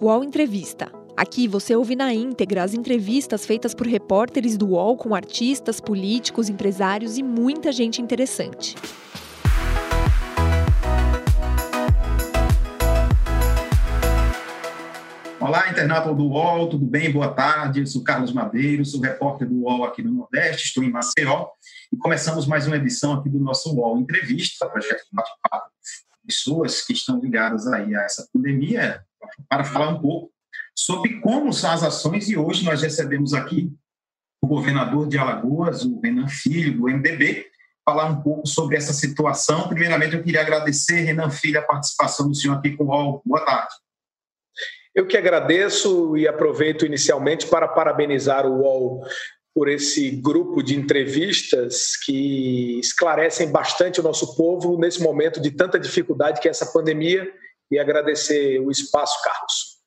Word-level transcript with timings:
UOL 0.00 0.22
Entrevista. 0.22 0.92
Aqui 1.16 1.48
você 1.48 1.74
ouve 1.74 1.96
na 1.96 2.14
íntegra 2.14 2.62
as 2.62 2.72
entrevistas 2.72 3.44
feitas 3.44 3.74
por 3.74 3.84
repórteres 3.84 4.56
do 4.56 4.68
UOL 4.68 4.96
com 4.96 5.12
artistas, 5.12 5.80
políticos, 5.80 6.48
empresários 6.48 7.18
e 7.18 7.22
muita 7.24 7.72
gente 7.72 8.00
interessante. 8.00 8.76
Olá, 15.40 15.68
internauta 15.68 16.14
do 16.14 16.28
UOL, 16.28 16.68
tudo 16.68 16.86
bem? 16.86 17.10
Boa 17.10 17.34
tarde. 17.34 17.80
Eu 17.80 17.86
sou 17.88 18.04
Carlos 18.04 18.32
Madeiro, 18.32 18.84
sou 18.84 19.00
repórter 19.00 19.48
do 19.48 19.62
UOL 19.62 19.84
aqui 19.84 20.00
no 20.00 20.12
Nordeste, 20.12 20.66
estou 20.66 20.84
em 20.84 20.92
Maceió 20.92 21.48
e 21.92 21.96
começamos 21.96 22.46
mais 22.46 22.68
uma 22.68 22.76
edição 22.76 23.14
aqui 23.14 23.28
do 23.28 23.40
nosso 23.40 23.74
UOL 23.74 23.98
Entrevista, 23.98 24.68
projeto 24.68 25.00
de 25.00 25.10
bate-papo 25.12 25.72
pessoas 26.28 26.82
que 26.82 26.92
estão 26.92 27.18
ligadas 27.18 27.66
aí 27.66 27.94
a 27.96 28.02
essa 28.02 28.28
pandemia, 28.30 29.02
para 29.48 29.64
falar 29.64 29.88
um 29.88 30.00
pouco 30.00 30.32
sobre 30.74 31.20
como 31.20 31.52
são 31.52 31.72
as 31.72 31.82
ações 31.82 32.28
e 32.28 32.36
hoje 32.36 32.64
nós 32.64 32.82
recebemos 32.82 33.34
aqui 33.34 33.72
o 34.40 34.46
governador 34.46 35.08
de 35.08 35.18
Alagoas, 35.18 35.84
o 35.84 36.00
Renan 36.00 36.28
Filho, 36.28 36.76
do 36.76 36.84
MDB, 36.84 37.46
falar 37.84 38.06
um 38.06 38.22
pouco 38.22 38.46
sobre 38.46 38.76
essa 38.76 38.92
situação. 38.92 39.68
Primeiramente, 39.68 40.14
eu 40.14 40.22
queria 40.22 40.40
agradecer, 40.40 41.00
Renan 41.00 41.30
Filho, 41.30 41.58
a 41.58 41.62
participação 41.62 42.28
do 42.28 42.34
senhor 42.34 42.56
aqui 42.56 42.76
com 42.76 42.84
o 42.84 42.88
UOL. 42.88 43.22
Boa 43.24 43.44
tarde. 43.44 43.74
Eu 44.94 45.06
que 45.06 45.16
agradeço 45.16 46.16
e 46.16 46.28
aproveito 46.28 46.86
inicialmente 46.86 47.46
para 47.46 47.66
parabenizar 47.66 48.46
o 48.46 48.60
UOL 48.60 49.04
por 49.54 49.68
esse 49.68 50.10
grupo 50.10 50.62
de 50.62 50.76
entrevistas 50.76 51.96
que 52.04 52.78
esclarecem 52.78 53.50
bastante 53.50 54.00
o 54.00 54.02
nosso 54.04 54.36
povo 54.36 54.78
nesse 54.78 55.02
momento 55.02 55.40
de 55.40 55.50
tanta 55.50 55.80
dificuldade 55.80 56.40
que 56.40 56.46
é 56.46 56.50
essa 56.50 56.66
pandemia 56.66 57.28
e 57.70 57.78
agradecer 57.78 58.58
o 58.60 58.70
espaço, 58.70 59.22
Carlos. 59.22 59.78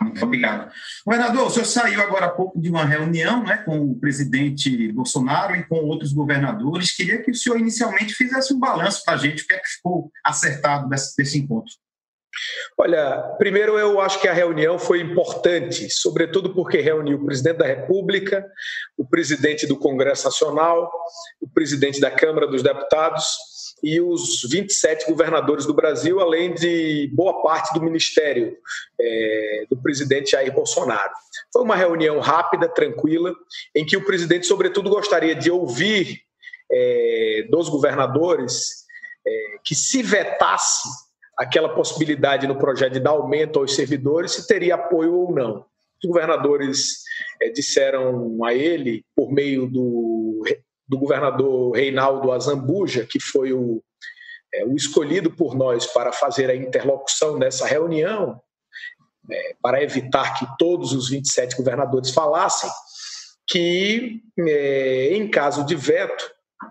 Muito 0.00 0.24
obrigado. 0.24 0.70
Governador, 1.04 1.46
o 1.46 1.50
senhor 1.50 1.64
saiu 1.64 2.00
agora 2.00 2.26
há 2.26 2.30
pouco 2.30 2.60
de 2.60 2.70
uma 2.70 2.84
reunião 2.84 3.42
né, 3.42 3.58
com 3.58 3.78
o 3.80 3.98
presidente 3.98 4.92
Bolsonaro 4.92 5.56
e 5.56 5.66
com 5.66 5.76
outros 5.76 6.12
governadores. 6.12 6.94
Queria 6.94 7.22
que 7.22 7.30
o 7.30 7.34
senhor 7.34 7.58
inicialmente 7.58 8.14
fizesse 8.14 8.52
um 8.54 8.60
balanço 8.60 9.02
para 9.04 9.14
a 9.14 9.16
gente, 9.16 9.42
o 9.42 9.46
que 9.46 9.54
é 9.54 9.58
que 9.58 9.68
ficou 9.68 10.10
acertado 10.24 10.88
desse, 10.88 11.16
desse 11.16 11.38
encontro. 11.38 11.72
Olha, 12.78 13.34
primeiro 13.38 13.78
eu 13.78 14.00
acho 14.00 14.20
que 14.20 14.28
a 14.28 14.32
reunião 14.32 14.78
foi 14.78 15.00
importante, 15.00 15.90
sobretudo 15.90 16.54
porque 16.54 16.80
reuniu 16.80 17.18
o 17.18 17.24
presidente 17.24 17.56
da 17.56 17.66
República, 17.66 18.46
o 18.96 19.04
presidente 19.04 19.66
do 19.66 19.76
Congresso 19.76 20.26
Nacional, 20.26 20.88
o 21.40 21.48
presidente 21.48 22.00
da 22.00 22.10
Câmara 22.10 22.46
dos 22.46 22.62
Deputados 22.62 23.26
e 23.82 24.00
os 24.00 24.42
27 24.50 25.06
governadores 25.06 25.66
do 25.66 25.74
Brasil, 25.74 26.20
além 26.20 26.54
de 26.54 27.10
boa 27.12 27.42
parte 27.42 27.72
do 27.74 27.82
ministério 27.82 28.56
é, 29.00 29.66
do 29.70 29.76
presidente 29.76 30.32
Jair 30.32 30.52
Bolsonaro. 30.52 31.12
Foi 31.52 31.62
uma 31.62 31.76
reunião 31.76 32.18
rápida, 32.20 32.68
tranquila, 32.68 33.34
em 33.74 33.84
que 33.84 33.96
o 33.96 34.04
presidente, 34.04 34.46
sobretudo, 34.46 34.90
gostaria 34.90 35.34
de 35.34 35.50
ouvir 35.50 36.20
é, 36.70 37.46
dos 37.50 37.68
governadores 37.68 38.84
é, 39.26 39.56
que 39.64 39.74
se 39.74 40.02
vetasse 40.02 40.88
aquela 41.36 41.68
possibilidade 41.68 42.46
no 42.46 42.58
projeto 42.58 42.94
de 42.94 43.00
dar 43.00 43.10
aumento 43.10 43.60
aos 43.60 43.74
servidores, 43.74 44.32
se 44.32 44.46
teria 44.46 44.74
apoio 44.74 45.14
ou 45.14 45.32
não. 45.32 45.64
Os 46.02 46.08
governadores 46.08 47.02
é, 47.40 47.48
disseram 47.50 48.44
a 48.44 48.54
ele, 48.54 49.04
por 49.14 49.32
meio 49.32 49.66
do, 49.66 50.42
do 50.88 50.98
governador 50.98 51.76
Reinaldo 51.76 52.32
Azambuja, 52.32 53.06
que 53.08 53.20
foi 53.20 53.52
o, 53.52 53.82
é, 54.54 54.64
o 54.64 54.74
escolhido 54.74 55.30
por 55.30 55.54
nós 55.54 55.86
para 55.86 56.12
fazer 56.12 56.50
a 56.50 56.56
interlocução 56.56 57.38
nessa 57.38 57.66
reunião, 57.66 58.40
é, 59.30 59.56
para 59.62 59.82
evitar 59.82 60.38
que 60.38 60.46
todos 60.58 60.92
os 60.92 61.10
27 61.10 61.56
governadores 61.56 62.10
falassem, 62.10 62.70
que 63.46 64.22
em 65.10 65.28
caso 65.28 65.64
de 65.64 65.74
veto, 65.74 66.30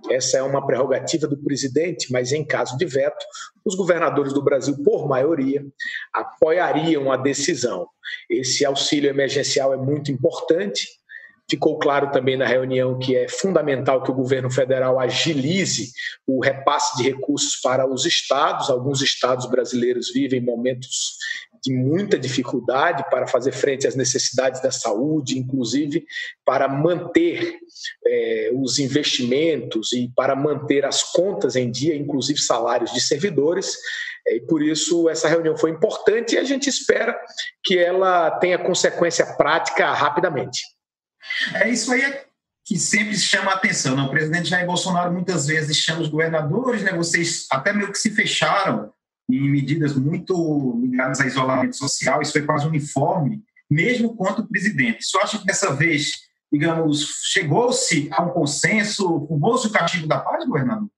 essa 0.10 0.38
é 0.38 0.44
uma 0.44 0.66
prerrogativa 0.66 1.28
do 1.28 1.38
presidente, 1.38 2.12
mas 2.12 2.32
em 2.32 2.46
caso 2.46 2.78
de 2.78 2.86
veto, 2.86 3.26
os 3.66 3.76
governadores 3.76 4.34
do 4.34 4.44
Brasil, 4.44 4.76
por 4.84 5.08
maioria, 5.08 5.66
apoiariam 6.14 7.12
a 7.12 7.18
decisão. 7.18 7.88
Esse 8.30 8.66
auxílio 8.66 9.10
emergencial 9.10 9.74
é 9.74 9.78
muito 9.78 10.12
importante. 10.12 10.88
Ficou 11.50 11.80
claro 11.80 12.12
também 12.12 12.36
na 12.36 12.46
reunião 12.46 13.00
que 13.00 13.16
é 13.16 13.30
fundamental 13.30 14.04
que 14.04 14.12
o 14.12 14.16
governo 14.16 14.52
federal 14.52 15.00
agilize 15.00 15.92
o 16.26 16.42
repasse 16.42 16.98
de 16.98 17.04
recursos 17.04 17.56
para 17.62 17.88
os 17.90 18.06
estados. 18.06 18.70
Alguns 18.70 19.02
estados 19.02 19.50
brasileiros 19.50 20.12
vivem 20.12 20.42
momentos 20.42 21.18
de 21.64 21.74
muita 21.74 22.20
dificuldade 22.20 23.04
para 23.10 23.28
fazer 23.28 23.52
frente 23.52 23.88
às 23.88 23.96
necessidades 23.96 24.62
da 24.62 24.72
saúde, 24.72 25.38
inclusive 25.38 26.06
para 26.46 26.68
manter 26.68 27.58
é, 28.06 28.52
os 28.54 28.78
investimentos 28.78 29.94
e 29.94 30.12
para 30.16 30.36
manter 30.36 30.86
as 30.86 31.02
contas 31.04 31.56
em 31.56 31.72
dia, 31.72 31.96
inclusive 31.96 32.40
salários 32.40 32.94
de 32.94 33.02
servidores. 33.02 33.78
É, 34.28 34.36
e 34.36 34.42
por 34.42 34.62
isso 34.62 35.10
essa 35.10 35.28
reunião 35.28 35.58
foi 35.58 35.72
importante 35.72 36.36
e 36.36 36.38
a 36.38 36.44
gente 36.44 36.70
espera 36.70 37.18
que 37.64 37.78
ela 37.78 38.32
tenha 38.32 38.58
consequência 38.58 39.26
prática 39.38 39.92
rapidamente. 39.94 40.77
É 41.54 41.70
isso 41.70 41.92
aí 41.92 42.02
que 42.66 42.78
sempre 42.78 43.18
chama 43.18 43.52
a 43.52 43.56
atenção. 43.56 43.96
Né? 43.96 44.04
O 44.04 44.10
presidente 44.10 44.50
Jair 44.50 44.66
Bolsonaro 44.66 45.14
muitas 45.14 45.48
vezes 45.48 45.78
chama 45.78 46.02
os 46.02 46.10
governadores, 46.10 46.84
né? 46.84 46.92
vocês 46.94 47.48
até 47.50 47.72
meio 47.72 47.92
que 47.92 47.98
se 47.98 48.12
fecharam 48.12 48.92
em 49.30 49.50
medidas 49.50 49.96
muito 49.96 50.80
ligadas 50.82 51.20
a 51.20 51.26
isolamento 51.26 51.76
social, 51.76 52.22
isso 52.22 52.32
foi 52.32 52.44
quase 52.44 52.66
uniforme, 52.66 53.42
mesmo 53.70 54.16
quanto 54.16 54.42
o 54.42 54.48
presidente. 54.48 55.06
Só 55.06 55.22
acha 55.22 55.38
que 55.38 55.46
dessa 55.46 55.74
vez, 55.74 56.12
digamos, 56.52 57.24
chegou-se 57.24 58.10
a 58.12 58.24
um 58.24 58.30
consenso, 58.30 59.26
formou-se 59.28 59.68
o 59.68 59.72
castigo 59.72 60.08
da 60.08 60.20
paz, 60.20 60.46
governador? 60.46 60.90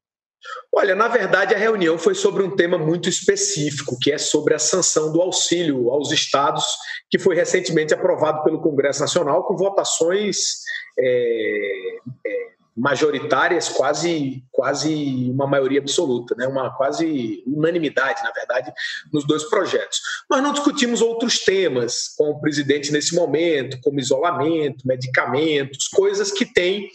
Olha, 0.74 0.96
na 0.96 1.08
verdade, 1.08 1.54
a 1.54 1.58
reunião 1.58 1.98
foi 1.98 2.16
sobre 2.16 2.44
um 2.44 2.56
tema 2.56 2.78
muito 2.78 3.10
específico, 3.10 3.98
que 4.00 4.12
é 4.12 4.18
sobre 4.18 4.54
a 4.54 4.60
sanção 4.60 5.12
do 5.12 5.22
auxílio 5.22 5.90
aos 5.90 6.12
estados, 6.12 6.66
que 7.10 7.20
foi 7.20 7.36
recentemente 7.36 7.94
aprovado 7.94 8.44
pelo 8.44 8.62
Congresso 8.62 9.02
Nacional 9.02 9.44
com 9.44 9.58
votações 9.58 10.62
é, 10.98 11.98
é, 12.26 12.50
majoritárias, 12.80 13.68
quase, 13.68 14.42
quase 14.52 15.30
uma 15.30 15.46
maioria 15.46 15.80
absoluta, 15.80 16.34
né? 16.36 16.48
uma 16.48 16.76
quase 16.76 17.44
unanimidade, 17.46 18.24
na 18.24 18.32
verdade, 18.32 18.72
nos 19.12 19.28
dois 19.28 19.44
projetos. 19.44 20.00
Nós 20.30 20.42
não 20.42 20.54
discutimos 20.54 21.02
outros 21.02 21.40
temas 21.40 22.14
com 22.18 22.30
o 22.30 22.40
presidente 22.40 22.92
nesse 22.92 23.14
momento, 23.14 23.80
como 23.82 24.00
isolamento, 24.00 24.88
medicamentos, 24.88 25.90
coisas 25.90 26.32
que 26.32 26.46
têm 26.46 26.90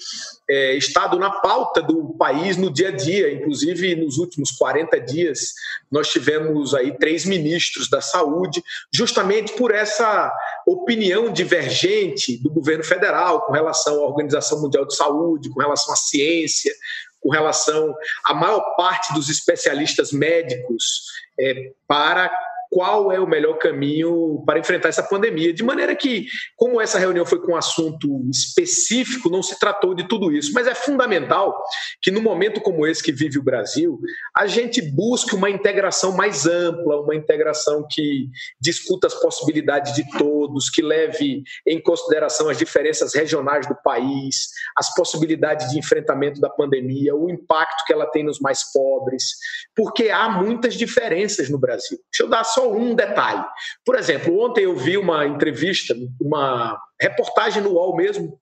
é, 0.48 0.74
estado 0.74 1.18
na 1.18 1.30
pauta 1.30 1.82
do 1.82 2.14
país 2.14 2.56
no 2.56 2.70
dia 2.70 2.88
a 2.88 2.92
dia. 2.92 3.32
Inclusive, 3.32 3.94
nos 3.96 4.18
últimos 4.18 4.50
40 4.52 5.00
dias, 5.00 5.52
nós 5.90 6.08
tivemos 6.08 6.74
aí 6.74 6.96
três 6.98 7.24
ministros 7.24 7.88
da 7.88 8.00
saúde, 8.00 8.62
justamente 8.92 9.52
por 9.54 9.74
essa 9.74 10.32
opinião 10.66 11.32
divergente 11.32 12.36
do 12.42 12.50
governo 12.50 12.84
federal 12.84 13.42
com 13.42 13.52
relação 13.52 14.02
à 14.02 14.06
Organização 14.06 14.60
Mundial 14.60 14.86
de 14.86 14.96
Saúde, 14.96 15.50
com 15.50 15.60
relação 15.60 15.92
à 15.92 15.96
ciência, 15.96 16.72
com 17.20 17.30
relação 17.30 17.94
à 18.26 18.34
maior 18.34 18.60
parte 18.76 19.14
dos 19.14 19.30
especialistas 19.30 20.12
médicos 20.12 21.04
é, 21.40 21.72
para 21.88 22.30
qual 22.74 23.12
é 23.12 23.20
o 23.20 23.26
melhor 23.26 23.56
caminho 23.56 24.42
para 24.44 24.58
enfrentar 24.58 24.88
essa 24.88 25.02
pandemia. 25.02 25.54
De 25.54 25.62
maneira 25.62 25.94
que, 25.94 26.26
como 26.56 26.80
essa 26.80 26.98
reunião 26.98 27.24
foi 27.24 27.40
com 27.40 27.52
um 27.52 27.56
assunto 27.56 28.28
específico, 28.28 29.30
não 29.30 29.44
se 29.44 29.56
tratou 29.60 29.94
de 29.94 30.08
tudo 30.08 30.32
isso. 30.32 30.52
Mas 30.52 30.66
é 30.66 30.74
fundamental 30.74 31.56
que, 32.02 32.10
no 32.10 32.20
momento 32.20 32.60
como 32.60 32.84
esse 32.84 33.00
que 33.00 33.12
vive 33.12 33.38
o 33.38 33.44
Brasil, 33.44 34.00
a 34.36 34.48
gente 34.48 34.82
busque 34.82 35.36
uma 35.36 35.48
integração 35.48 36.16
mais 36.16 36.46
ampla, 36.46 37.00
uma 37.00 37.14
integração 37.14 37.86
que 37.88 38.28
discuta 38.60 39.06
as 39.06 39.14
possibilidades 39.14 39.94
de 39.94 40.04
todos, 40.18 40.68
que 40.68 40.82
leve 40.82 41.44
em 41.64 41.80
consideração 41.80 42.48
as 42.48 42.58
diferenças 42.58 43.14
regionais 43.14 43.68
do 43.68 43.76
país, 43.84 44.48
as 44.76 44.92
possibilidades 44.96 45.70
de 45.70 45.78
enfrentamento 45.78 46.40
da 46.40 46.50
pandemia, 46.50 47.14
o 47.14 47.30
impacto 47.30 47.84
que 47.86 47.92
ela 47.92 48.06
tem 48.06 48.24
nos 48.24 48.40
mais 48.40 48.64
pobres, 48.72 49.36
porque 49.76 50.08
há 50.10 50.28
muitas 50.28 50.74
diferenças 50.74 51.48
no 51.48 51.58
Brasil. 51.58 52.00
Deixa 52.10 52.24
eu 52.24 52.28
dar 52.28 52.42
só 52.42 52.63
um 52.72 52.94
detalhe. 52.94 53.44
Por 53.84 53.96
exemplo, 53.96 54.38
ontem 54.40 54.64
eu 54.64 54.76
vi 54.76 54.96
uma 54.96 55.26
entrevista, 55.26 55.94
uma 56.20 56.78
reportagem 57.00 57.62
no 57.62 57.72
UOL 57.72 57.96
mesmo, 57.96 58.38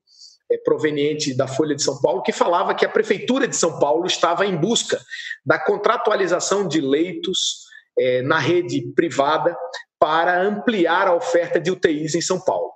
é, 0.51 0.59
proveniente 0.59 1.35
da 1.35 1.47
Folha 1.47 1.75
de 1.75 1.83
São 1.83 2.01
Paulo, 2.01 2.23
que 2.23 2.33
falava 2.33 2.75
que 2.75 2.85
a 2.85 2.89
Prefeitura 2.89 3.49
de 3.49 3.57
São 3.57 3.79
Paulo 3.79 4.07
estava 4.07 4.47
em 4.47 4.57
busca 4.57 5.01
da 5.45 5.59
contratualização 5.59 6.69
de 6.69 6.81
leitos 6.81 7.63
é, 7.99 8.23
na 8.23 8.39
rede 8.39 8.83
privada 8.95 9.57
para 9.99 10.43
ampliar 10.43 11.07
a 11.07 11.15
oferta 11.15 11.61
de 11.61 11.71
UTIs 11.71 12.15
em 12.15 12.21
São 12.21 12.41
Paulo. 12.41 12.73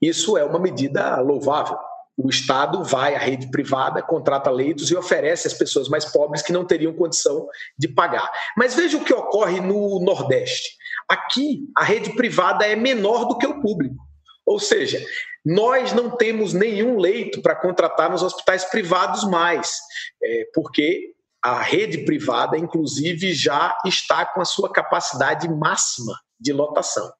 Isso 0.00 0.36
é 0.36 0.44
uma 0.44 0.58
medida 0.58 1.20
louvável. 1.20 1.78
O 2.16 2.28
Estado 2.28 2.84
vai 2.84 3.14
à 3.14 3.18
rede 3.18 3.50
privada, 3.50 4.02
contrata 4.02 4.50
leitos 4.50 4.90
e 4.90 4.96
oferece 4.96 5.46
às 5.46 5.54
pessoas 5.54 5.88
mais 5.88 6.04
pobres 6.04 6.42
que 6.42 6.52
não 6.52 6.64
teriam 6.64 6.92
condição 6.92 7.48
de 7.78 7.88
pagar. 7.88 8.30
Mas 8.56 8.74
veja 8.74 8.98
o 8.98 9.04
que 9.04 9.14
ocorre 9.14 9.60
no 9.60 9.98
Nordeste. 10.00 10.76
Aqui, 11.08 11.68
a 11.76 11.82
rede 11.82 12.14
privada 12.14 12.66
é 12.66 12.76
menor 12.76 13.24
do 13.24 13.38
que 13.38 13.46
o 13.46 13.60
público. 13.60 13.96
Ou 14.44 14.58
seja, 14.58 15.04
nós 15.44 15.92
não 15.92 16.10
temos 16.10 16.52
nenhum 16.52 16.98
leito 16.98 17.40
para 17.40 17.56
contratar 17.56 18.10
nos 18.10 18.22
hospitais 18.22 18.64
privados 18.66 19.24
mais, 19.24 19.78
é, 20.22 20.46
porque 20.54 21.14
a 21.42 21.60
rede 21.60 22.04
privada, 22.04 22.56
inclusive, 22.56 23.32
já 23.32 23.76
está 23.84 24.24
com 24.24 24.40
a 24.40 24.44
sua 24.44 24.70
capacidade 24.70 25.48
máxima 25.48 26.14
de 26.42 26.52
lotação. 26.52 27.10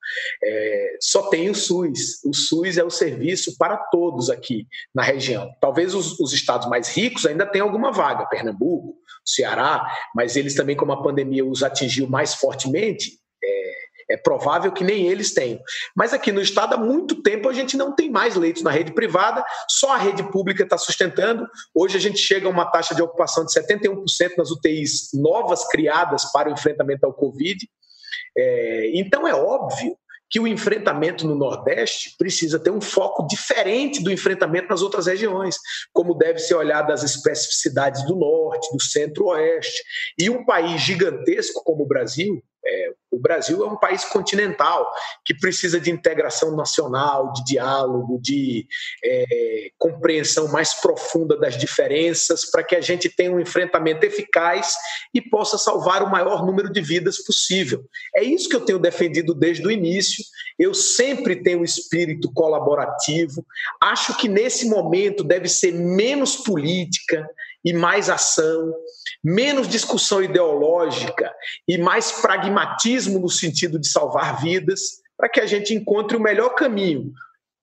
É, 0.43 0.97
só 1.01 1.29
tem 1.29 1.49
o 1.49 1.55
SUS. 1.55 2.23
O 2.25 2.35
SUS 2.35 2.77
é 2.77 2.85
o 2.85 2.91
serviço 2.91 3.57
para 3.57 3.77
todos 3.77 4.29
aqui 4.29 4.67
na 4.95 5.03
região. 5.03 5.51
Talvez 5.61 5.95
os, 5.95 6.19
os 6.19 6.33
estados 6.33 6.69
mais 6.69 6.89
ricos 6.89 7.25
ainda 7.25 7.47
tenham 7.47 7.67
alguma 7.67 7.93
vaga, 7.93 8.27
Pernambuco, 8.27 8.97
Ceará, 9.25 9.87
mas 10.15 10.37
eles 10.37 10.55
também, 10.55 10.77
como 10.77 10.93
a 10.93 11.03
pandemia 11.03 11.47
os 11.47 11.63
atingiu 11.63 12.09
mais 12.09 12.35
fortemente, 12.35 13.23
é 14.13 14.17
provável 14.17 14.71
que 14.71 14.85
nem 14.85 15.07
eles 15.07 15.33
tenham. 15.33 15.61
Mas 15.97 16.13
aqui 16.13 16.31
no 16.31 16.41
estado, 16.41 16.75
há 16.75 16.79
muito 16.79 17.23
tempo, 17.23 17.49
a 17.49 17.53
gente 17.53 17.77
não 17.77 17.95
tem 17.95 18.11
mais 18.11 18.37
leitos 18.37 18.63
na 18.63 18.71
rede 18.71 18.93
privada, 18.93 19.43
só 19.69 19.93
a 19.93 19.99
rede 19.99 20.23
pública 20.31 20.63
está 20.63 20.77
sustentando. 20.77 21.47
Hoje 21.75 21.97
a 21.97 22.01
gente 22.01 22.19
chega 22.19 22.47
a 22.47 22.51
uma 22.51 22.67
taxa 22.67 22.95
de 22.95 23.03
ocupação 23.03 23.45
de 23.45 23.53
71% 23.53 24.37
nas 24.37 24.51
UTIs 24.51 25.11
novas 25.15 25.67
criadas 25.69 26.31
para 26.33 26.51
o 26.51 26.53
enfrentamento 26.53 27.07
ao 27.07 27.15
Covid. 27.15 27.67
É, 28.37 28.91
então 28.95 29.27
é 29.27 29.35
óbvio 29.35 29.97
que 30.33 30.41
o 30.41 30.49
enfrentamento 30.49 31.29
no 31.29 31.35
Nordeste 31.35 32.17
precisa 32.17 32.59
ter 32.59 32.71
um 32.71 32.81
foco 32.81 33.27
diferente 33.27 34.03
do 34.03 34.11
enfrentamento 34.11 34.69
nas 34.69 34.81
outras 34.81 35.07
regiões, 35.07 35.57
como 35.93 36.15
deve 36.15 36.39
ser 36.39 36.55
olhado 36.55 36.91
as 36.91 37.03
especificidades 37.03 38.03
do 38.07 38.17
Norte, 38.17 38.73
do 38.73 38.83
Centro-Oeste. 38.83 39.83
E 40.19 40.31
um 40.31 40.43
país 40.47 40.81
gigantesco 40.81 41.63
como 41.63 41.85
o 41.85 41.87
Brasil, 41.87 42.43
é, 42.65 42.93
o 43.11 43.19
Brasil 43.19 43.63
é 43.65 43.69
um 43.69 43.77
país 43.77 44.05
continental 44.05 44.91
que 45.25 45.35
precisa 45.35 45.81
de 45.81 45.91
integração 45.91 46.57
nacional, 46.57 47.33
de 47.33 47.45
diálogo, 47.45 48.19
de 48.21 48.67
é, 49.05 49.71
compreensão 49.79 50.49
mais 50.49 50.73
profunda 50.75 51.37
das 51.37 51.59
diferenças, 51.59 52.51
para 52.51 52.63
que 52.63 52.75
a 52.75 52.81
gente 52.81 53.11
tenha 53.11 53.33
um 53.33 53.41
enfrentamento 53.41 54.07
eficaz 54.07 54.75
e 55.13 55.21
possa 55.21 55.59
salvar 55.59 56.03
o 56.03 56.11
maior 56.11 56.47
número 56.47 56.73
de 56.73 56.81
vidas 56.81 57.23
possível. 57.25 57.85
É 58.15 58.23
isso 58.23 58.49
que 58.49 58.57
eu 58.57 58.65
tenho 58.65 58.79
defendido 58.79 59.35
desde 59.35 59.67
o 59.67 59.71
início. 59.71 60.25
Eu 60.59 60.73
sempre 60.73 61.43
tenho 61.43 61.61
um 61.61 61.65
espírito 61.65 62.33
colaborativo. 62.33 63.45
Acho 63.83 64.17
que 64.17 64.29
nesse 64.29 64.69
momento 64.69 65.25
deve 65.25 65.49
ser 65.49 65.73
menos 65.73 66.37
política 66.37 67.29
e 67.65 67.73
mais 67.73 68.11
ação, 68.11 68.75
menos 69.23 69.69
discussão 69.69 70.23
ideológica 70.23 71.33
e 71.69 71.79
mais 71.79 72.11
pragmatismo 72.13 73.19
no 73.19 73.29
sentido 73.29 73.79
de 73.79 73.89
salvar 73.89 74.41
vidas, 74.43 74.81
para 75.17 75.29
que 75.29 75.41
a 75.41 75.47
gente 75.47 75.73
encontre 75.73 76.17
o 76.17 76.21
melhor 76.21 76.55
caminho, 76.55 77.13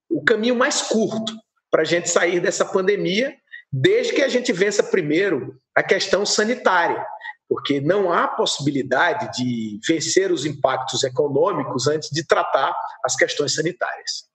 o 0.09 0.23
caminho 0.23 0.55
mais 0.55 0.81
curto 0.81 1.33
para 1.69 1.81
a 1.81 1.85
gente 1.85 2.09
sair 2.09 2.39
dessa 2.39 2.63
pandemia, 2.63 3.35
desde 3.71 4.13
que 4.13 4.21
a 4.21 4.29
gente 4.29 4.53
vença 4.53 4.81
primeiro 4.81 5.59
a 5.75 5.83
questão 5.83 6.25
sanitária, 6.25 7.05
porque 7.47 7.81
não 7.81 8.11
há 8.11 8.27
possibilidade 8.27 9.29
de 9.37 9.79
vencer 9.85 10.31
os 10.31 10.45
impactos 10.45 11.03
econômicos 11.03 11.87
antes 11.87 12.09
de 12.09 12.25
tratar 12.25 12.73
as 13.03 13.15
questões 13.15 13.53
sanitárias. 13.53 14.28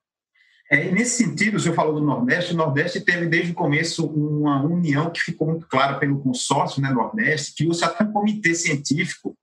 É, 0.70 0.90
nesse 0.90 1.22
sentido, 1.22 1.56
o 1.56 1.60
senhor 1.60 1.74
falou 1.74 1.94
do 1.94 2.06
Nordeste, 2.06 2.54
o 2.54 2.56
Nordeste 2.56 3.00
teve 3.00 3.26
desde 3.26 3.52
o 3.52 3.54
começo 3.54 4.06
uma 4.06 4.62
união 4.62 5.10
que 5.10 5.20
ficou 5.20 5.48
muito 5.48 5.66
clara 5.68 5.98
pelo 5.98 6.20
consórcio 6.20 6.80
né, 6.80 6.90
Nordeste, 6.90 7.54
criou-se 7.54 7.84
até 7.84 8.02
um 8.02 8.12
comitê 8.12 8.54
científico, 8.54 9.36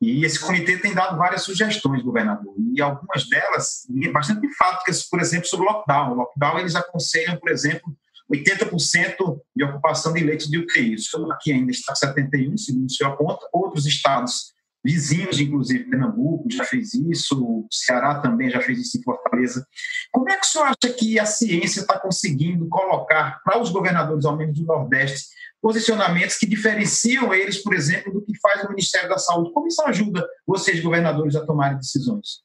e 0.00 0.24
esse 0.24 0.38
comitê 0.38 0.76
tem 0.76 0.92
dado 0.92 1.16
várias 1.16 1.42
sugestões, 1.42 2.02
governador, 2.02 2.54
e 2.74 2.80
algumas 2.80 3.28
delas 3.28 3.86
bastante 4.12 4.46
enfáticas, 4.46 5.02
por 5.02 5.20
exemplo, 5.20 5.46
sobre 5.46 5.66
o 5.66 5.70
lockdown. 5.70 6.12
O 6.12 6.14
lockdown, 6.14 6.58
eles 6.58 6.74
aconselham, 6.74 7.36
por 7.36 7.50
exemplo, 7.50 7.96
80% 8.30 9.40
de 9.54 9.64
ocupação 9.64 10.12
de 10.12 10.22
leitos 10.22 10.48
de 10.48 10.58
UTI. 10.58 10.94
Isso 10.94 11.32
aqui 11.32 11.52
ainda 11.52 11.70
está 11.70 11.94
71, 11.94 12.56
segundo 12.58 12.86
o 12.86 12.90
senhor 12.90 13.12
aponta. 13.12 13.46
Outros 13.52 13.86
estados 13.86 14.53
vizinhos, 14.84 15.40
inclusive 15.40 15.88
Pernambuco 15.88 16.50
já 16.50 16.64
fez 16.64 16.92
isso, 16.92 17.42
o 17.42 17.66
Ceará 17.70 18.20
também 18.20 18.50
já 18.50 18.60
fez 18.60 18.78
isso 18.78 18.98
em 18.98 19.02
Fortaleza. 19.02 19.66
Como 20.12 20.28
é 20.28 20.36
que 20.36 20.44
o 20.44 20.48
senhor 20.48 20.66
acha 20.66 20.92
que 20.92 21.18
a 21.18 21.24
ciência 21.24 21.80
está 21.80 21.98
conseguindo 21.98 22.68
colocar 22.68 23.40
para 23.42 23.58
os 23.60 23.70
governadores, 23.70 24.26
ao 24.26 24.36
menos 24.36 24.58
do 24.58 24.66
Nordeste, 24.66 25.28
posicionamentos 25.62 26.36
que 26.36 26.46
diferenciam 26.46 27.32
eles, 27.32 27.62
por 27.62 27.72
exemplo, 27.72 28.12
do 28.12 28.20
que 28.20 28.38
faz 28.38 28.62
o 28.64 28.68
Ministério 28.68 29.08
da 29.08 29.16
Saúde? 29.16 29.52
Como 29.54 29.66
isso 29.66 29.82
ajuda 29.82 30.28
vocês, 30.46 30.80
governadores, 30.80 31.34
a 31.34 31.46
tomarem 31.46 31.78
decisões? 31.78 32.44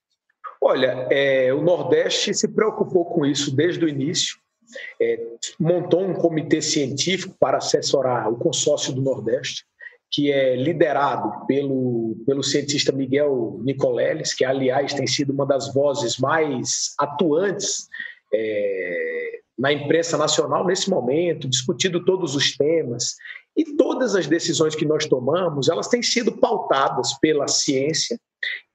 Olha, 0.61 1.07
é, 1.11 1.53
o 1.53 1.61
Nordeste 1.61 2.33
se 2.33 2.47
preocupou 2.47 3.05
com 3.05 3.25
isso 3.25 3.53
desde 3.53 3.83
o 3.83 3.89
início. 3.89 4.37
É, 5.01 5.19
montou 5.59 6.05
um 6.05 6.13
comitê 6.13 6.61
científico 6.61 7.35
para 7.39 7.57
assessorar 7.57 8.31
o 8.31 8.37
consórcio 8.37 8.93
do 8.93 9.01
Nordeste 9.01 9.65
que 10.11 10.31
é 10.31 10.55
liderado 10.55 11.45
pelo, 11.45 12.15
pelo 12.25 12.43
cientista 12.43 12.91
Miguel 12.91 13.59
Nicoleles, 13.63 14.33
que, 14.33 14.43
aliás, 14.43 14.93
tem 14.93 15.05
sido 15.05 15.31
uma 15.31 15.45
das 15.45 15.73
vozes 15.73 16.17
mais 16.17 16.93
atuantes 16.97 17.87
é, 18.33 19.39
na 19.57 19.71
imprensa 19.71 20.17
nacional 20.17 20.65
nesse 20.65 20.89
momento, 20.89 21.47
discutindo 21.47 22.03
todos 22.03 22.35
os 22.35 22.55
temas. 22.55 23.15
E 23.55 23.75
todas 23.75 24.15
as 24.15 24.25
decisões 24.25 24.73
que 24.73 24.85
nós 24.85 25.05
tomamos, 25.05 25.67
elas 25.67 25.87
têm 25.87 26.01
sido 26.01 26.31
pautadas 26.39 27.13
pela 27.19 27.47
ciência, 27.47 28.17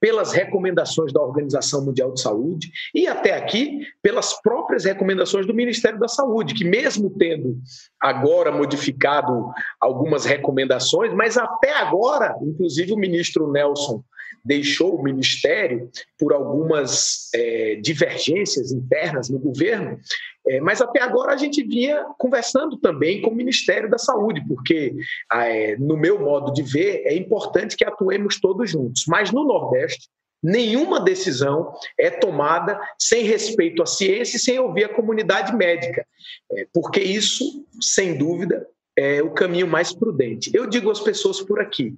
pelas 0.01 0.33
recomendações 0.33 1.13
da 1.13 1.23
Organização 1.23 1.85
Mundial 1.85 2.13
de 2.13 2.21
Saúde 2.21 2.71
e 2.95 3.07
até 3.07 3.35
aqui 3.35 3.81
pelas 4.03 4.41
próprias 4.43 4.85
recomendações 4.85 5.47
do 5.47 5.55
Ministério 5.55 5.99
da 5.99 6.09
Saúde, 6.09 6.55
que 6.55 6.65
mesmo 6.65 7.11
tendo 7.11 7.59
agora 8.01 8.53
modificado 8.53 9.51
algumas 9.81 10.25
recomendações, 10.25 11.13
mas 11.15 11.39
até 11.39 11.75
agora, 11.79 12.37
inclusive 12.43 12.93
o 12.93 12.99
ministro 12.99 13.51
Nelson 13.51 14.05
deixou 14.45 14.95
o 14.95 15.03
ministério 15.03 15.91
por 16.19 16.33
algumas 16.33 17.31
é, 17.35 17.77
divergências 17.77 18.73
internas 18.73 19.29
no 19.29 19.39
governo, 19.39 19.99
é, 20.47 20.61
mas 20.61 20.81
até 20.83 21.03
agora 21.03 21.33
a 21.33 21.37
gente 21.37 21.63
vinha 21.63 22.05
conversando 22.19 22.77
também 22.77 23.23
com 23.23 23.31
o 23.31 23.35
Ministério 23.35 23.91
da 23.91 23.99
Saúde, 23.99 24.43
porque, 24.47 24.95
é, 25.33 25.77
no 25.77 25.97
meu 25.97 26.19
modo 26.21 26.53
de 26.53 26.63
ver, 26.63 27.03
é 27.07 27.15
importante 27.15 27.77
que 27.77 27.85
atuemos 27.85 28.39
todos 28.39 28.71
juntos. 28.71 29.05
Mas 29.09 29.33
no 29.33 29.45
Nordeste, 29.45 30.09
nenhuma 30.43 31.01
decisão 31.01 31.73
é 31.99 32.11
tomada 32.11 32.79
sem 32.99 33.25
respeito 33.25 33.83
à 33.83 33.87
ciência 33.87 34.37
e 34.37 34.41
sem 34.41 34.59
ouvir 34.59 34.85
a 34.85 34.95
comunidade 34.95 35.57
médica, 35.57 36.07
é, 36.53 36.67
porque 36.75 37.01
isso, 37.01 37.65
sem 37.81 38.19
dúvida, 38.19 38.67
é 38.97 39.23
o 39.23 39.31
caminho 39.31 39.67
mais 39.67 39.93
prudente. 39.93 40.51
Eu 40.55 40.67
digo 40.67 40.91
às 40.91 41.01
pessoas 41.01 41.41
por 41.41 41.61
aqui, 41.61 41.95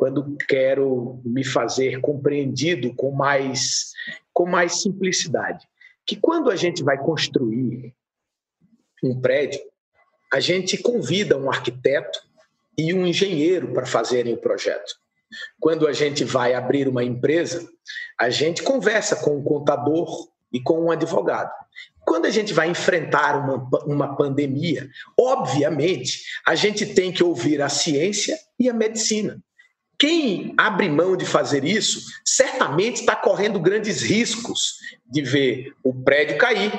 quando 0.00 0.34
quero 0.48 1.20
me 1.22 1.44
fazer 1.44 2.00
compreendido 2.00 2.94
com 2.94 3.10
mais, 3.10 3.92
com 4.32 4.46
mais 4.46 4.80
simplicidade 4.80 5.68
que 6.06 6.16
quando 6.16 6.50
a 6.50 6.56
gente 6.56 6.82
vai 6.82 6.96
construir 6.96 7.94
um 9.04 9.20
prédio, 9.20 9.60
a 10.32 10.40
gente 10.40 10.78
convida 10.78 11.36
um 11.36 11.50
arquiteto 11.50 12.18
e 12.78 12.94
um 12.94 13.06
engenheiro 13.06 13.74
para 13.74 13.84
fazerem 13.84 14.32
o 14.32 14.38
projeto. 14.38 14.94
Quando 15.60 15.86
a 15.86 15.92
gente 15.92 16.24
vai 16.24 16.54
abrir 16.54 16.88
uma 16.88 17.04
empresa, 17.04 17.68
a 18.18 18.30
gente 18.30 18.62
conversa 18.62 19.16
com 19.16 19.36
um 19.36 19.44
contador 19.44 20.30
e 20.50 20.62
com 20.62 20.86
um 20.86 20.90
advogado. 20.90 21.52
Quando 22.06 22.24
a 22.24 22.30
gente 22.30 22.54
vai 22.54 22.70
enfrentar 22.70 23.36
uma, 23.36 23.68
uma 23.84 24.16
pandemia, 24.16 24.88
obviamente, 25.14 26.22
a 26.46 26.54
gente 26.54 26.86
tem 26.86 27.12
que 27.12 27.22
ouvir 27.22 27.60
a 27.60 27.68
ciência 27.68 28.38
e 28.58 28.66
a 28.66 28.72
medicina. 28.72 29.38
Quem 30.00 30.54
abre 30.56 30.88
mão 30.88 31.14
de 31.14 31.26
fazer 31.26 31.62
isso, 31.62 32.06
certamente 32.24 33.00
está 33.00 33.14
correndo 33.14 33.60
grandes 33.60 34.00
riscos 34.00 34.78
de 35.04 35.20
ver 35.20 35.74
o 35.84 35.92
prédio 35.92 36.38
cair, 36.38 36.72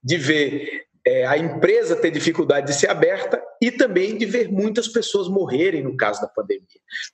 de 0.00 0.16
ver 0.16 0.84
é, 1.04 1.26
a 1.26 1.36
empresa 1.36 1.96
ter 1.96 2.12
dificuldade 2.12 2.68
de 2.68 2.74
ser 2.74 2.88
aberta 2.88 3.42
e 3.60 3.72
também 3.72 4.16
de 4.16 4.24
ver 4.24 4.52
muitas 4.52 4.86
pessoas 4.86 5.28
morrerem 5.28 5.82
no 5.82 5.96
caso 5.96 6.20
da 6.20 6.28
pandemia. 6.28 6.64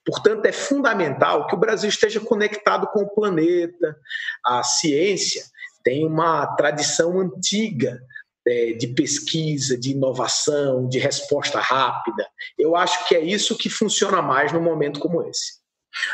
Portanto, 0.05 0.45
é 0.45 0.51
fundamental 0.51 1.47
que 1.47 1.55
o 1.55 1.59
Brasil 1.59 1.89
esteja 1.89 2.19
conectado 2.19 2.85
com 2.93 3.01
o 3.01 3.09
planeta. 3.09 3.97
A 4.45 4.61
ciência 4.61 5.43
tem 5.83 6.05
uma 6.05 6.55
tradição 6.55 7.19
antiga 7.19 7.99
é, 8.47 8.73
de 8.73 8.87
pesquisa, 8.87 9.77
de 9.77 9.91
inovação, 9.91 10.87
de 10.87 10.99
resposta 10.99 11.59
rápida. 11.59 12.27
Eu 12.57 12.75
acho 12.75 13.07
que 13.07 13.15
é 13.15 13.23
isso 13.23 13.57
que 13.57 13.69
funciona 13.69 14.21
mais 14.21 14.51
num 14.51 14.61
momento 14.61 14.99
como 14.99 15.21
esse. 15.23 15.61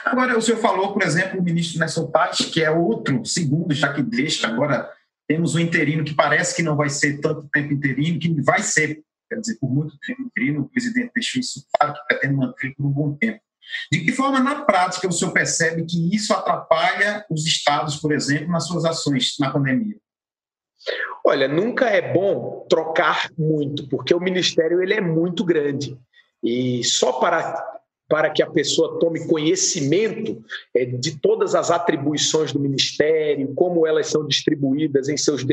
Agora, 0.04 0.38
o 0.38 0.42
senhor 0.42 0.60
falou, 0.60 0.94
por 0.94 1.04
exemplo, 1.04 1.40
o 1.40 1.44
ministro 1.44 1.80
Nelson 1.80 2.10
Tati, 2.10 2.46
que 2.46 2.64
é 2.64 2.72
outro 2.72 3.24
segundo, 3.26 3.74
já 3.74 3.94
que 3.94 4.02
deixa, 4.02 4.48
agora 4.48 4.92
temos 5.28 5.56
um 5.56 5.60
interino 5.60 6.04
que 6.04 6.14
parece 6.14 6.56
que 6.56 6.64
não 6.64 6.76
vai 6.76 6.90
ser 6.90 7.20
tanto 7.20 7.48
tempo 7.50 7.74
interino, 7.74 8.20
que 8.20 8.42
vai 8.42 8.62
ser, 8.64 9.04
quer 9.30 9.40
dizer, 9.40 9.58
por 9.60 9.70
muito 9.70 9.98
tempo 10.00 10.24
interino, 10.24 10.62
o 10.62 10.70
presidente 10.70 11.12
deixou 11.14 11.40
isso 11.40 11.66
claro, 11.78 11.94
que 11.94 12.06
pretende 12.08 12.34
manter 12.34 12.74
por 12.76 12.86
um 12.86 12.90
bom 12.90 13.14
tempo. 13.16 13.40
De 13.92 14.00
que 14.00 14.12
forma, 14.14 14.40
na 14.40 14.64
prática, 14.64 15.08
o 15.08 15.12
senhor 15.12 15.32
percebe 15.32 15.86
que 15.86 16.16
isso 16.16 16.34
atrapalha 16.34 17.26
os 17.30 17.46
estados, 17.46 17.98
por 17.98 18.14
exemplo, 18.14 18.50
nas 18.50 18.66
suas 18.66 18.86
ações 18.86 19.36
na 19.40 19.52
pandemia? 19.52 19.98
Olha, 21.24 21.48
nunca 21.48 21.88
é 21.88 22.14
bom 22.14 22.66
trocar 22.70 23.30
muito, 23.38 23.88
porque 23.90 24.14
o 24.14 24.20
ministério 24.20 24.82
ele 24.82 24.94
é 24.94 25.02
muito 25.02 25.44
grande. 25.44 25.98
E 26.44 26.84
só 26.84 27.14
para 27.14 27.78
para 28.10 28.30
que 28.30 28.42
a 28.42 28.50
pessoa 28.50 28.98
tome 29.00 29.28
conhecimento 29.28 30.42
é, 30.74 30.86
de 30.86 31.20
todas 31.20 31.54
as 31.54 31.70
atribuições 31.70 32.54
do 32.54 32.60
ministério, 32.60 33.54
como 33.54 33.86
elas 33.86 34.08
são 34.08 34.26
distribuídas 34.26 35.10
em 35.10 35.18
seus, 35.18 35.46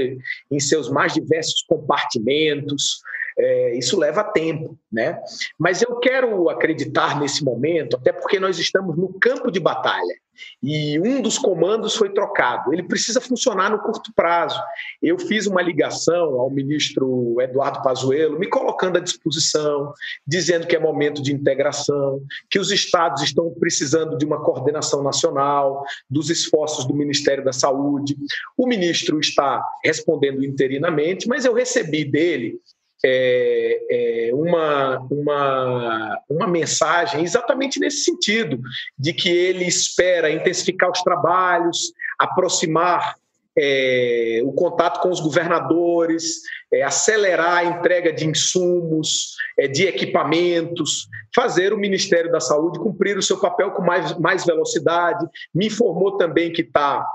em 0.51 0.61
seus 0.61 0.89
mais 0.89 1.13
diversos 1.13 1.63
compartimentos, 1.63 3.01
é, 3.37 3.77
isso 3.77 3.99
leva 3.99 4.23
tempo, 4.23 4.79
né? 4.93 5.21
Mas 5.59 5.83
eu 5.83 5.97
quero 5.97 6.49
acreditar 6.49 7.19
nesse 7.19 7.45
momento, 7.45 7.97
até 7.97 8.13
porque 8.13 8.39
nós 8.39 8.57
estamos 8.59 8.97
no 8.97 9.13
campo 9.19 9.51
de 9.51 9.59
batalha 9.59 10.15
e 10.63 10.99
um 11.01 11.21
dos 11.21 11.39
comandos 11.39 11.95
foi 11.95 12.11
trocado. 12.11 12.73
Ele 12.73 12.83
precisa 12.83 13.21
funcionar 13.21 13.71
no 13.71 13.79
curto 13.79 14.13
prazo. 14.15 14.61
Eu 15.03 15.19
fiz 15.19 15.47
uma 15.47 15.63
ligação 15.63 16.41
ao 16.41 16.51
ministro 16.51 17.37
Eduardo 17.41 17.83
Pazuello, 17.83 18.39
me 18.39 18.49
colocando 18.49 18.99
à 18.99 19.01
disposição, 19.01 19.93
dizendo 20.27 20.67
que 20.67 20.77
é 20.77 20.79
momento 20.79 21.23
de 21.23 21.33
integração, 21.33 22.21
que 22.51 22.59
os 22.59 22.71
estados 22.71 23.23
estão 23.23 23.51
precisando 23.59 24.17
de 24.17 24.25
uma 24.25 24.43
coordenação 24.43 25.03
nacional, 25.03 25.85
dos 26.09 26.31
esforços 26.31 26.85
do 26.85 26.95
Ministério 26.95 27.45
da 27.45 27.53
Saúde. 27.53 28.17
O 28.57 28.67
ministro 28.67 29.19
está 29.19 29.63
respondendo 29.83 30.45
interinamente, 30.45 31.29
mas 31.29 31.45
eu 31.45 31.55
recebi 31.55 32.05
dele 32.05 32.59
é, 33.05 33.81
é, 33.91 34.31
uma, 34.33 34.99
uma, 35.11 36.19
uma 36.29 36.47
mensagem 36.47 37.23
exatamente 37.23 37.79
nesse 37.79 38.05
sentido, 38.05 38.59
de 38.99 39.13
que 39.13 39.29
ele 39.29 39.67
espera 39.67 40.31
intensificar 40.31 40.91
os 40.91 41.03
trabalhos, 41.03 41.93
aproximar 42.19 43.15
é, 43.57 44.41
o 44.45 44.53
contato 44.53 45.01
com 45.01 45.11
os 45.11 45.21
governadores, 45.21 46.41
é, 46.73 46.83
acelerar 46.83 47.59
a 47.59 47.65
entrega 47.65 48.13
de 48.13 48.27
insumos, 48.27 49.37
é, 49.59 49.69
de 49.69 49.87
equipamentos, 49.87 51.07
fazer 51.35 51.73
o 51.73 51.79
Ministério 51.79 52.33
da 52.33 52.41
Saúde 52.41 52.81
cumprir 52.81 53.17
o 53.17 53.23
seu 53.23 53.39
papel 53.39 53.71
com 53.73 53.83
mais, 53.83 54.19
mais 54.19 54.45
velocidade. 54.45 55.25
Me 55.55 55.67
informou 55.67 56.17
também 56.17 56.53
que 56.53 56.63
está 56.63 57.07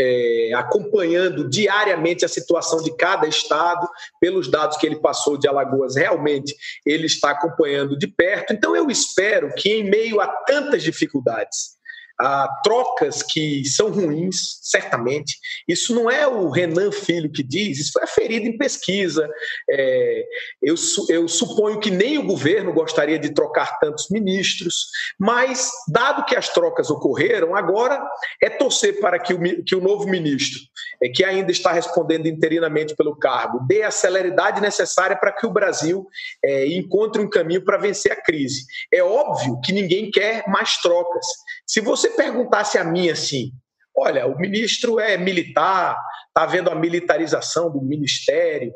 é, 0.00 0.52
acompanhando 0.54 1.48
diariamente 1.48 2.24
a 2.24 2.28
situação 2.28 2.82
de 2.82 2.96
cada 2.96 3.26
estado, 3.26 3.86
pelos 4.18 4.50
dados 4.50 4.78
que 4.78 4.86
ele 4.86 4.96
passou 4.96 5.36
de 5.36 5.46
Alagoas, 5.46 5.96
realmente 5.96 6.54
ele 6.86 7.06
está 7.06 7.32
acompanhando 7.32 7.98
de 7.98 8.06
perto. 8.06 8.52
Então, 8.54 8.74
eu 8.74 8.90
espero 8.90 9.52
que, 9.54 9.70
em 9.70 9.84
meio 9.84 10.20
a 10.20 10.26
tantas 10.26 10.82
dificuldades, 10.82 11.79
a 12.20 12.48
trocas 12.62 13.22
que 13.22 13.64
são 13.64 13.90
ruins, 13.90 14.58
certamente. 14.62 15.38
Isso 15.66 15.94
não 15.94 16.10
é 16.10 16.26
o 16.26 16.50
Renan 16.50 16.92
Filho 16.92 17.30
que 17.30 17.42
diz, 17.42 17.78
isso 17.78 17.92
foi 17.92 18.02
aferido 18.02 18.46
em 18.46 18.58
pesquisa. 18.58 19.28
É, 19.70 20.24
eu, 20.62 20.74
eu 21.08 21.26
suponho 21.28 21.80
que 21.80 21.90
nem 21.90 22.18
o 22.18 22.26
governo 22.26 22.72
gostaria 22.72 23.18
de 23.18 23.32
trocar 23.32 23.78
tantos 23.78 24.08
ministros, 24.10 24.86
mas, 25.18 25.70
dado 25.88 26.24
que 26.24 26.36
as 26.36 26.48
trocas 26.48 26.90
ocorreram, 26.90 27.54
agora 27.56 28.02
é 28.42 28.50
torcer 28.50 29.00
para 29.00 29.18
que 29.18 29.32
o, 29.32 29.64
que 29.64 29.74
o 29.74 29.80
novo 29.80 30.06
ministro, 30.06 30.60
é, 31.02 31.08
que 31.08 31.24
ainda 31.24 31.50
está 31.50 31.72
respondendo 31.72 32.26
interinamente 32.26 32.94
pelo 32.94 33.16
cargo, 33.16 33.64
dê 33.66 33.82
a 33.82 33.90
celeridade 33.90 34.60
necessária 34.60 35.16
para 35.16 35.32
que 35.32 35.46
o 35.46 35.50
Brasil 35.50 36.06
é, 36.44 36.66
encontre 36.66 37.22
um 37.22 37.30
caminho 37.30 37.64
para 37.64 37.78
vencer 37.78 38.12
a 38.12 38.20
crise. 38.22 38.64
É 38.92 39.02
óbvio 39.02 39.58
que 39.64 39.72
ninguém 39.72 40.10
quer 40.10 40.44
mais 40.48 40.76
trocas. 40.78 41.26
Se 41.70 41.80
você 41.80 42.10
perguntasse 42.10 42.76
a 42.78 42.82
mim 42.82 43.10
assim, 43.10 43.52
olha, 43.96 44.26
o 44.26 44.36
ministro 44.36 44.98
é 44.98 45.16
militar, 45.16 45.96
está 46.26 46.44
vendo 46.44 46.68
a 46.68 46.74
militarização 46.74 47.70
do 47.70 47.80
ministério, 47.80 48.74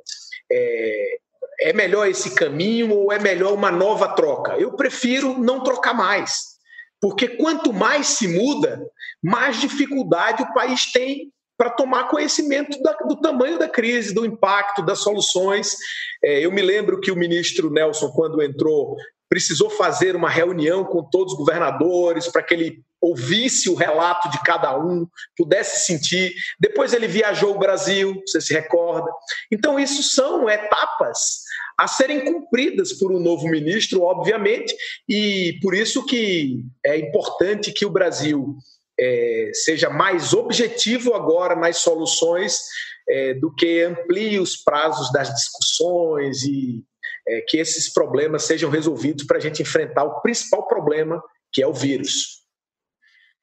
é, 0.48 1.18
é 1.62 1.72
melhor 1.72 2.06
esse 2.06 2.36
caminho 2.36 2.94
ou 2.94 3.10
é 3.10 3.18
melhor 3.18 3.52
uma 3.52 3.72
nova 3.72 4.14
troca? 4.14 4.52
Eu 4.58 4.76
prefiro 4.76 5.36
não 5.36 5.60
trocar 5.64 5.92
mais, 5.92 6.54
porque 7.00 7.26
quanto 7.26 7.72
mais 7.72 8.06
se 8.06 8.28
muda, 8.28 8.80
mais 9.20 9.60
dificuldade 9.60 10.44
o 10.44 10.54
país 10.54 10.92
tem 10.92 11.32
para 11.58 11.70
tomar 11.70 12.08
conhecimento 12.08 12.80
da, 12.80 12.92
do 12.92 13.20
tamanho 13.20 13.58
da 13.58 13.68
crise, 13.68 14.14
do 14.14 14.24
impacto, 14.24 14.82
das 14.82 15.00
soluções. 15.00 15.74
É, 16.22 16.46
eu 16.46 16.52
me 16.52 16.62
lembro 16.62 17.00
que 17.00 17.10
o 17.10 17.16
ministro 17.16 17.72
Nelson, 17.72 18.12
quando 18.12 18.40
entrou, 18.40 18.96
precisou 19.34 19.68
fazer 19.68 20.14
uma 20.14 20.30
reunião 20.30 20.84
com 20.84 21.02
todos 21.02 21.32
os 21.32 21.38
governadores 21.40 22.28
para 22.28 22.40
que 22.40 22.54
ele 22.54 22.84
ouvisse 23.00 23.68
o 23.68 23.74
relato 23.74 24.30
de 24.30 24.40
cada 24.44 24.78
um, 24.78 25.08
pudesse 25.36 25.84
sentir. 25.84 26.32
Depois 26.60 26.92
ele 26.92 27.08
viajou 27.08 27.52
o 27.52 27.58
Brasil, 27.58 28.22
você 28.24 28.40
se 28.40 28.54
recorda. 28.54 29.10
Então, 29.50 29.76
isso 29.76 30.04
são 30.04 30.48
etapas 30.48 31.42
a 31.76 31.88
serem 31.88 32.24
cumpridas 32.24 32.92
por 32.92 33.10
um 33.10 33.18
novo 33.18 33.48
ministro, 33.48 34.02
obviamente, 34.02 34.72
e 35.08 35.58
por 35.60 35.74
isso 35.74 36.06
que 36.06 36.64
é 36.86 36.96
importante 36.96 37.72
que 37.72 37.84
o 37.84 37.90
Brasil 37.90 38.54
é, 39.00 39.50
seja 39.52 39.90
mais 39.90 40.32
objetivo 40.32 41.12
agora 41.12 41.56
nas 41.56 41.78
soluções 41.78 42.60
é, 43.08 43.34
do 43.34 43.52
que 43.52 43.82
amplie 43.82 44.38
os 44.38 44.56
prazos 44.56 45.10
das 45.10 45.34
discussões 45.34 46.44
e 46.44 46.84
é, 47.26 47.40
que 47.42 47.58
esses 47.58 47.92
problemas 47.92 48.44
sejam 48.44 48.70
resolvidos 48.70 49.24
para 49.24 49.38
a 49.38 49.40
gente 49.40 49.62
enfrentar 49.62 50.04
o 50.04 50.20
principal 50.20 50.66
problema, 50.66 51.22
que 51.52 51.62
é 51.62 51.66
o 51.66 51.72
vírus. 51.72 52.42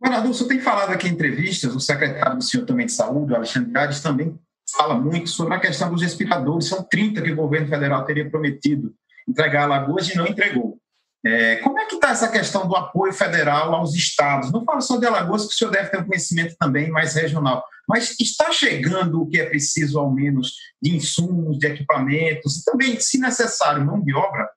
Governador, 0.02 0.34
você 0.34 0.48
tem 0.48 0.60
falado 0.60 0.92
aqui 0.92 1.08
em 1.08 1.12
entrevistas, 1.12 1.76
o 1.76 1.80
secretário 1.80 2.38
do 2.38 2.44
Senhor 2.44 2.66
também 2.66 2.88
de 2.88 2.92
Saúde, 2.92 3.32
o 3.32 3.36
Alexandre 3.36 3.72
Gades, 3.72 4.02
também 4.02 4.40
fala 4.76 4.96
muito 4.96 5.30
sobre 5.30 5.54
a 5.54 5.60
questão 5.60 5.92
dos 5.92 6.02
respiradores. 6.02 6.68
São 6.68 6.84
30 6.84 7.22
que 7.22 7.32
o 7.32 7.36
governo 7.36 7.68
federal 7.68 8.04
teria 8.06 8.30
prometido 8.30 8.96
entregar 9.28 9.64
a 9.64 9.68
Lagoas 9.68 10.10
e 10.10 10.18
não 10.18 10.26
entregou. 10.26 10.81
É, 11.24 11.58
como 11.58 11.80
é 11.80 11.86
que 11.86 11.96
está 11.96 12.10
essa 12.10 12.28
questão 12.28 12.68
do 12.68 12.76
apoio 12.76 13.14
federal 13.14 13.74
aos 13.76 13.94
estados? 13.94 14.52
Não 14.52 14.66
falo 14.66 14.82
só 14.82 14.98
de 14.98 15.06
Alagoas, 15.06 15.46
que 15.46 15.54
o 15.54 15.58
senhor 15.58 15.70
deve 15.70 15.90
ter 15.90 16.00
um 16.00 16.08
conhecimento 16.08 16.56
também 16.60 16.90
mais 16.90 17.14
regional, 17.14 17.64
mas 17.88 18.20
está 18.20 18.52
chegando 18.52 19.22
o 19.22 19.28
que 19.28 19.40
é 19.40 19.46
preciso, 19.46 20.00
ao 20.00 20.12
menos, 20.12 20.56
de 20.82 20.96
insumos, 20.96 21.60
de 21.60 21.68
equipamentos, 21.68 22.58
e 22.58 22.66
também, 22.66 23.00
se 23.00 23.20
necessário, 23.20 23.86
mão 23.86 24.02
de 24.02 24.16
obra? 24.16 24.50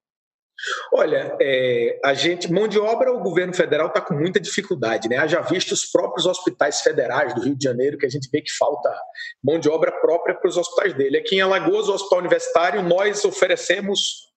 Olha, 0.92 1.36
é, 1.40 2.00
a 2.02 2.14
gente, 2.14 2.50
mão 2.50 2.66
de 2.66 2.78
obra, 2.78 3.12
o 3.12 3.20
governo 3.20 3.52
federal 3.52 3.88
está 3.88 4.00
com 4.00 4.14
muita 4.14 4.40
dificuldade, 4.40 5.08
né? 5.08 5.18
Haja 5.18 5.40
visto 5.42 5.72
os 5.72 5.84
próprios 5.84 6.24
hospitais 6.26 6.80
federais 6.80 7.34
do 7.34 7.42
Rio 7.42 7.56
de 7.56 7.64
Janeiro, 7.64 7.98
que 7.98 8.06
a 8.06 8.08
gente 8.08 8.30
vê 8.30 8.40
que 8.40 8.52
falta 8.52 8.90
mão 9.42 9.58
de 9.58 9.68
obra 9.68 9.92
própria 9.92 10.34
para 10.34 10.48
os 10.48 10.56
hospitais 10.56 10.94
dele. 10.94 11.18
Aqui 11.18 11.36
em 11.36 11.40
Alagoas, 11.40 11.88
o 11.88 11.92
Hospital 11.94 12.20
Universitário, 12.20 12.82
nós 12.82 13.24
oferecemos 13.24 14.32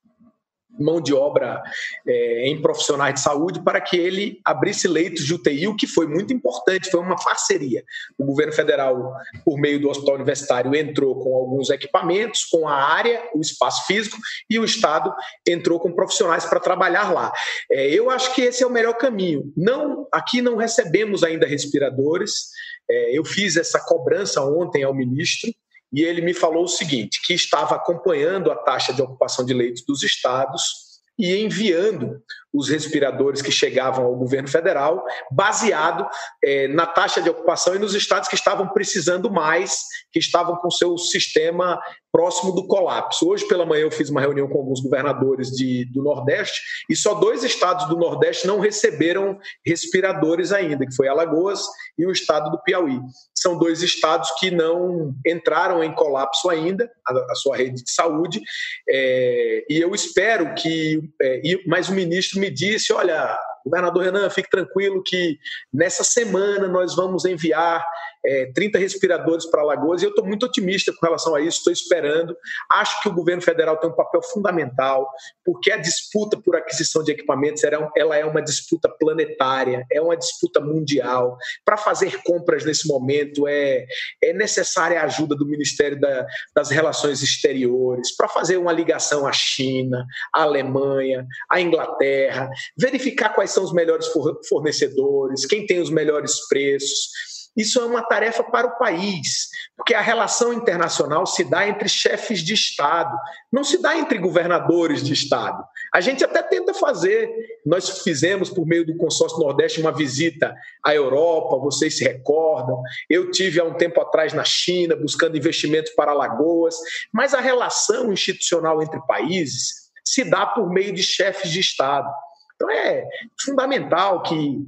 mão 0.79 1.01
de 1.01 1.13
obra 1.13 1.61
é, 2.07 2.47
em 2.47 2.61
profissionais 2.61 3.15
de 3.15 3.21
saúde 3.21 3.61
para 3.61 3.81
que 3.81 3.97
ele 3.97 4.39
abrisse 4.43 4.87
leitos 4.87 5.25
de 5.25 5.33
UTI, 5.33 5.67
o 5.67 5.75
que 5.75 5.87
foi 5.87 6.07
muito 6.07 6.33
importante, 6.33 6.89
foi 6.89 6.99
uma 6.99 7.15
parceria. 7.15 7.83
O 8.17 8.25
governo 8.25 8.53
federal, 8.53 9.13
por 9.43 9.59
meio 9.59 9.79
do 9.79 9.89
hospital 9.89 10.15
universitário, 10.15 10.75
entrou 10.75 11.19
com 11.19 11.35
alguns 11.35 11.69
equipamentos, 11.69 12.45
com 12.45 12.67
a 12.67 12.75
área, 12.75 13.21
o 13.33 13.41
espaço 13.41 13.85
físico, 13.85 14.17
e 14.49 14.59
o 14.59 14.65
Estado 14.65 15.13
entrou 15.47 15.79
com 15.79 15.91
profissionais 15.91 16.45
para 16.45 16.59
trabalhar 16.59 17.11
lá. 17.13 17.31
É, 17.71 17.87
eu 17.89 18.09
acho 18.09 18.33
que 18.33 18.41
esse 18.41 18.63
é 18.63 18.67
o 18.67 18.71
melhor 18.71 18.93
caminho. 18.93 19.51
Não, 19.55 20.07
aqui 20.11 20.41
não 20.41 20.55
recebemos 20.55 21.23
ainda 21.23 21.45
respiradores. 21.45 22.49
É, 22.89 23.17
eu 23.17 23.25
fiz 23.25 23.57
essa 23.57 23.79
cobrança 23.79 24.41
ontem 24.43 24.83
ao 24.83 24.93
ministro 24.93 25.51
e 25.91 26.01
ele 26.01 26.21
me 26.21 26.33
falou 26.33 26.63
o 26.63 26.67
seguinte: 26.67 27.21
que 27.23 27.33
estava 27.33 27.75
acompanhando 27.75 28.51
a 28.51 28.55
taxa 28.55 28.93
de 28.93 29.01
ocupação 29.01 29.45
de 29.45 29.53
leitos 29.53 29.83
dos 29.85 30.03
estados 30.03 30.86
e 31.17 31.43
enviando 31.43 32.21
os 32.53 32.69
respiradores 32.69 33.41
que 33.41 33.51
chegavam 33.51 34.05
ao 34.05 34.15
governo 34.15 34.47
federal, 34.47 35.03
baseado 35.31 36.07
é, 36.43 36.67
na 36.67 36.85
taxa 36.85 37.21
de 37.21 37.29
ocupação 37.29 37.75
e 37.75 37.79
nos 37.79 37.93
estados 37.93 38.27
que 38.27 38.35
estavam 38.35 38.67
precisando 38.69 39.29
mais, 39.29 39.81
que 40.11 40.19
estavam 40.19 40.55
com 40.55 40.71
seu 40.71 40.97
sistema 40.97 41.79
próximo 42.11 42.53
do 42.53 42.65
colapso. 42.65 43.29
Hoje 43.29 43.47
pela 43.47 43.65
manhã 43.65 43.83
eu 43.83 43.91
fiz 43.91 44.09
uma 44.09 44.21
reunião 44.21 44.47
com 44.47 44.57
alguns 44.57 44.81
governadores 44.81 45.51
de, 45.51 45.85
do 45.93 46.01
Nordeste 46.01 46.59
e 46.89 46.95
só 46.95 47.13
dois 47.13 47.43
estados 47.43 47.87
do 47.87 47.95
Nordeste 47.95 48.47
não 48.47 48.59
receberam 48.59 49.37
respiradores 49.63 50.51
ainda, 50.51 50.85
que 50.85 50.95
foi 50.95 51.07
Alagoas 51.07 51.61
e 51.97 52.07
o 52.07 52.11
estado 52.11 52.49
do 52.49 52.61
Piauí. 52.63 52.99
São 53.35 53.57
dois 53.59 53.83
estados 53.83 54.31
que 54.39 54.49
não 54.49 55.13
entraram 55.25 55.83
em 55.83 55.93
colapso 55.93 56.49
ainda, 56.49 56.89
a, 57.05 57.31
a 57.31 57.35
sua 57.35 57.55
rede 57.55 57.83
de 57.83 57.91
saúde, 57.91 58.41
é, 58.89 59.65
e 59.69 59.79
eu 59.79 59.93
espero 59.93 60.55
que, 60.55 60.99
é, 61.21 61.41
e, 61.43 61.63
mas 61.67 61.89
o 61.89 61.93
ministro 61.93 62.39
me 62.39 62.49
disse, 62.49 62.93
olha, 62.93 63.37
governador 63.65 64.03
Renan, 64.03 64.29
fique 64.29 64.49
tranquilo 64.49 65.03
que 65.05 65.37
nessa 65.73 66.03
semana 66.03 66.67
nós 66.67 66.95
vamos 66.95 67.25
enviar 67.25 67.85
é, 68.25 68.51
30 68.53 68.77
respiradores 68.77 69.45
para 69.45 69.61
Alagoas, 69.61 70.01
e 70.01 70.05
eu 70.05 70.09
estou 70.09 70.25
muito 70.25 70.45
otimista 70.45 70.93
com 70.93 71.05
relação 71.05 71.35
a 71.35 71.41
isso, 71.41 71.57
estou 71.57 71.73
esperando. 71.73 72.35
Acho 72.71 73.01
que 73.01 73.09
o 73.09 73.13
governo 73.13 73.41
federal 73.41 73.77
tem 73.77 73.89
um 73.89 73.95
papel 73.95 74.21
fundamental, 74.21 75.07
porque 75.45 75.71
a 75.71 75.77
disputa 75.77 76.39
por 76.39 76.55
aquisição 76.55 77.03
de 77.03 77.11
equipamentos 77.11 77.63
ela 77.63 78.15
é 78.17 78.25
uma 78.25 78.41
disputa 78.41 78.89
planetária, 78.89 79.85
é 79.91 80.01
uma 80.01 80.15
disputa 80.15 80.59
mundial. 80.59 81.37
Para 81.63 81.77
fazer 81.77 82.21
compras 82.23 82.65
nesse 82.65 82.87
momento 82.87 83.47
é, 83.47 83.85
é 84.23 84.33
necessária 84.33 84.99
a 84.99 85.05
ajuda 85.05 85.35
do 85.35 85.45
Ministério 85.45 85.99
da, 85.99 86.25
das 86.55 86.69
Relações 86.69 87.21
Exteriores, 87.21 88.15
para 88.15 88.27
fazer 88.27 88.57
uma 88.57 88.71
ligação 88.71 89.25
à 89.25 89.31
China, 89.31 90.05
à 90.33 90.43
Alemanha, 90.43 91.25
à 91.49 91.61
Inglaterra, 91.61 92.49
verificar 92.77 93.29
quais 93.29 93.51
são 93.51 93.63
os 93.63 93.73
melhores 93.73 94.07
fornecedores, 94.47 95.45
quem 95.45 95.65
tem 95.65 95.79
os 95.79 95.89
melhores 95.89 96.47
preços. 96.47 97.36
Isso 97.57 97.79
é 97.79 97.85
uma 97.85 98.03
tarefa 98.03 98.43
para 98.43 98.67
o 98.67 98.77
país, 98.77 99.49
porque 99.75 99.95
a 99.95 100.01
relação 100.01 100.53
internacional 100.53 101.25
se 101.25 101.43
dá 101.43 101.67
entre 101.67 101.89
chefes 101.89 102.41
de 102.41 102.53
Estado, 102.53 103.17
não 103.51 103.63
se 103.63 103.81
dá 103.81 103.97
entre 103.97 104.19
governadores 104.19 105.03
de 105.03 105.11
Estado. 105.11 105.63
A 105.91 105.99
gente 105.99 106.23
até 106.23 106.43
tenta 106.43 106.71
fazer, 106.75 107.27
nós 107.65 108.03
fizemos 108.03 108.51
por 108.51 108.67
meio 108.67 108.85
do 108.85 108.95
Consórcio 108.95 109.39
Nordeste 109.39 109.81
uma 109.81 109.91
visita 109.91 110.55
à 110.85 110.93
Europa, 110.93 111.57
vocês 111.57 111.97
se 111.97 112.03
recordam. 112.03 112.79
Eu 113.09 113.31
tive 113.31 113.59
há 113.59 113.63
um 113.63 113.73
tempo 113.73 113.99
atrás 113.99 114.33
na 114.33 114.43
China 114.43 114.95
buscando 114.95 115.35
investimentos 115.35 115.91
para 115.93 116.11
Alagoas, 116.11 116.75
mas 117.11 117.33
a 117.33 117.41
relação 117.41 118.13
institucional 118.13 118.83
entre 118.83 119.01
países 119.07 119.87
se 120.05 120.23
dá 120.23 120.45
por 120.45 120.69
meio 120.69 120.93
de 120.93 121.01
chefes 121.01 121.51
de 121.51 121.59
Estado. 121.59 122.07
Então 122.55 122.69
é 122.69 123.03
fundamental 123.39 124.21
que 124.21 124.63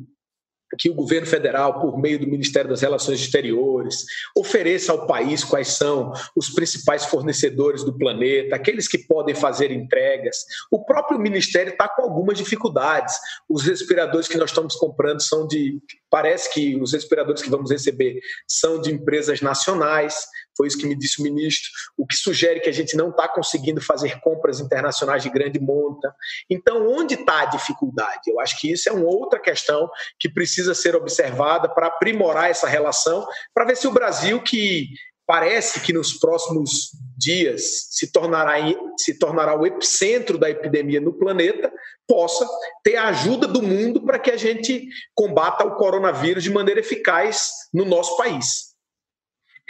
que 0.77 0.89
o 0.89 0.93
governo 0.93 1.25
federal, 1.25 1.79
por 1.79 1.97
meio 1.97 2.19
do 2.19 2.27
Ministério 2.27 2.69
das 2.69 2.81
Relações 2.81 3.19
Exteriores, 3.19 4.05
ofereça 4.35 4.91
ao 4.91 5.07
país 5.07 5.43
quais 5.43 5.69
são 5.69 6.13
os 6.35 6.49
principais 6.49 7.05
fornecedores 7.05 7.83
do 7.83 7.97
planeta, 7.97 8.55
aqueles 8.55 8.87
que 8.87 8.97
podem 8.97 9.33
fazer 9.33 9.71
entregas. 9.71 10.45
O 10.69 10.83
próprio 10.83 11.19
Ministério 11.19 11.71
está 11.71 11.87
com 11.87 12.03
algumas 12.03 12.37
dificuldades. 12.37 13.15
Os 13.47 13.63
respiradores 13.63 14.27
que 14.27 14.37
nós 14.37 14.49
estamos 14.51 14.75
comprando 14.75 15.21
são 15.21 15.47
de. 15.47 15.79
Parece 16.09 16.51
que 16.53 16.75
os 16.81 16.93
respiradores 16.93 17.41
que 17.41 17.49
vamos 17.49 17.71
receber 17.71 18.19
são 18.47 18.81
de 18.81 18.91
empresas 18.91 19.41
nacionais 19.41 20.15
foi 20.59 20.67
isso 20.67 20.77
que 20.77 20.87
me 20.87 20.95
disse 20.95 21.21
o 21.21 21.23
ministro, 21.23 21.71
o 21.97 22.05
que 22.05 22.17
sugere 22.17 22.59
que 22.59 22.67
a 22.67 22.73
gente 22.73 22.97
não 22.97 23.11
está 23.11 23.29
conseguindo 23.29 23.79
fazer 23.79 24.19
compras 24.19 24.59
internacionais 24.59 25.23
de 25.23 25.29
grande 25.29 25.57
monta. 25.57 26.13
Então, 26.49 26.85
onde 26.85 27.13
está 27.13 27.43
a 27.43 27.45
dificuldade? 27.45 28.23
Eu 28.27 28.41
acho 28.41 28.59
que 28.59 28.69
isso 28.69 28.89
é 28.89 28.91
uma 28.91 29.05
outra 29.05 29.39
questão 29.39 29.89
que 30.19 30.27
precisa 30.27 30.75
ser 30.75 30.97
observada 30.97 31.69
para 31.69 31.87
aprimorar 31.87 32.49
essa 32.49 32.67
relação, 32.67 33.25
para 33.53 33.63
ver 33.63 33.77
se 33.77 33.87
o 33.87 33.91
Brasil, 33.91 34.41
que 34.43 34.89
parece 35.29 35.81
que 35.81 35.93
nos 35.93 36.13
próximos 36.13 36.89
dias 37.15 37.61
se 37.91 38.11
tornará, 38.11 38.55
se 38.97 39.13
tornará 39.13 39.55
o 39.55 39.63
epicentro 39.63 40.39
da 40.39 40.49
epidemia 40.49 40.99
no 40.99 41.13
planeta, 41.13 41.71
possa 42.07 42.49
ter 42.83 42.95
a 42.95 43.09
ajuda 43.09 43.45
do 43.45 43.61
mundo 43.61 44.01
para 44.01 44.17
que 44.17 44.31
a 44.31 44.37
gente 44.37 44.87
combata 45.13 45.63
o 45.63 45.75
coronavírus 45.75 46.43
de 46.43 46.49
maneira 46.49 46.79
eficaz 46.79 47.51
no 47.71 47.85
nosso 47.85 48.17
país. 48.17 48.69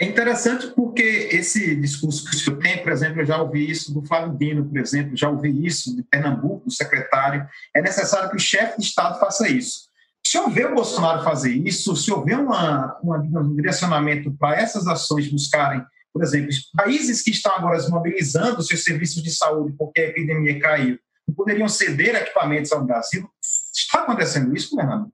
É 0.00 0.06
interessante 0.06 0.68
porque 0.68 1.28
esse 1.30 1.76
discurso 1.76 2.24
que 2.24 2.34
o 2.34 2.38
senhor 2.38 2.58
tem, 2.58 2.82
por 2.82 2.90
exemplo, 2.90 3.20
eu 3.20 3.26
já 3.26 3.42
ouvi 3.42 3.70
isso 3.70 3.92
do 3.92 4.02
Flávio 4.02 4.38
Dino, 4.38 4.64
por 4.64 4.78
exemplo, 4.78 5.14
já 5.14 5.28
ouvi 5.28 5.66
isso 5.66 5.94
de 5.94 6.02
Pernambuco, 6.04 6.64
do 6.64 6.72
secretário. 6.72 7.46
É 7.76 7.82
necessário 7.82 8.30
que 8.30 8.36
o 8.36 8.40
chefe 8.40 8.80
de 8.80 8.86
Estado 8.86 9.20
faça 9.20 9.46
isso. 9.46 9.89
Se 10.26 10.38
houver 10.38 10.70
o 10.70 10.74
Bolsonaro 10.74 11.24
fazer 11.24 11.52
isso, 11.52 11.96
se 11.96 12.12
houver 12.12 12.38
uma, 12.38 12.98
uma, 13.02 13.18
um 13.18 13.54
direcionamento 13.56 14.30
para 14.32 14.60
essas 14.60 14.86
ações 14.86 15.30
buscarem, 15.30 15.84
por 16.12 16.22
exemplo, 16.22 16.50
países 16.76 17.22
que 17.22 17.30
estão 17.30 17.52
agora 17.54 17.78
desmobilizando 17.78 18.62
seus 18.62 18.84
serviços 18.84 19.22
de 19.22 19.30
saúde 19.30 19.74
porque 19.76 20.00
a 20.00 20.04
epidemia 20.08 20.58
caiu, 20.60 20.98
poderiam 21.36 21.68
ceder 21.68 22.14
equipamentos 22.14 22.72
ao 22.72 22.84
Brasil. 22.84 23.28
Está 23.74 24.00
acontecendo 24.02 24.54
isso, 24.56 24.74
Fernando? 24.74 25.10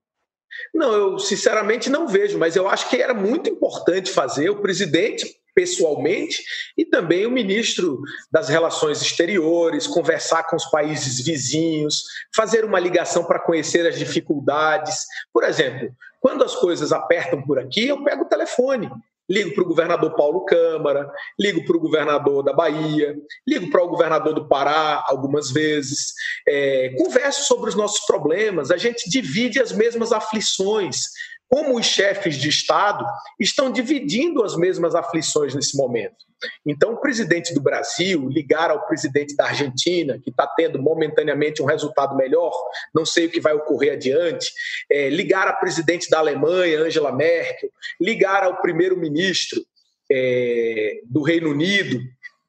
Não, 0.75 0.93
eu 0.93 1.19
sinceramente 1.19 1.91
não 1.91 2.09
vejo, 2.09 2.39
mas 2.39 2.57
eu 2.57 2.69
acho 2.69 2.89
que 2.89 2.97
era 2.97 3.15
muito 3.15 3.49
importante 3.49 4.11
fazer 4.11 4.51
o 4.51 4.61
presidente 4.61 5.37
pessoalmente 5.57 6.45
e 6.77 6.85
também 6.85 7.27
o 7.27 7.31
ministro 7.31 8.03
das 8.31 8.51
Relações 8.51 9.01
Exteriores, 9.01 9.87
conversar 9.87 10.45
com 10.45 10.55
os 10.55 10.67
países 10.67 11.25
vizinhos, 11.25 12.03
fazer 12.35 12.63
uma 12.63 12.79
ligação 12.79 13.25
para 13.25 13.41
conhecer 13.41 13.87
as 13.87 13.99
dificuldades. 13.99 15.07
Por 15.33 15.43
exemplo, 15.45 15.89
quando 16.21 16.45
as 16.45 16.55
coisas 16.55 16.93
apertam 16.93 17.41
por 17.41 17.59
aqui, 17.59 17.89
eu 17.89 18.05
pego 18.05 18.25
o 18.25 18.29
telefone 18.29 18.91
ligo 19.29 19.55
para 19.55 19.65
o 19.65 19.67
governador 19.67 20.15
Paulo 20.15 20.45
Câmara, 20.45 21.11
ligo 21.39 21.65
para 21.65 21.77
o 21.77 21.81
governador 21.81 22.45
da 22.45 22.53
Bahia, 22.53 23.17
ligo 23.47 23.71
para 23.71 23.83
o 23.83 23.89
governador 23.89 24.33
do 24.33 24.47
Pará 24.47 25.05
algumas 25.09 25.51
vezes, 25.51 26.13
é, 26.49 26.95
converso 26.97 27.45
sobre 27.45 27.69
os 27.69 27.75
nossos 27.75 28.07
problemas, 28.07 28.71
a 28.71 28.77
gente 28.77 29.11
divide 29.11 29.61
as 29.61 29.73
mesmas 29.73 30.13
aflições 30.13 31.07
como 31.49 31.79
os 31.79 31.87
chefes 31.87 32.37
de 32.37 32.49
Estado 32.49 33.05
estão 33.39 33.71
dividindo 33.71 34.43
as 34.43 34.57
mesmas 34.57 34.95
aflições 34.95 35.55
nesse 35.55 35.77
momento. 35.77 36.27
Então, 36.67 36.93
o 36.93 37.01
presidente 37.01 37.55
do 37.55 37.61
Brasil 37.61 38.29
ligar 38.29 38.71
ao 38.71 38.87
presidente 38.87 39.35
da 39.35 39.47
Argentina, 39.47 40.19
que 40.19 40.31
está 40.31 40.47
tendo 40.47 40.81
momentaneamente 40.81 41.63
um 41.63 41.67
resultado 41.67 42.15
melhor, 42.15 42.53
não 42.95 43.07
sei 43.07 43.27
o 43.27 43.31
que 43.31 43.41
vai 43.41 43.55
ocorrer 43.55 43.95
adiante, 43.95 44.53
é, 44.91 45.09
ligar 45.09 45.49
à 45.49 45.53
presidente 45.53 46.11
da 46.11 46.19
Alemanha, 46.19 46.81
Angela 46.81 47.13
Merkel, 47.13 47.71
ligar 48.01 48.45
ao 48.45 48.61
primeiro-ministro 48.61 49.65
é, 50.11 51.01
do 51.05 51.23
Reino 51.23 51.51
Unido, 51.51 51.99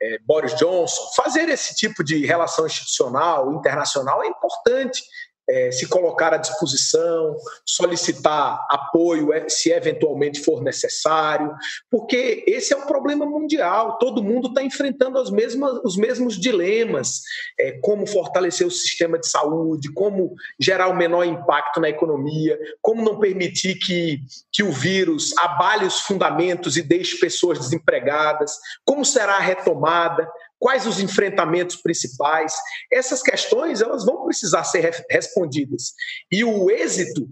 é, 0.02 0.20
Boris 0.20 0.56
Johnson, 0.56 1.02
fazer 1.16 1.50
esse 1.50 1.76
tipo 1.76 2.04
de 2.04 2.26
relação 2.26 2.66
institucional, 2.66 3.54
internacional 3.54 4.24
é 4.24 4.28
importante 4.28 5.02
é, 5.50 5.72
se 5.72 5.88
colocar 5.88 6.34
à 6.34 6.38
disposição, 6.38 7.36
solicitar 7.66 8.66
apoio 8.70 9.32
é, 9.32 9.48
se 9.48 9.72
eventualmente 9.72 10.42
for 10.42 10.62
necessário, 10.62 11.54
porque 11.90 12.44
esse 12.48 12.74
é 12.74 12.78
um 12.78 12.86
problema 12.86 13.26
mundial. 13.26 13.98
Todo 13.98 14.24
mundo 14.24 14.50
está 14.50 14.62
enfrentando 14.62 15.18
as 15.18 15.30
mesmas, 15.30 15.80
os 15.84 15.96
mesmos 15.96 16.40
dilemas: 16.40 17.22
é, 17.60 17.74
como 17.82 18.06
fortalecer 18.06 18.68
o 18.68 18.72
sistema 18.72 19.18
de 19.18 19.28
saúde, 19.28 19.92
como 19.94 20.36
gerar 20.60 20.88
o 20.88 20.96
menor 20.96 21.24
impacto 21.26 21.80
na 21.80 21.90
economia, 21.90 22.60
como 22.82 23.04
não 23.04 23.20
permitir 23.20 23.76
que, 23.76 24.20
que 24.52 24.64
o 24.64 24.72
vírus 24.72 25.34
abale 25.38 25.86
os 25.86 26.02
fundamentos 26.02 26.78
e 26.78 26.82
deixe 26.82 27.18
pessoas 27.18 27.60
desempregadas, 27.60 28.58
como 28.86 29.06
será 29.06 29.38
a 29.38 29.42
retomada 29.42 30.28
quais 30.60 30.86
os 30.86 31.00
enfrentamentos 31.00 31.76
principais. 31.78 32.54
Essas 32.92 33.22
questões 33.22 33.82
elas 33.82 34.06
vão 34.06 34.26
precisar 34.26 34.64
ser 34.64 35.06
respondidas. 35.10 35.94
E 36.32 36.44
o 36.44 36.70
êxito 36.70 37.28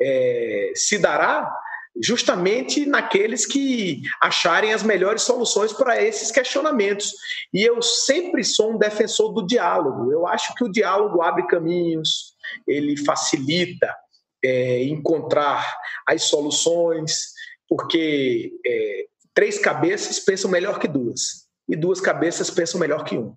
é, 0.00 0.72
se 0.74 0.98
dará 0.98 1.50
justamente 2.00 2.86
naqueles 2.86 3.44
que 3.44 4.02
acharem 4.20 4.72
as 4.72 4.82
melhores 4.82 5.22
soluções 5.22 5.72
para 5.72 6.02
esses 6.02 6.30
questionamentos. 6.30 7.12
E 7.52 7.62
eu 7.62 7.82
sempre 7.82 8.42
sou 8.44 8.72
um 8.72 8.78
defensor 8.78 9.32
do 9.34 9.46
diálogo. 9.46 10.10
Eu 10.10 10.26
acho 10.26 10.54
que 10.54 10.64
o 10.64 10.72
diálogo 10.72 11.20
abre 11.20 11.46
caminhos, 11.46 12.34
ele 12.66 12.96
facilita 13.04 13.94
é, 14.42 14.84
encontrar 14.84 15.76
as 16.06 16.24
soluções, 16.24 17.32
porque 17.68 18.52
é, 18.66 19.04
três 19.34 19.58
cabeças 19.58 20.18
pensam 20.18 20.50
melhor 20.50 20.78
que 20.78 20.88
duas 20.88 21.41
e 21.68 21.76
duas 21.76 22.00
cabeças 22.00 22.50
pensam 22.50 22.80
melhor 22.80 23.04
que 23.04 23.16
um. 23.16 23.34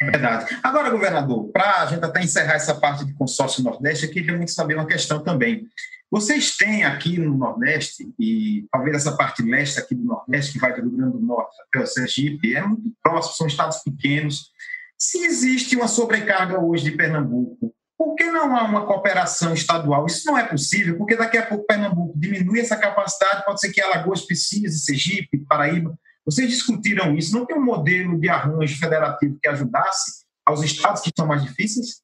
Verdade. 0.00 0.58
Agora, 0.62 0.90
governador, 0.90 1.50
para 1.52 1.82
a 1.82 1.86
gente 1.86 2.04
até 2.04 2.22
encerrar 2.22 2.54
essa 2.54 2.74
parte 2.74 3.04
de 3.04 3.14
consórcio 3.14 3.62
Nordeste, 3.62 4.06
eu 4.06 4.12
queria 4.12 4.36
muito 4.36 4.50
saber 4.50 4.74
uma 4.74 4.86
questão 4.86 5.22
também. 5.22 5.66
Vocês 6.10 6.56
têm 6.56 6.84
aqui 6.84 7.18
no 7.18 7.36
Nordeste, 7.36 8.12
e 8.18 8.66
talvez 8.70 8.96
essa 8.96 9.16
parte 9.16 9.42
leste 9.42 9.78
aqui 9.78 9.94
do 9.94 10.04
Nordeste, 10.04 10.52
que 10.52 10.58
vai 10.58 10.74
do 10.74 10.82
Rio 10.82 10.96
Grande 10.96 11.12
do 11.12 11.20
Norte 11.20 11.56
até 11.68 11.84
o 11.84 11.86
Sergipe, 11.86 12.54
é 12.54 12.62
muito 12.62 12.92
próximo, 13.02 13.34
são 13.34 13.46
estados 13.46 13.78
pequenos. 13.78 14.50
Se 14.98 15.24
existe 15.24 15.74
uma 15.74 15.88
sobrecarga 15.88 16.60
hoje 16.60 16.84
de 16.84 16.90
Pernambuco, 16.92 17.74
por 17.96 18.14
que 18.14 18.24
não 18.24 18.54
há 18.56 18.64
uma 18.64 18.84
cooperação 18.84 19.54
estadual? 19.54 20.04
Isso 20.06 20.26
não 20.26 20.36
é 20.36 20.44
possível, 20.44 20.98
porque 20.98 21.16
daqui 21.16 21.38
a 21.38 21.46
pouco 21.46 21.66
Pernambuco 21.66 22.12
diminui 22.18 22.60
essa 22.60 22.76
capacidade, 22.76 23.44
pode 23.44 23.60
ser 23.60 23.72
que 23.72 23.80
Alagoas 23.80 24.22
precise, 24.22 24.80
Sergipe, 24.80 25.38
Paraíba. 25.48 25.96
Vocês 26.24 26.48
discutiram 26.48 27.16
isso? 27.16 27.36
Não 27.36 27.44
tem 27.44 27.56
um 27.56 27.64
modelo 27.64 28.18
de 28.18 28.28
arranjo 28.28 28.78
federativo 28.78 29.38
que 29.40 29.48
ajudasse 29.48 30.24
aos 30.44 30.62
estados 30.62 31.02
que 31.02 31.10
são 31.16 31.26
mais 31.26 31.42
difíceis? 31.42 32.02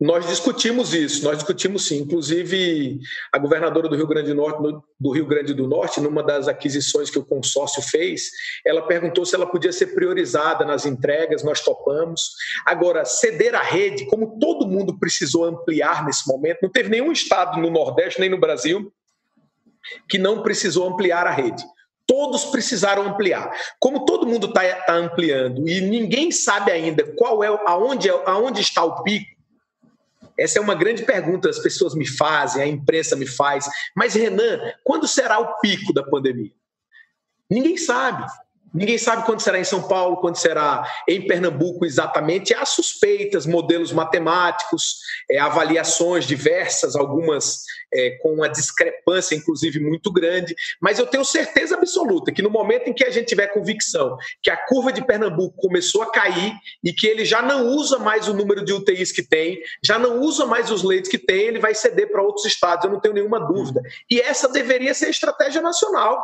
Nós 0.00 0.26
discutimos 0.26 0.92
isso, 0.92 1.24
nós 1.24 1.38
discutimos 1.38 1.86
sim. 1.86 1.98
Inclusive, 1.98 2.98
a 3.32 3.38
governadora 3.38 3.88
do 3.88 3.94
Rio 3.94 4.08
Grande 4.08 4.28
do 4.28 4.34
Norte, 4.34 4.82
do 4.98 5.10
Rio 5.12 5.24
Grande 5.24 5.54
do 5.54 5.68
Norte, 5.68 6.00
numa 6.00 6.22
das 6.22 6.48
aquisições 6.48 7.10
que 7.10 7.18
o 7.18 7.24
consórcio 7.24 7.80
fez, 7.80 8.28
ela 8.66 8.82
perguntou 8.82 9.24
se 9.24 9.36
ela 9.36 9.46
podia 9.46 9.72
ser 9.72 9.94
priorizada 9.94 10.64
nas 10.64 10.84
entregas, 10.84 11.44
nós 11.44 11.60
topamos. 11.60 12.32
Agora, 12.66 13.04
ceder 13.04 13.54
a 13.54 13.62
rede, 13.62 14.04
como 14.06 14.38
todo 14.40 14.66
mundo 14.66 14.98
precisou 14.98 15.44
ampliar 15.44 16.04
nesse 16.04 16.26
momento, 16.26 16.58
não 16.62 16.70
teve 16.70 16.88
nenhum 16.88 17.12
estado 17.12 17.60
no 17.60 17.70
Nordeste 17.70 18.20
nem 18.20 18.28
no 18.28 18.38
Brasil 18.38 18.92
que 20.08 20.18
não 20.18 20.42
precisou 20.42 20.88
ampliar 20.88 21.26
a 21.26 21.30
rede. 21.30 21.62
Todos 22.06 22.44
precisaram 22.46 23.08
ampliar. 23.08 23.50
Como 23.78 24.04
todo 24.04 24.26
mundo 24.26 24.46
está 24.46 24.62
tá 24.82 24.94
ampliando 24.94 25.68
e 25.68 25.80
ninguém 25.80 26.30
sabe 26.30 26.70
ainda 26.70 27.04
qual 27.16 27.42
é 27.42 27.48
aonde, 27.66 28.10
aonde 28.10 28.60
está 28.60 28.84
o 28.84 29.02
pico, 29.02 29.34
essa 30.38 30.58
é 30.58 30.62
uma 30.62 30.74
grande 30.74 31.04
pergunta, 31.04 31.48
as 31.48 31.58
pessoas 31.58 31.94
me 31.94 32.06
fazem, 32.06 32.62
a 32.62 32.66
imprensa 32.66 33.14
me 33.14 33.26
faz. 33.26 33.66
Mas, 33.94 34.14
Renan, 34.14 34.58
quando 34.82 35.06
será 35.06 35.38
o 35.38 35.58
pico 35.60 35.92
da 35.92 36.02
pandemia? 36.02 36.50
Ninguém 37.48 37.76
sabe. 37.76 38.26
Ninguém 38.74 38.98
sabe 38.98 39.24
quando 39.24 39.40
será 39.40 39.58
em 39.60 39.64
São 39.64 39.86
Paulo, 39.86 40.16
quando 40.16 40.36
será 40.36 40.84
em 41.08 41.24
Pernambuco 41.24 41.86
exatamente. 41.86 42.52
Há 42.52 42.66
suspeitas, 42.66 43.46
modelos 43.46 43.92
matemáticos, 43.92 44.98
é, 45.30 45.38
avaliações 45.38 46.26
diversas, 46.26 46.96
algumas 46.96 47.62
é, 47.94 48.18
com 48.20 48.34
uma 48.34 48.48
discrepância, 48.48 49.36
inclusive, 49.36 49.78
muito 49.78 50.12
grande. 50.12 50.56
Mas 50.80 50.98
eu 50.98 51.06
tenho 51.06 51.24
certeza 51.24 51.76
absoluta 51.76 52.32
que 52.32 52.42
no 52.42 52.50
momento 52.50 52.88
em 52.88 52.92
que 52.92 53.04
a 53.04 53.10
gente 53.10 53.28
tiver 53.28 53.46
convicção 53.48 54.16
que 54.42 54.50
a 54.50 54.56
curva 54.56 54.92
de 54.92 55.04
Pernambuco 55.04 55.56
começou 55.56 56.02
a 56.02 56.10
cair 56.10 56.52
e 56.82 56.92
que 56.92 57.06
ele 57.06 57.24
já 57.24 57.40
não 57.40 57.68
usa 57.68 57.98
mais 57.98 58.26
o 58.26 58.34
número 58.34 58.64
de 58.64 58.72
UTIs 58.72 59.12
que 59.12 59.22
tem, 59.22 59.62
já 59.84 59.98
não 59.98 60.20
usa 60.20 60.46
mais 60.46 60.70
os 60.72 60.82
leitos 60.82 61.08
que 61.08 61.18
tem, 61.18 61.42
ele 61.42 61.60
vai 61.60 61.74
ceder 61.74 62.10
para 62.10 62.22
outros 62.22 62.44
estados, 62.44 62.84
eu 62.84 62.90
não 62.90 63.00
tenho 63.00 63.14
nenhuma 63.14 63.38
dúvida. 63.38 63.80
E 64.10 64.20
essa 64.20 64.48
deveria 64.48 64.92
ser 64.94 65.06
a 65.06 65.10
estratégia 65.10 65.62
nacional 65.62 66.20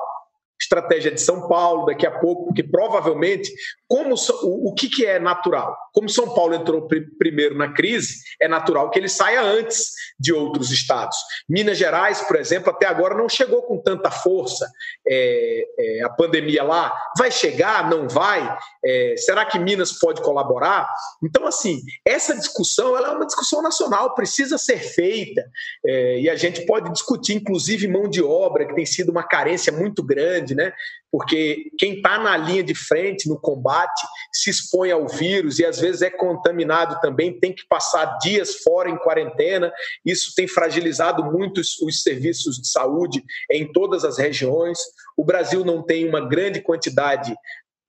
estratégia 0.71 1.11
de 1.11 1.21
São 1.21 1.49
Paulo 1.49 1.87
daqui 1.87 2.07
a 2.07 2.11
pouco, 2.13 2.47
porque 2.47 2.63
provavelmente, 2.63 3.53
como 3.89 4.15
o, 4.15 4.69
o 4.69 4.75
que, 4.75 4.89
que 4.89 5.05
é 5.05 5.19
natural? 5.19 5.77
Como 5.93 6.09
São 6.09 6.33
Paulo 6.33 6.55
entrou 6.55 6.87
pr 6.87 7.01
primeiro 7.19 7.57
na 7.57 7.73
crise, 7.73 8.15
é 8.41 8.47
natural 8.47 8.89
que 8.91 8.99
ele 8.99 9.09
saia 9.09 9.43
antes 9.43 9.91
de 10.19 10.33
outros 10.33 10.71
estados. 10.71 11.17
Minas 11.49 11.77
Gerais, 11.77 12.21
por 12.23 12.37
exemplo, 12.37 12.71
até 12.71 12.87
agora 12.87 13.17
não 13.17 13.29
chegou 13.29 13.63
com 13.63 13.79
tanta 13.79 14.11
força. 14.11 14.71
É, 15.07 15.67
é, 15.79 16.03
a 16.03 16.09
pandemia 16.09 16.63
lá 16.63 16.97
vai 17.19 17.31
chegar, 17.31 17.91
não 17.91 18.09
vai? 18.09 18.57
É, 18.85 19.15
será 19.17 19.45
que 19.45 19.59
Minas 19.59 19.93
pode 19.93 20.23
colaborar? 20.23 20.89
Então, 21.23 21.47
assim, 21.47 21.81
essa 22.07 22.37
discussão 22.37 22.97
ela 22.97 23.09
é 23.09 23.11
uma 23.11 23.27
discussão 23.27 23.61
nacional, 23.61 24.15
precisa 24.15 24.57
ser 24.57 24.79
feita 24.79 25.45
é, 25.85 26.21
e 26.21 26.31
a 26.31 26.37
gente 26.37 26.65
pode 26.65 26.91
discutir, 26.93 27.35
inclusive, 27.35 27.89
mão 27.89 28.09
de 28.09 28.23
obra, 28.23 28.67
que 28.67 28.75
tem 28.75 28.87
sido 28.87 29.11
uma 29.11 29.23
carência 29.23 29.73
muito 29.73 30.03
grande, 30.03 30.55
né? 30.61 30.73
Porque 31.11 31.71
quem 31.79 31.97
está 31.97 32.19
na 32.19 32.37
linha 32.37 32.63
de 32.63 32.75
frente 32.75 33.29
no 33.29 33.41
combate 33.41 34.07
se 34.33 34.51
expõe 34.51 34.93
ao 34.93 35.09
vírus 35.09 35.59
e 35.59 35.65
às 35.65 35.81
vezes 35.81 36.03
é 36.03 36.11
contaminado 36.11 37.01
também, 37.01 37.41
tem 37.41 37.53
que 37.53 37.67
passar 37.67 38.19
dias 38.19 38.57
fora 38.57 38.91
em 38.91 38.99
quarentena. 38.99 39.73
Isso 40.05 40.35
tem 40.37 40.47
fragilizado 40.47 41.25
muito 41.25 41.61
os, 41.61 41.79
os 41.81 42.03
serviços 42.03 42.59
de 42.59 42.69
saúde 42.69 43.25
em 43.51 43.73
todas 43.73 44.05
as 44.05 44.19
regiões. 44.19 44.79
O 45.17 45.25
Brasil 45.25 45.65
não 45.65 45.83
tem 45.83 46.07
uma 46.07 46.29
grande 46.29 46.61
quantidade 46.61 47.35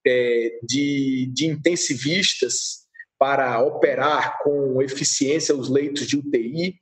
é, 0.06 0.58
de, 0.62 1.30
de 1.32 1.46
intensivistas 1.46 2.82
para 3.18 3.62
operar 3.62 4.38
com 4.42 4.82
eficiência 4.82 5.54
os 5.54 5.68
leitos 5.68 6.08
de 6.08 6.16
UTI 6.16 6.74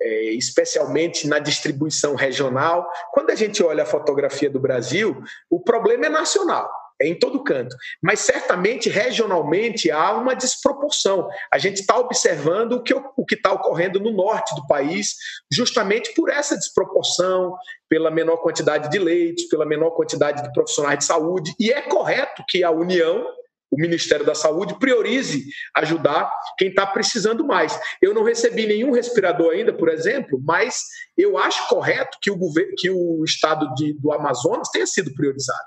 é, 0.00 0.30
especialmente 0.32 1.26
na 1.26 1.38
distribuição 1.38 2.14
regional. 2.14 2.88
Quando 3.12 3.30
a 3.30 3.34
gente 3.34 3.62
olha 3.62 3.82
a 3.82 3.86
fotografia 3.86 4.50
do 4.50 4.60
Brasil, 4.60 5.22
o 5.50 5.60
problema 5.60 6.06
é 6.06 6.08
nacional. 6.08 6.70
É 7.00 7.06
em 7.06 7.16
todo 7.16 7.44
canto. 7.44 7.76
Mas 8.02 8.20
certamente, 8.20 8.88
regionalmente, 8.88 9.88
há 9.88 10.12
uma 10.14 10.34
desproporção. 10.34 11.28
A 11.52 11.56
gente 11.56 11.80
está 11.80 11.96
observando 11.96 12.72
o 12.72 12.82
que 12.82 12.92
o 12.92 13.02
está 13.30 13.52
ocorrendo 13.52 14.00
no 14.00 14.10
norte 14.10 14.52
do 14.56 14.66
país, 14.66 15.14
justamente 15.52 16.12
por 16.14 16.28
essa 16.28 16.56
desproporção, 16.56 17.56
pela 17.88 18.10
menor 18.10 18.38
quantidade 18.38 18.90
de 18.90 18.98
leitos, 18.98 19.44
pela 19.44 19.64
menor 19.64 19.90
quantidade 19.92 20.42
de 20.42 20.52
profissionais 20.52 20.98
de 20.98 21.04
saúde. 21.04 21.54
E 21.60 21.70
é 21.70 21.82
correto 21.82 22.42
que 22.48 22.64
a 22.64 22.70
União 22.72 23.24
o 23.70 23.80
Ministério 23.80 24.24
da 24.24 24.34
Saúde 24.34 24.78
priorize 24.78 25.44
ajudar 25.76 26.30
quem 26.56 26.68
está 26.68 26.86
precisando 26.86 27.46
mais. 27.46 27.78
Eu 28.00 28.14
não 28.14 28.24
recebi 28.24 28.66
nenhum 28.66 28.92
respirador 28.92 29.52
ainda, 29.52 29.72
por 29.72 29.88
exemplo, 29.88 30.40
mas 30.42 30.80
eu 31.16 31.36
acho 31.38 31.68
correto 31.68 32.18
que 32.20 32.30
o, 32.30 32.36
governo, 32.36 32.72
que 32.76 32.90
o 32.90 33.22
estado 33.24 33.72
de, 33.74 33.94
do 34.00 34.12
Amazonas 34.12 34.70
tenha 34.70 34.86
sido 34.86 35.12
priorizado. 35.14 35.58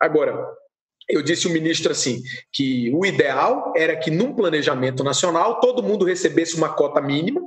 Agora, 0.00 0.36
eu 1.08 1.22
disse 1.22 1.46
ao 1.46 1.52
ministro 1.52 1.92
assim 1.92 2.20
que 2.52 2.92
o 2.94 3.06
ideal 3.06 3.72
era 3.76 3.96
que 3.96 4.10
num 4.10 4.34
planejamento 4.34 5.04
nacional 5.04 5.60
todo 5.60 5.82
mundo 5.82 6.04
recebesse 6.04 6.56
uma 6.56 6.74
cota 6.74 7.00
mínima 7.00 7.40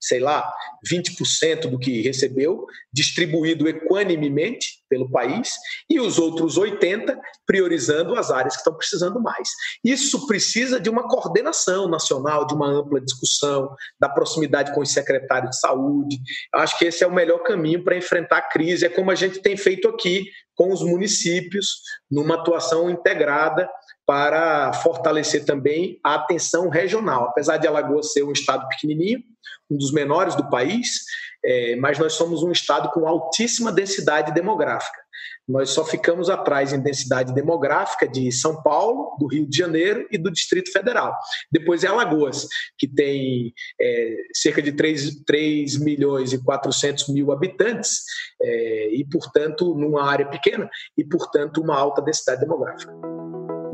sei 0.00 0.20
lá, 0.20 0.52
20% 0.90 1.68
do 1.68 1.78
que 1.78 2.02
recebeu, 2.02 2.66
distribuído 2.92 3.68
equanimemente 3.68 4.84
pelo 4.88 5.10
país, 5.10 5.50
e 5.90 5.98
os 5.98 6.18
outros 6.18 6.58
80% 6.58 7.16
priorizando 7.46 8.14
as 8.16 8.30
áreas 8.30 8.54
que 8.54 8.60
estão 8.60 8.74
precisando 8.74 9.20
mais. 9.20 9.48
Isso 9.84 10.26
precisa 10.26 10.80
de 10.80 10.90
uma 10.90 11.08
coordenação 11.08 11.88
nacional, 11.88 12.46
de 12.46 12.54
uma 12.54 12.68
ampla 12.68 13.00
discussão, 13.00 13.74
da 14.00 14.08
proximidade 14.08 14.74
com 14.74 14.80
os 14.80 14.92
secretários 14.92 15.50
de 15.50 15.60
saúde. 15.60 16.18
Acho 16.54 16.78
que 16.78 16.84
esse 16.84 17.04
é 17.04 17.06
o 17.06 17.12
melhor 17.12 17.38
caminho 17.42 17.82
para 17.82 17.96
enfrentar 17.96 18.38
a 18.38 18.48
crise, 18.48 18.86
é 18.86 18.88
como 18.88 19.10
a 19.10 19.14
gente 19.14 19.40
tem 19.40 19.56
feito 19.56 19.88
aqui 19.88 20.24
com 20.54 20.72
os 20.72 20.82
municípios, 20.82 21.82
numa 22.10 22.34
atuação 22.36 22.88
integrada 22.90 23.68
para 24.06 24.72
fortalecer 24.72 25.44
também 25.44 25.98
a 26.02 26.14
atenção 26.14 26.68
regional. 26.68 27.24
Apesar 27.24 27.56
de 27.56 27.66
Alagoas 27.66 28.12
ser 28.12 28.22
um 28.22 28.32
estado 28.32 28.68
pequenininho, 28.68 29.20
um 29.68 29.76
dos 29.76 29.92
menores 29.92 30.36
do 30.36 30.48
país, 30.48 31.00
é, 31.44 31.76
mas 31.76 31.98
nós 31.98 32.12
somos 32.12 32.42
um 32.42 32.52
estado 32.52 32.90
com 32.90 33.06
altíssima 33.06 33.72
densidade 33.72 34.32
demográfica. 34.32 35.06
Nós 35.48 35.70
só 35.70 35.84
ficamos 35.84 36.28
atrás 36.28 36.72
em 36.72 36.80
densidade 36.80 37.32
demográfica 37.32 38.06
de 38.06 38.32
São 38.32 38.62
Paulo, 38.62 39.16
do 39.18 39.26
Rio 39.26 39.46
de 39.46 39.56
Janeiro 39.56 40.06
e 40.10 40.18
do 40.18 40.30
Distrito 40.30 40.72
Federal. 40.72 41.16
Depois 41.52 41.84
é 41.84 41.86
Alagoas, 41.86 42.48
que 42.76 42.88
tem 42.88 43.54
é, 43.80 44.16
cerca 44.34 44.60
de 44.60 44.72
3, 44.72 45.22
3 45.24 45.78
milhões 45.78 46.32
e 46.32 46.42
400 46.42 47.08
mil 47.08 47.30
habitantes, 47.30 48.02
é, 48.42 48.88
e, 48.90 49.04
portanto, 49.04 49.74
numa 49.74 50.04
área 50.04 50.26
pequena, 50.26 50.68
e, 50.98 51.04
portanto, 51.04 51.60
uma 51.60 51.76
alta 51.76 52.02
densidade 52.02 52.40
demográfica. 52.40 52.92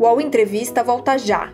O 0.02 0.04
UOL 0.04 0.20
Entrevista 0.20 0.82
volta 0.82 1.16
já. 1.16 1.52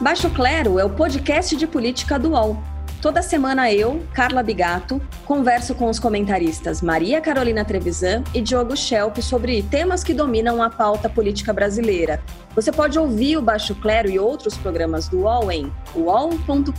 Baixo 0.00 0.30
Clero 0.30 0.78
é 0.78 0.84
o 0.84 0.90
podcast 0.90 1.56
de 1.56 1.66
política 1.66 2.20
do 2.20 2.30
UOL. 2.30 2.56
Toda 3.00 3.20
semana 3.20 3.72
eu, 3.72 4.00
Carla 4.14 4.44
Bigato, 4.44 5.02
converso 5.24 5.74
com 5.74 5.90
os 5.90 5.98
comentaristas 5.98 6.80
Maria 6.80 7.20
Carolina 7.20 7.64
Trevisan 7.64 8.22
e 8.32 8.40
Diogo 8.40 8.76
Schelp 8.76 9.18
sobre 9.18 9.60
temas 9.64 10.04
que 10.04 10.14
dominam 10.14 10.62
a 10.62 10.70
pauta 10.70 11.08
política 11.08 11.52
brasileira. 11.52 12.22
Você 12.54 12.70
pode 12.70 12.96
ouvir 12.96 13.38
o 13.38 13.42
Baixo 13.42 13.74
Clero 13.74 14.08
e 14.08 14.20
outros 14.20 14.56
programas 14.56 15.08
do 15.08 15.22
UOL 15.22 15.50
em 15.50 15.72
uol.com.br 15.96 16.70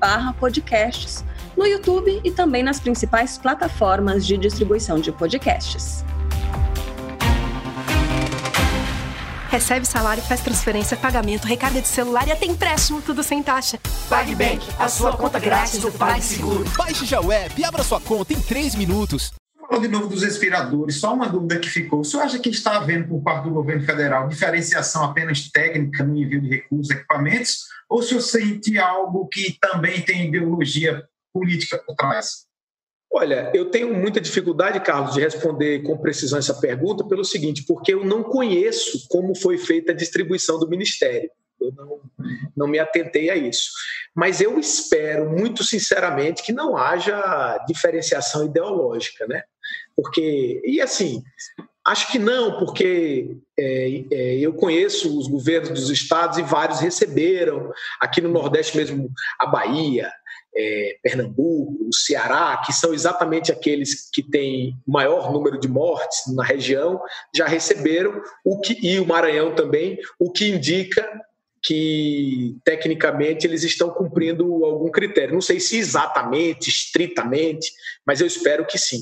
barra 0.00 0.32
podcasts, 0.32 1.22
no 1.56 1.66
YouTube 1.66 2.20
e 2.22 2.30
também 2.30 2.62
nas 2.62 2.78
principais 2.78 3.38
plataformas 3.38 4.26
de 4.26 4.36
distribuição 4.36 5.00
de 5.00 5.10
podcasts. 5.10 6.04
Recebe 9.48 9.86
salário, 9.86 10.22
faz 10.22 10.40
transferência, 10.40 10.96
pagamento, 10.96 11.46
recarga 11.46 11.80
de 11.80 11.88
celular 11.88 12.28
e 12.28 12.32
até 12.32 12.44
empréstimo, 12.44 13.00
tudo 13.00 13.22
sem 13.22 13.42
taxa. 13.42 13.78
PagBank, 14.08 14.66
a 14.78 14.88
sua 14.88 15.16
conta 15.16 15.38
grátis 15.38 15.80
do 15.80 15.90
PagSeguro. 15.90 16.64
Baixe 16.76 17.06
já 17.06 17.20
o 17.20 17.32
app 17.32 17.58
e 17.58 17.64
abra 17.64 17.82
sua 17.82 18.00
conta 18.00 18.34
em 18.34 18.40
3 18.40 18.74
minutos. 18.74 19.32
Falando 19.58 19.82
de 19.82 19.88
novo 19.88 20.08
dos 20.08 20.22
respiradores, 20.22 20.96
só 20.96 21.14
uma 21.14 21.28
dúvida 21.28 21.58
que 21.58 21.70
ficou. 21.70 22.00
O 22.00 22.04
senhor 22.04 22.24
acha 22.24 22.38
que 22.38 22.50
está 22.50 22.76
havendo 22.76 23.08
por 23.08 23.22
parte 23.22 23.44
do 23.44 23.50
governo 23.50 23.82
federal 23.84 24.28
diferenciação 24.28 25.04
apenas 25.04 25.48
técnica 25.48 26.04
no 26.04 26.16
envio 26.16 26.40
de 26.40 26.48
recursos 26.48 26.90
e 26.90 26.94
equipamentos? 26.94 27.64
Ou 27.88 28.00
o 28.00 28.02
senhor 28.02 28.20
sente 28.20 28.78
algo 28.78 29.26
que 29.28 29.56
também 29.60 30.02
tem 30.02 30.28
ideologia 30.28 31.02
política 31.36 31.78
por 31.78 31.94
trás? 31.94 32.46
Olha, 33.12 33.50
eu 33.54 33.70
tenho 33.70 33.94
muita 33.94 34.20
dificuldade, 34.20 34.80
Carlos, 34.80 35.14
de 35.14 35.20
responder 35.20 35.82
com 35.82 35.98
precisão 35.98 36.38
essa 36.38 36.58
pergunta 36.58 37.06
pelo 37.06 37.24
seguinte, 37.24 37.64
porque 37.66 37.92
eu 37.92 38.04
não 38.04 38.22
conheço 38.22 39.06
como 39.08 39.34
foi 39.34 39.58
feita 39.58 39.92
a 39.92 39.94
distribuição 39.94 40.58
do 40.58 40.68
ministério. 40.68 41.30
Eu 41.60 41.72
não, 41.72 42.00
não 42.56 42.66
me 42.66 42.78
atentei 42.78 43.30
a 43.30 43.36
isso. 43.36 43.70
Mas 44.14 44.40
eu 44.40 44.58
espero, 44.58 45.30
muito 45.30 45.62
sinceramente, 45.62 46.42
que 46.42 46.52
não 46.52 46.76
haja 46.76 47.58
diferenciação 47.68 48.46
ideológica, 48.46 49.26
né? 49.26 49.42
Porque, 49.94 50.62
e 50.64 50.80
assim, 50.80 51.22
acho 51.86 52.10
que 52.10 52.18
não, 52.18 52.58
porque 52.58 53.38
é, 53.58 54.04
é, 54.10 54.38
eu 54.38 54.52
conheço 54.54 55.18
os 55.18 55.28
governos 55.28 55.70
dos 55.70 55.90
estados 55.90 56.38
e 56.38 56.42
vários 56.42 56.80
receberam, 56.80 57.72
aqui 58.00 58.20
no 58.20 58.28
Nordeste 58.28 58.76
mesmo, 58.76 59.10
a 59.38 59.46
Bahia, 59.46 60.12
é, 60.56 60.96
Pernambuco, 61.02 61.88
o 61.88 61.94
Ceará, 61.94 62.62
que 62.64 62.72
são 62.72 62.94
exatamente 62.94 63.52
aqueles 63.52 64.10
que 64.10 64.22
têm 64.22 64.74
maior 64.86 65.32
número 65.32 65.58
de 65.58 65.68
mortes 65.68 66.34
na 66.34 66.44
região, 66.44 67.00
já 67.34 67.46
receberam, 67.46 68.20
o 68.44 68.58
que, 68.60 68.78
e 68.86 68.98
o 68.98 69.06
Maranhão 69.06 69.54
também, 69.54 69.98
o 70.18 70.30
que 70.30 70.48
indica 70.48 71.06
que 71.62 72.56
tecnicamente 72.64 73.46
eles 73.46 73.64
estão 73.64 73.90
cumprindo 73.90 74.64
algum 74.64 74.90
critério. 74.90 75.34
Não 75.34 75.40
sei 75.40 75.58
se 75.58 75.76
exatamente, 75.76 76.70
estritamente, 76.70 77.72
mas 78.06 78.20
eu 78.20 78.26
espero 78.26 78.64
que 78.64 78.78
sim. 78.78 79.00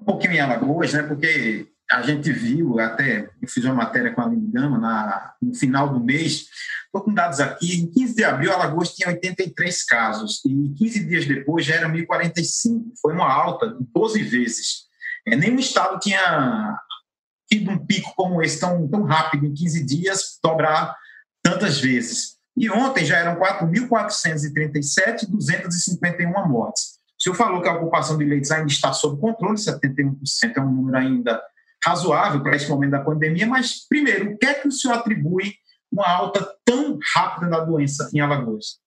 Um 0.00 0.04
pouquinho 0.04 0.32
em 0.34 0.40
Alagoas, 0.40 0.94
né? 0.94 1.02
Porque 1.02 1.66
a 1.90 2.02
gente 2.02 2.32
viu, 2.32 2.80
até 2.80 3.28
eu 3.40 3.48
fiz 3.48 3.64
uma 3.64 3.74
matéria 3.74 4.12
com 4.12 4.22
a 4.22 4.28
na, 4.28 5.34
no 5.40 5.54
final 5.54 5.92
do 5.92 6.00
mês, 6.02 6.46
estou 6.96 7.02
com 7.02 7.14
dados 7.14 7.40
aqui, 7.40 7.80
em 7.80 7.86
15 7.86 8.14
de 8.14 8.24
abril, 8.24 8.52
Alagoas 8.52 8.94
tinha 8.94 9.08
83 9.08 9.84
casos, 9.84 10.40
e 10.44 10.74
15 10.74 11.04
dias 11.04 11.26
depois 11.26 11.64
já 11.64 11.74
era 11.74 11.88
1.045, 11.88 12.92
foi 13.00 13.12
uma 13.12 13.30
alta 13.30 13.68
de 13.68 13.84
12 13.94 14.22
vezes. 14.22 14.86
É, 15.26 15.36
nenhum 15.36 15.58
estado 15.58 15.98
tinha 15.98 16.78
tido 17.50 17.70
um 17.70 17.78
pico 17.84 18.12
como 18.16 18.42
esse 18.42 18.58
tão, 18.58 18.88
tão 18.88 19.02
rápido, 19.02 19.46
em 19.46 19.54
15 19.54 19.84
dias, 19.84 20.38
dobrar 20.42 20.96
tantas 21.42 21.78
vezes. 21.78 22.36
E 22.56 22.70
ontem 22.70 23.04
já 23.04 23.18
eram 23.18 23.38
4.437 23.38 25.28
251 25.28 26.48
mortes. 26.48 26.96
O 27.18 27.22
senhor 27.22 27.34
falou 27.34 27.60
que 27.62 27.68
a 27.68 27.74
ocupação 27.74 28.16
de 28.16 28.24
leitos 28.24 28.50
ainda 28.50 28.70
está 28.70 28.92
sob 28.92 29.20
controle, 29.20 29.56
71% 29.56 30.16
é 30.56 30.60
um 30.60 30.72
número 30.72 30.96
ainda 30.96 31.40
razoável 31.84 32.42
para 32.42 32.56
esse 32.56 32.68
momento 32.68 32.92
da 32.92 33.00
pandemia, 33.00 33.46
mas, 33.46 33.86
primeiro, 33.86 34.32
o 34.32 34.38
que 34.38 34.46
é 34.46 34.54
que 34.54 34.66
o 34.66 34.72
senhor 34.72 34.94
atribui 34.94 35.54
uma 35.96 36.08
alta 36.08 36.46
tão 36.64 36.98
rápida 37.14 37.50
da 37.50 37.60
doença 37.60 38.10
em 38.14 38.20
Alagoas? 38.20 38.78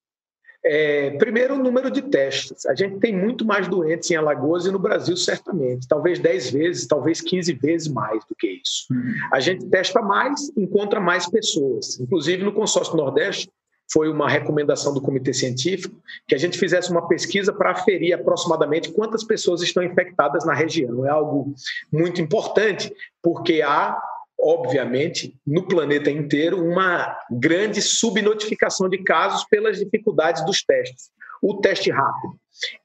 É, 0.63 1.11
primeiro, 1.11 1.55
o 1.55 1.57
número 1.57 1.89
de 1.89 2.01
testes. 2.01 2.65
A 2.65 2.75
gente 2.75 2.99
tem 2.99 3.15
muito 3.15 3.45
mais 3.45 3.67
doentes 3.67 4.11
em 4.11 4.15
Alagoas 4.15 4.65
e 4.65 4.71
no 4.71 4.79
Brasil, 4.79 5.15
certamente. 5.15 5.87
Talvez 5.87 6.19
10 6.19 6.51
vezes, 6.51 6.87
talvez 6.87 7.21
15 7.21 7.53
vezes 7.53 7.87
mais 7.87 8.25
do 8.25 8.35
que 8.35 8.61
isso. 8.61 8.85
Uhum. 8.91 9.13
A 9.31 9.39
gente 9.39 9.65
testa 9.67 10.01
mais, 10.01 10.51
encontra 10.57 10.99
mais 10.99 11.29
pessoas. 11.29 11.99
Inclusive, 11.99 12.43
no 12.43 12.51
consórcio 12.51 12.97
Nordeste, 12.97 13.49
foi 13.91 14.09
uma 14.09 14.29
recomendação 14.29 14.93
do 14.93 15.01
comitê 15.01 15.33
científico 15.33 15.99
que 16.27 16.35
a 16.35 16.37
gente 16.37 16.57
fizesse 16.57 16.91
uma 16.91 17.07
pesquisa 17.07 17.51
para 17.51 17.71
aferir 17.71 18.13
aproximadamente 18.13 18.91
quantas 18.91 19.23
pessoas 19.23 19.61
estão 19.61 19.81
infectadas 19.81 20.45
na 20.45 20.53
região. 20.53 21.05
É 21.05 21.09
algo 21.09 21.53
muito 21.91 22.21
importante, 22.21 22.93
porque 23.21 23.61
há, 23.61 23.99
obviamente, 24.41 25.35
no 25.45 25.67
planeta 25.67 26.09
inteiro, 26.09 26.63
uma 26.63 27.17
grande 27.29 27.81
subnotificação 27.81 28.89
de 28.89 28.99
casos 29.03 29.45
pelas 29.49 29.77
dificuldades 29.77 30.45
dos 30.45 30.63
testes. 30.63 31.09
O 31.41 31.57
teste 31.61 31.89
rápido, 31.89 32.35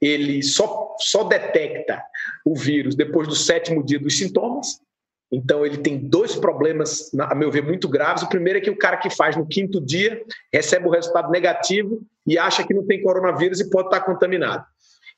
ele 0.01 0.43
só, 0.43 0.95
só 0.99 1.25
detecta 1.25 2.03
o 2.45 2.57
vírus 2.57 2.95
depois 2.95 3.27
do 3.27 3.35
sétimo 3.35 3.85
dia 3.85 3.99
dos 3.99 4.17
sintomas, 4.17 4.79
então, 5.35 5.67
ele 5.67 5.79
tem 5.79 5.99
dois 5.99 6.37
problemas, 6.37 7.11
a 7.19 7.35
meu 7.35 7.51
ver, 7.51 7.64
muito 7.64 7.88
graves. 7.88 8.23
O 8.23 8.29
primeiro 8.29 8.59
é 8.59 8.62
que 8.62 8.71
o 8.71 8.79
cara 8.79 8.97
que 8.97 9.11
faz 9.11 9.37
no 9.37 9.45
quinto 9.45 9.81
dia 9.81 10.23
recebe 10.53 10.87
o 10.87 10.90
resultado 10.90 11.29
negativo 11.29 12.01
e 12.25 12.38
acha 12.38 12.64
que 12.64 12.73
não 12.73 12.87
tem 12.87 13.03
coronavírus 13.03 13.59
e 13.59 13.69
pode 13.69 13.88
estar 13.88 14.01
contaminado. 14.03 14.64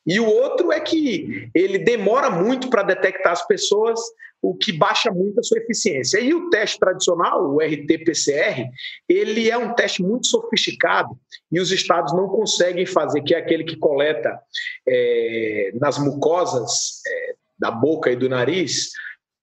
E 0.07 0.21
o 0.21 0.27
outro 0.27 0.71
é 0.71 0.81
que 0.81 1.51
ele 1.55 1.79
demora 1.79 2.31
muito 2.31 2.71
para 2.71 2.83
detectar 2.83 3.33
as 3.33 3.47
pessoas, 3.47 3.99
o 4.40 4.55
que 4.55 4.73
baixa 4.73 5.11
muito 5.11 5.40
a 5.40 5.42
sua 5.42 5.59
eficiência. 5.59 6.21
E 6.21 6.33
o 6.33 6.49
teste 6.51 6.79
tradicional, 6.79 7.55
o 7.55 7.61
RT-PCR, 7.61 8.69
ele 9.09 9.51
é 9.51 9.59
um 9.59 9.75
teste 9.75 10.03
muito 10.03 10.29
sofisticado 10.29 11.19
e 11.51 11.59
os 11.59 11.73
estados 11.73 12.12
não 12.12 12.29
conseguem 12.29 12.87
fazer, 12.87 13.23
que 13.23 13.35
é 13.35 13.38
aquele 13.38 13.64
que 13.64 13.77
coleta 13.77 14.38
é, 14.87 15.73
nas 15.81 15.99
mucosas 15.99 17.01
é, 17.07 17.35
da 17.59 17.71
boca 17.71 18.11
e 18.11 18.16
do 18.16 18.29
nariz, 18.29 18.90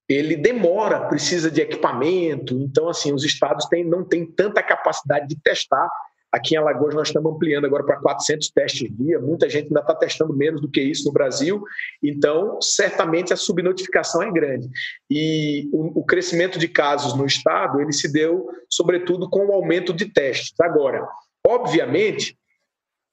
ele 0.08 0.36
demora, 0.36 1.08
precisa 1.08 1.50
de 1.50 1.62
equipamento. 1.62 2.54
Então, 2.60 2.90
assim, 2.90 3.14
os 3.14 3.24
estados 3.24 3.66
têm, 3.66 3.84
não 3.84 4.04
têm 4.04 4.26
tanta 4.26 4.62
capacidade 4.62 5.28
de 5.28 5.36
testar. 5.42 5.90
Aqui 6.34 6.56
em 6.56 6.58
Alagoas 6.58 6.96
nós 6.96 7.10
estamos 7.10 7.32
ampliando 7.32 7.66
agora 7.66 7.84
para 7.84 7.98
400 7.98 8.50
testes 8.50 8.90
dia. 8.98 9.20
Muita 9.20 9.48
gente 9.48 9.68
ainda 9.68 9.82
está 9.82 9.94
testando 9.94 10.36
menos 10.36 10.60
do 10.60 10.68
que 10.68 10.82
isso 10.82 11.06
no 11.06 11.14
Brasil. 11.14 11.64
Então, 12.02 12.60
certamente 12.60 13.32
a 13.32 13.36
subnotificação 13.36 14.24
é 14.24 14.32
grande. 14.32 14.68
E 15.12 15.70
o, 15.72 16.00
o 16.00 16.04
crescimento 16.04 16.58
de 16.58 16.68
casos 16.68 17.16
no 17.16 17.24
estado 17.24 17.80
ele 17.80 17.94
se 17.94 18.12
deu, 18.12 18.48
sobretudo, 18.68 19.30
com 19.30 19.46
o 19.46 19.54
aumento 19.54 19.94
de 19.94 20.06
testes. 20.06 20.60
Agora, 20.60 21.08
obviamente, 21.46 22.36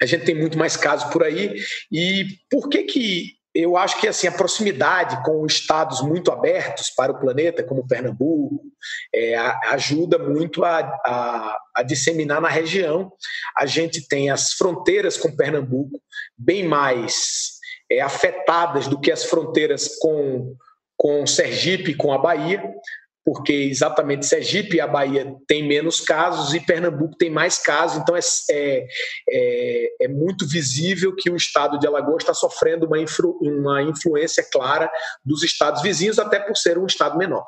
a 0.01 0.07
gente 0.07 0.25
tem 0.25 0.35
muito 0.35 0.57
mais 0.57 0.75
casos 0.75 1.13
por 1.13 1.23
aí. 1.23 1.57
E 1.93 2.25
por 2.51 2.71
que 2.71 2.85
que 2.85 3.40
eu 3.55 3.77
acho 3.77 4.01
que 4.01 4.07
assim 4.07 4.27
a 4.27 4.33
proximidade 4.33 5.23
com 5.25 5.45
estados 5.45 6.01
muito 6.03 6.31
abertos 6.31 6.91
para 6.91 7.13
o 7.13 7.19
planeta, 7.19 7.63
como 7.63 7.87
Pernambuco, 7.87 8.61
é, 9.15 9.37
ajuda 9.71 10.19
muito 10.19 10.65
a, 10.65 10.79
a, 10.79 11.59
a, 11.75 11.83
disseminar 11.83 12.41
na 12.41 12.49
região. 12.49 13.13
A 13.59 13.67
gente 13.67 14.07
tem 14.07 14.31
as 14.31 14.53
fronteiras 14.53 15.17
com 15.17 15.35
Pernambuco 15.35 16.01
bem 16.39 16.65
mais 16.65 17.59
é, 17.91 18.01
afetadas 18.01 18.87
do 18.87 19.01
que 19.01 19.11
as 19.11 19.25
fronteiras 19.25 19.99
com, 20.01 20.55
com 20.97 21.27
Sergipe 21.27 21.95
com 21.95 22.13
a 22.13 22.19
Bahia 22.19 22.63
porque 23.33 23.53
exatamente 23.53 24.27
Sergipe 24.27 24.77
e 24.77 24.81
a 24.81 24.89
Bahia 24.89 25.37
têm 25.47 25.63
menos 25.63 26.01
casos 26.01 26.53
e 26.53 26.59
Pernambuco 26.59 27.17
tem 27.17 27.31
mais 27.31 27.61
casos, 27.61 28.03
então 28.03 28.17
é, 28.17 28.21
é, 28.51 28.87
é, 29.29 30.05
é 30.07 30.09
muito 30.09 30.45
visível 30.49 31.15
que 31.15 31.31
o 31.31 31.37
estado 31.37 31.79
de 31.79 31.87
Alagoas 31.87 32.25
está 32.25 32.35
sofrendo 32.35 32.87
uma, 32.87 32.99
influ, 32.99 33.39
uma 33.41 33.83
influência 33.83 34.45
clara 34.51 34.91
dos 35.25 35.45
estados 35.45 35.81
vizinhos, 35.81 36.19
até 36.19 36.41
por 36.41 36.57
ser 36.57 36.77
um 36.77 36.87
estado 36.87 37.17
menor. 37.17 37.47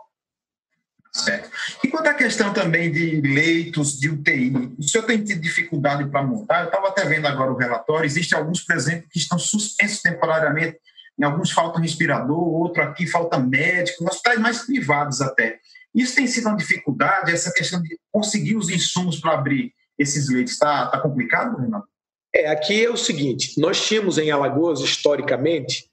Certo. 1.12 1.50
E 1.82 1.88
quanto 1.88 2.06
à 2.06 2.14
questão 2.14 2.52
também 2.52 2.92
de 2.92 3.20
leitos 3.20 3.98
de 3.98 4.08
UTI, 4.08 4.52
o 4.78 4.84
senhor 4.84 5.04
tem 5.04 5.24
tido 5.24 5.40
dificuldade 5.40 6.08
para 6.08 6.22
montar? 6.22 6.60
Eu 6.60 6.66
estava 6.66 6.88
até 6.90 7.04
vendo 7.06 7.26
agora 7.26 7.50
o 7.50 7.56
relatório, 7.56 8.06
existem 8.06 8.38
alguns, 8.38 8.60
por 8.60 8.76
exemplo, 8.76 9.08
que 9.10 9.18
estão 9.18 9.36
suspensos 9.36 10.00
temporariamente 10.00 10.78
em 11.18 11.24
alguns 11.24 11.50
falta 11.50 11.80
respirador, 11.80 12.38
outro 12.38 12.82
aqui 12.82 13.06
falta 13.06 13.38
médico, 13.38 14.04
hospitais 14.04 14.40
mais 14.40 14.62
privados 14.64 15.20
até. 15.20 15.58
Isso 15.94 16.14
tem 16.14 16.26
sido 16.26 16.48
uma 16.48 16.56
dificuldade, 16.56 17.32
essa 17.32 17.52
questão 17.52 17.82
de 17.82 17.98
conseguir 18.10 18.56
os 18.56 18.70
insumos 18.70 19.20
para 19.20 19.34
abrir 19.34 19.72
esses 19.98 20.28
leitos. 20.28 20.54
Está 20.54 20.86
tá 20.86 20.98
complicado, 21.00 21.60
Renato? 21.60 21.86
É, 22.34 22.48
aqui 22.48 22.84
é 22.84 22.90
o 22.90 22.96
seguinte: 22.96 23.60
nós 23.60 23.86
tínhamos 23.86 24.16
em 24.16 24.30
Alagoas, 24.30 24.80
historicamente, 24.80 25.90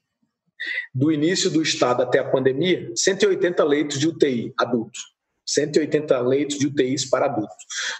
do 0.94 1.12
início 1.12 1.50
do 1.50 1.62
estado 1.62 2.02
até 2.02 2.18
a 2.18 2.28
pandemia, 2.28 2.90
180 2.94 3.62
leitos 3.64 3.98
de 3.98 4.08
UTI 4.08 4.54
adultos. 4.58 5.00
180 5.46 6.20
leitos 6.20 6.58
de 6.58 6.66
UTIs 6.66 7.08
para 7.08 7.26
adultos. 7.26 7.56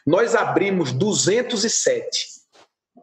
Nós 0.07 0.35
abrimos 0.35 0.93
207 0.93 2.40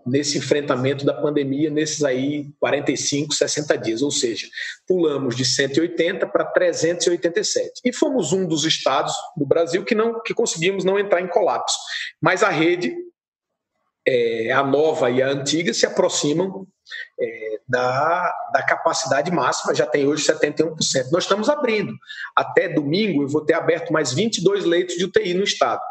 nesse 0.07 0.37
enfrentamento 0.37 1.05
da 1.05 1.13
pandemia, 1.13 1.69
nesses 1.69 2.03
aí 2.03 2.49
45, 2.59 3.33
60 3.33 3.77
dias, 3.77 4.01
ou 4.01 4.11
seja, 4.11 4.47
pulamos 4.87 5.35
de 5.35 5.45
180 5.45 6.25
para 6.27 6.45
387. 6.45 7.81
E 7.83 7.93
fomos 7.93 8.33
um 8.33 8.45
dos 8.47 8.65
estados 8.65 9.13
do 9.35 9.45
Brasil 9.45 9.83
que 9.83 9.93
não 9.93 10.21
que 10.21 10.33
conseguimos 10.33 10.83
não 10.83 10.97
entrar 10.97 11.21
em 11.21 11.27
colapso. 11.27 11.77
Mas 12.21 12.43
a 12.43 12.49
rede, 12.49 12.95
é, 14.07 14.51
a 14.51 14.63
nova 14.63 15.09
e 15.11 15.21
a 15.21 15.29
antiga, 15.29 15.73
se 15.73 15.85
aproximam 15.85 16.65
é, 17.19 17.59
da, 17.67 18.33
da 18.53 18.63
capacidade 18.63 19.29
máxima, 19.31 19.75
já 19.75 19.85
tem 19.85 20.07
hoje 20.07 20.25
71%. 20.25 20.75
Nós 21.11 21.23
estamos 21.23 21.49
abrindo. 21.49 21.93
Até 22.35 22.69
domingo 22.69 23.23
eu 23.23 23.27
vou 23.27 23.43
ter 23.43 23.53
aberto 23.53 23.91
mais 23.91 24.13
22 24.13 24.65
leitos 24.65 24.95
de 24.95 25.05
UTI 25.05 25.33
no 25.33 25.43
estado. 25.43 25.81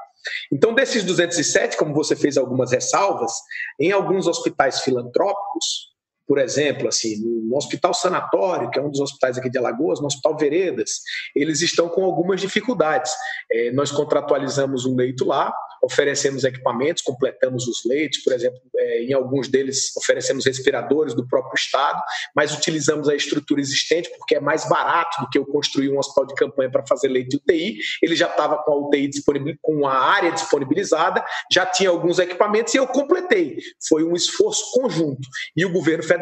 Então, 0.52 0.74
desses 0.74 1.04
207, 1.04 1.76
como 1.76 1.94
você 1.94 2.16
fez 2.16 2.36
algumas 2.36 2.72
ressalvas, 2.72 3.32
em 3.78 3.92
alguns 3.92 4.26
hospitais 4.26 4.80
filantrópicos, 4.80 5.95
por 6.26 6.38
exemplo, 6.38 6.88
assim, 6.88 7.16
no 7.22 7.56
Hospital 7.56 7.94
Sanatório, 7.94 8.70
que 8.70 8.78
é 8.78 8.82
um 8.82 8.90
dos 8.90 9.00
hospitais 9.00 9.38
aqui 9.38 9.48
de 9.48 9.58
Alagoas, 9.58 10.00
no 10.00 10.06
Hospital 10.06 10.36
Veredas, 10.36 11.00
eles 11.34 11.62
estão 11.62 11.88
com 11.88 12.04
algumas 12.04 12.40
dificuldades. 12.40 13.12
É, 13.50 13.70
nós 13.72 13.92
contratualizamos 13.92 14.84
um 14.84 14.96
leito 14.96 15.24
lá, 15.24 15.52
oferecemos 15.82 16.42
equipamentos, 16.42 17.02
completamos 17.02 17.66
os 17.68 17.84
leitos, 17.84 18.18
por 18.18 18.32
exemplo, 18.32 18.60
é, 18.76 19.02
em 19.04 19.12
alguns 19.12 19.48
deles 19.48 19.96
oferecemos 19.96 20.44
respiradores 20.44 21.14
do 21.14 21.26
próprio 21.26 21.54
Estado, 21.54 22.02
mas 22.34 22.56
utilizamos 22.56 23.08
a 23.08 23.14
estrutura 23.14 23.60
existente 23.60 24.10
porque 24.18 24.34
é 24.34 24.40
mais 24.40 24.68
barato 24.68 25.20
do 25.20 25.28
que 25.28 25.38
eu 25.38 25.46
construir 25.46 25.90
um 25.90 25.98
hospital 25.98 26.26
de 26.26 26.34
campanha 26.34 26.70
para 26.70 26.84
fazer 26.86 27.08
leito 27.08 27.30
de 27.30 27.36
UTI. 27.36 27.78
Ele 28.02 28.16
já 28.16 28.26
estava 28.26 28.58
com 28.58 28.72
a 28.72 28.76
UTI 28.88 29.08
disponível, 29.08 29.54
com 29.62 29.86
a 29.86 29.94
área 29.94 30.32
disponibilizada, 30.32 31.24
já 31.52 31.64
tinha 31.64 31.90
alguns 31.90 32.18
equipamentos 32.18 32.74
e 32.74 32.78
eu 32.78 32.86
completei. 32.86 33.58
Foi 33.88 34.02
um 34.02 34.14
esforço 34.14 34.72
conjunto. 34.72 35.28
E 35.56 35.64
o 35.64 35.72
governo 35.72 36.02
federal 36.02 36.15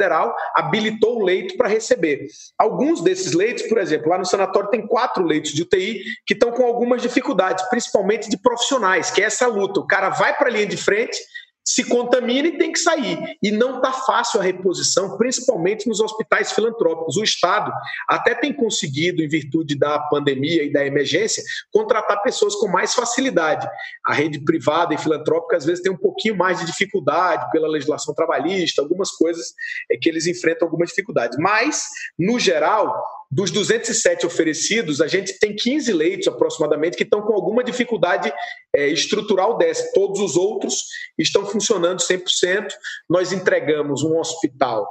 habilitou 0.55 1.19
o 1.19 1.25
leito 1.25 1.57
para 1.57 1.69
receber. 1.69 2.27
Alguns 2.59 3.03
desses 3.03 3.33
leitos, 3.33 3.65
por 3.65 3.79
exemplo, 3.79 4.09
lá 4.09 4.19
no 4.19 4.25
sanatório 4.25 4.71
tem 4.71 4.87
quatro 4.87 5.25
leitos 5.25 5.53
de 5.53 5.63
UTI 5.63 6.03
que 6.27 6.35
estão 6.35 6.53
com 6.53 6.65
algumas 6.65 7.03
dificuldades, 7.03 7.65
principalmente 7.69 8.29
de 8.29 8.37
profissionais, 8.37 9.11
que 9.11 9.23
é 9.23 9.27
essa 9.27 9.47
luta. 9.47 9.81
O 9.81 9.87
cara 9.87 10.11
vai 10.11 10.37
para 10.37 10.49
a 10.49 10.53
linha 10.53 10.67
de 10.67 10.77
frente, 10.77 11.19
se 11.65 11.85
contamina 11.85 12.49
e 12.49 12.59
tem 12.59 12.73
que 12.73 12.79
sair. 12.79 13.39
E 13.43 13.51
não 13.51 13.77
está 13.77 13.93
fácil 13.93 14.41
a 14.41 14.43
reposição, 14.43 15.17
principalmente 15.17 15.89
nos 15.89 16.01
hospitais 16.01 16.53
filantrópicos. 16.53 17.17
O 17.17 17.23
Estado 17.25 17.73
até 18.09 18.35
tem 18.35 18.53
conseguido, 18.53 19.23
em 19.23 19.29
virtude 19.29 19.75
da 19.77 19.99
pandemia 19.99 20.63
e 20.63 20.73
da 20.73 20.85
emergência, 20.85 21.43
contratar 21.73 22.23
pessoas 22.23 22.55
com 22.57 22.69
mais 22.69 22.95
facilidade. 22.95 23.67
A 24.07 24.13
rede 24.13 24.41
privada 24.45 24.95
e 24.95 24.99
filantrópica, 24.99 25.57
às 25.57 25.65
vezes, 25.65 25.83
tem 25.83 25.93
um 25.93 25.97
pouquinho 25.97 26.37
mais 26.37 26.59
de 26.61 26.67
dificuldade 26.67 27.51
pela 27.51 27.69
legislação 27.69 28.15
trabalhista, 28.15 28.83
algumas 28.83 29.11
coisas 29.11 29.55
é 29.91 29.97
que 29.97 30.09
eles 30.09 30.27
enfrentam 30.27 30.67
algumas 30.67 30.91
dificuldades. 30.91 31.39
Mas, 31.41 31.85
no 32.19 32.39
geral, 32.39 32.95
dos 33.31 33.51
207 33.51 34.27
oferecidos, 34.27 35.01
a 35.01 35.07
gente 35.07 35.39
tem 35.39 35.55
15 35.55 35.93
leitos 35.93 36.29
aproximadamente 36.29 36.97
que 36.97 37.03
estão 37.03 37.23
com 37.23 37.33
alguma 37.33 37.65
dificuldade 37.65 38.33
é, 38.75 38.89
estrutural 38.89 39.57
dessa. 39.57 39.93
Todos 39.93 40.21
os 40.21 40.37
outros 40.37 40.85
estão 41.19 41.45
funcionando 41.47 41.99
100%. 41.99 42.69
Nós 43.09 43.33
entregamos 43.33 44.03
um 44.03 44.19
hospital 44.19 44.89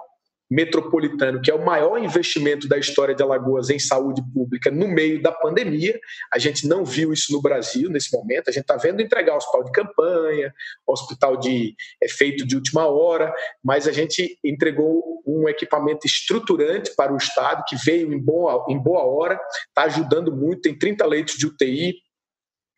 metropolitano, 0.54 1.42
que 1.42 1.50
é 1.50 1.54
o 1.54 1.66
maior 1.66 1.98
investimento 1.98 2.68
da 2.68 2.78
história 2.78 3.16
de 3.16 3.24
Alagoas 3.24 3.72
em 3.72 3.80
saúde 3.80 4.22
pública 4.32 4.70
no 4.70 4.88
meio 4.88 5.22
da 5.22 5.32
pandemia. 5.32 6.00
A 6.32 6.38
gente 6.38 6.68
não 6.68 6.86
viu 6.86 7.12
isso 7.12 7.34
no 7.34 7.42
Brasil 7.42 7.90
nesse 7.90 8.16
momento. 8.16 8.50
A 8.50 8.52
gente 8.52 8.62
está 8.62 8.78
vendo 8.78 9.02
entregar 9.02 9.36
hospital 9.36 9.64
de 9.64 9.72
campanha, 9.72 10.54
hospital 10.86 11.38
de 11.38 11.76
é, 12.02 12.08
feito 12.08 12.46
de 12.46 12.56
última 12.56 12.86
hora, 12.86 13.34
mas 13.64 13.88
a 13.88 13.92
gente 13.92 14.38
entregou 14.44 15.24
um 15.26 15.50
equipamento 15.50 16.06
estruturante 16.06 16.94
para 16.96 17.12
o 17.12 17.18
Estado 17.18 17.64
que 17.68 17.76
veio 17.76 18.14
em 18.14 18.20
boa, 18.20 18.64
em 18.70 18.78
boa 18.78 19.04
hora, 19.04 19.40
está 19.68 19.84
ajudando 19.84 20.32
muito. 20.32 20.62
Tem 20.62 20.78
30 20.78 21.06
leitos 21.08 21.36
de 21.36 21.48
UTI, 21.48 21.96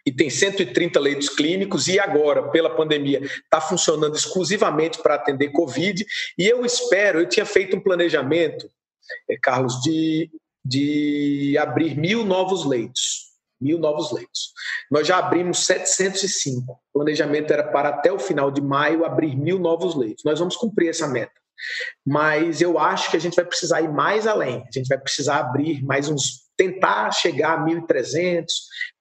e 0.06 0.12
tem 0.12 0.30
130 0.30 1.00
leitos 1.00 1.30
clínicos 1.30 1.88
e 1.88 2.00
agora, 2.00 2.50
pela 2.50 2.76
pandemia, 2.76 3.22
está 3.22 3.60
funcionando 3.60 4.15
exclusivamente 4.15 5.02
para 5.02 5.15
atender 5.15 5.50
Covid. 5.50 6.06
E 6.38 6.48
eu 6.48 6.63
espero, 6.63 7.20
eu 7.20 7.28
tinha 7.28 7.46
feito 7.46 7.76
um 7.76 7.82
planejamento, 7.82 8.70
eh, 9.30 9.38
Carlos, 9.41 9.82
de, 9.82 10.30
de 10.63 11.58
abrir 11.58 11.98
mil 11.98 12.24
novos 12.24 12.65
leitos. 12.65 13.26
Mil 13.60 13.80
novos 13.80 14.12
leitos. 14.12 14.52
Nós 14.91 15.08
já 15.08 15.18
abrimos 15.18 15.65
705. 15.65 16.72
O 16.72 17.00
planejamento 17.00 17.52
era 17.52 17.63
para 17.63 17.89
até 17.89 18.12
o 18.12 18.20
final 18.20 18.52
de 18.52 18.62
maio 18.62 19.06
abrir 19.06 19.36
mil 19.36 19.58
novos 19.58 19.96
leitos. 19.96 20.24
Nós 20.24 20.38
vamos 20.38 20.56
cumprir 20.56 20.89
essa 20.89 21.08
meta. 21.08 21.34
Mas 22.06 22.62
eu 22.62 22.78
acho 22.78 23.10
que 23.10 23.18
a 23.18 23.20
gente 23.20 23.36
vai 23.36 23.46
precisar 23.46 23.82
ir 23.82 23.89
mais 23.89 24.28
além. 24.28 24.63
A 24.68 24.72
gente 24.72 24.88
vai 24.88 25.00
precisar 25.00 25.39
abrir 25.39 25.84
mais 25.84 26.10
uns 26.10 26.44
tentar 26.58 27.12
chegar 27.12 27.60
a 27.60 27.65
1.300, 27.65 28.46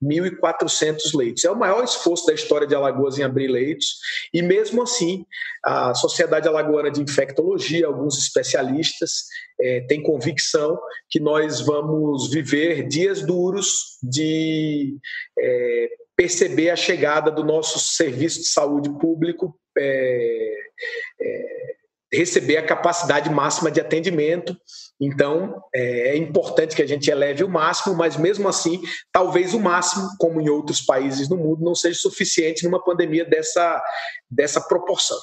1.400 0.02 0.96
leitos. 1.14 1.44
É 1.44 1.50
o 1.50 1.58
maior 1.58 1.84
esforço 1.84 2.26
da 2.26 2.34
história 2.34 2.66
de 2.66 2.74
Alagoas 2.74 3.18
em 3.18 3.22
abrir 3.22 3.48
leitos, 3.48 3.98
e 4.32 4.42
mesmo 4.42 4.82
assim, 4.82 5.24
a 5.64 5.94
Sociedade 5.94 6.48
Alagoana 6.48 6.90
de 6.90 7.02
Infectologia, 7.02 7.86
alguns 7.86 8.18
especialistas, 8.18 9.24
é, 9.60 9.80
têm 9.82 10.02
convicção 10.02 10.78
que 11.08 11.20
nós 11.20 11.60
vamos 11.60 12.30
viver 12.30 12.88
dias 12.88 13.22
duros 13.22 13.98
de 14.02 14.96
é, 15.38 15.88
perceber 16.16 16.70
a 16.70 16.76
chegada 16.76 17.30
do 17.30 17.44
nosso 17.44 17.78
serviço 17.78 18.40
de 18.40 18.48
saúde 18.48 18.90
público. 18.98 19.58
É, 19.76 20.54
é 21.20 21.83
receber 22.14 22.56
a 22.56 22.66
capacidade 22.66 23.28
máxima 23.30 23.70
de 23.70 23.80
atendimento. 23.80 24.56
Então, 25.00 25.62
é, 25.74 26.10
é 26.10 26.16
importante 26.16 26.74
que 26.74 26.82
a 26.82 26.86
gente 26.86 27.10
eleve 27.10 27.44
o 27.44 27.48
máximo, 27.48 27.94
mas 27.94 28.16
mesmo 28.16 28.48
assim, 28.48 28.82
talvez 29.12 29.54
o 29.54 29.60
máximo, 29.60 30.08
como 30.18 30.40
em 30.40 30.48
outros 30.48 30.80
países 30.80 31.28
no 31.28 31.36
mundo, 31.36 31.64
não 31.64 31.74
seja 31.74 31.98
suficiente 31.98 32.64
numa 32.64 32.82
pandemia 32.82 33.24
dessa, 33.24 33.82
dessa 34.30 34.60
proporção. 34.60 35.18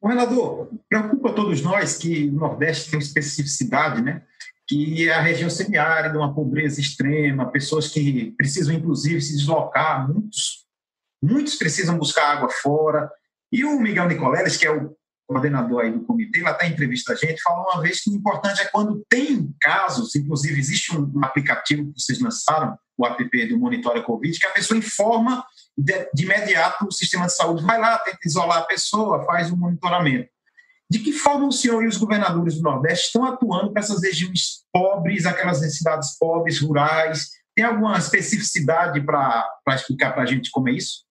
Governador, 0.00 0.70
preocupa 0.88 1.32
todos 1.32 1.62
nós 1.62 1.96
que 1.96 2.28
o 2.28 2.32
Nordeste 2.32 2.90
tem 2.90 2.98
especificidade, 2.98 4.02
né? 4.02 4.22
que 4.66 5.08
é 5.08 5.14
a 5.14 5.20
região 5.20 5.50
semiárida, 5.50 6.18
uma 6.18 6.34
pobreza 6.34 6.80
extrema, 6.80 7.50
pessoas 7.50 7.88
que 7.88 8.32
precisam, 8.36 8.74
inclusive, 8.74 9.20
se 9.20 9.36
deslocar, 9.36 10.08
muitos, 10.10 10.66
muitos 11.22 11.54
precisam 11.56 11.98
buscar 11.98 12.36
água 12.36 12.48
fora. 12.48 13.10
E 13.52 13.64
o 13.64 13.78
Miguel 13.78 14.08
Nicoleles, 14.08 14.56
que 14.56 14.66
é 14.66 14.70
o 14.70 14.96
coordenador 15.26 15.82
aí 15.82 15.92
do 15.92 16.04
comitê, 16.04 16.40
está 16.40 16.66
em 16.66 16.72
entrevista 16.72 17.12
a 17.12 17.16
gente, 17.16 17.42
falou 17.42 17.66
uma 17.72 17.82
vez 17.82 18.02
que 18.02 18.10
o 18.10 18.14
importante 18.14 18.60
é 18.60 18.66
quando 18.66 19.04
tem 19.08 19.54
casos, 19.60 20.14
inclusive 20.14 20.58
existe 20.58 20.96
um 20.96 21.24
aplicativo 21.24 21.92
que 21.92 22.00
vocês 22.00 22.20
lançaram, 22.20 22.76
o 22.96 23.06
app 23.06 23.46
do 23.48 23.58
Monitora 23.58 24.02
Covid, 24.02 24.38
que 24.38 24.46
a 24.46 24.52
pessoa 24.52 24.78
informa 24.78 25.44
de, 25.76 26.08
de 26.14 26.24
imediato 26.24 26.86
o 26.86 26.92
sistema 26.92 27.26
de 27.26 27.34
saúde, 27.34 27.64
vai 27.64 27.80
lá, 27.80 27.98
tenta 27.98 28.18
isolar 28.24 28.58
a 28.58 28.66
pessoa, 28.66 29.24
faz 29.24 29.50
o 29.50 29.56
monitoramento. 29.56 30.28
De 30.88 30.98
que 30.98 31.12
forma 31.12 31.48
o 31.48 31.52
senhor 31.52 31.82
e 31.82 31.88
os 31.88 31.96
governadores 31.96 32.56
do 32.56 32.62
Nordeste 32.62 33.06
estão 33.06 33.24
atuando 33.24 33.72
para 33.72 33.82
essas 33.82 34.02
regiões 34.02 34.64
pobres, 34.72 35.26
aquelas 35.26 35.58
cidades 35.76 36.16
pobres, 36.18 36.60
rurais? 36.60 37.30
Tem 37.56 37.64
alguma 37.64 37.98
especificidade 37.98 39.00
para 39.00 39.48
explicar 39.68 40.12
para 40.12 40.22
a 40.22 40.26
gente 40.26 40.50
como 40.50 40.68
é 40.68 40.72
isso? 40.72 41.03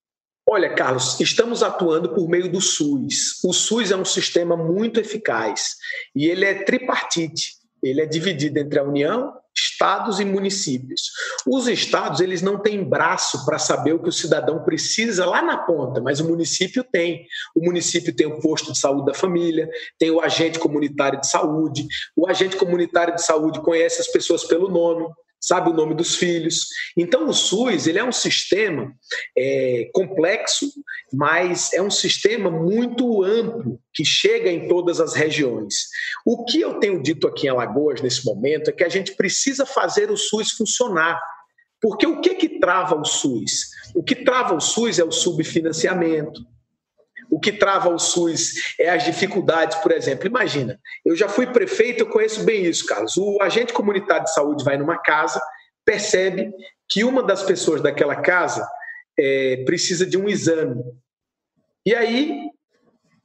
Olha, 0.49 0.73
Carlos, 0.73 1.19
estamos 1.21 1.63
atuando 1.63 2.13
por 2.13 2.27
meio 2.27 2.51
do 2.51 2.59
SUS. 2.59 3.41
O 3.43 3.53
SUS 3.53 3.91
é 3.91 3.95
um 3.95 4.05
sistema 4.05 4.57
muito 4.57 4.99
eficaz 4.99 5.77
e 6.13 6.27
ele 6.27 6.45
é 6.45 6.63
tripartite. 6.63 7.53
Ele 7.81 8.01
é 8.01 8.05
dividido 8.05 8.59
entre 8.59 8.79
a 8.79 8.83
União, 8.83 9.33
estados 9.55 10.19
e 10.19 10.25
municípios. 10.25 11.11
Os 11.45 11.67
estados, 11.67 12.19
eles 12.19 12.41
não 12.41 12.57
têm 12.59 12.83
braço 12.83 13.45
para 13.45 13.59
saber 13.59 13.93
o 13.93 14.01
que 14.01 14.09
o 14.09 14.13
cidadão 14.13 14.63
precisa 14.63 15.25
lá 15.25 15.41
na 15.41 15.57
ponta, 15.57 16.01
mas 16.01 16.19
o 16.19 16.27
município 16.27 16.83
tem. 16.83 17.25
O 17.55 17.63
município 17.63 18.15
tem 18.15 18.27
o 18.27 18.39
posto 18.39 18.71
de 18.71 18.79
saúde 18.79 19.05
da 19.05 19.13
família, 19.13 19.69
tem 19.99 20.11
o 20.11 20.21
agente 20.21 20.59
comunitário 20.59 21.19
de 21.19 21.29
saúde. 21.29 21.85
O 22.15 22.27
agente 22.27 22.55
comunitário 22.55 23.15
de 23.15 23.23
saúde 23.23 23.61
conhece 23.61 24.01
as 24.01 24.07
pessoas 24.07 24.43
pelo 24.43 24.69
nome, 24.69 25.05
sabe 25.43 25.69
o 25.69 25.73
nome 25.73 25.93
dos 25.93 26.15
filhos. 26.15 26.67
Então, 26.97 27.27
o 27.27 27.33
SUS 27.33 27.85
ele 27.85 27.99
é 27.99 28.03
um 28.03 28.13
sistema 28.13 28.95
é, 29.37 29.89
complexo, 29.93 30.71
mas 31.11 31.73
é 31.73 31.81
um 31.81 31.91
sistema 31.91 32.49
muito 32.49 33.23
amplo 33.23 33.77
que 33.93 34.05
chega 34.05 34.49
em 34.49 34.69
todas 34.69 35.01
as 35.01 35.13
regiões. 35.13 35.89
O 36.25 36.45
que 36.45 36.61
eu 36.61 36.79
tenho 36.79 37.03
dito 37.03 37.27
aqui 37.27 37.47
em 37.47 37.49
Alagoas 37.49 38.01
nesse 38.01 38.25
momento 38.25 38.69
é 38.69 38.73
que 38.73 38.85
a 38.85 38.89
gente 38.89 39.15
precisa 39.15 39.65
fazer 39.65 40.09
o 40.09 40.17
SUS 40.17 40.51
funcionar. 40.51 41.21
Porque 41.81 42.07
o 42.07 42.21
que 42.21 42.35
que 42.35 42.59
trava 42.59 42.95
o 42.95 43.03
SUS? 43.03 43.71
O 43.93 44.01
que 44.01 44.15
trava 44.15 44.55
o 44.55 44.61
SUS 44.61 44.97
é 44.97 45.03
o 45.03 45.11
subfinanciamento, 45.11 46.41
o 47.33 47.39
que 47.39 47.51
trava 47.51 47.89
o 47.89 47.97
SUS 47.97 48.75
é 48.79 48.89
as 48.89 49.03
dificuldades, 49.03 49.75
por 49.77 49.91
exemplo. 49.91 50.27
Imagina, 50.27 50.79
eu 51.03 51.15
já 51.15 51.27
fui 51.27 51.47
prefeito, 51.47 52.03
eu 52.03 52.09
conheço 52.09 52.43
bem 52.43 52.63
isso, 52.63 52.85
Carlos. 52.85 53.17
O 53.17 53.41
agente 53.41 53.73
comunitário 53.73 54.25
de 54.25 54.33
saúde 54.33 54.63
vai 54.63 54.77
numa 54.77 54.99
casa, 54.99 55.41
percebe 55.83 56.53
que 56.87 57.03
uma 57.03 57.23
das 57.23 57.41
pessoas 57.41 57.81
daquela 57.81 58.17
casa 58.17 58.67
é, 59.19 59.63
precisa 59.65 60.05
de 60.05 60.15
um 60.15 60.29
exame. 60.29 60.83
E 61.83 61.95
aí 61.95 62.51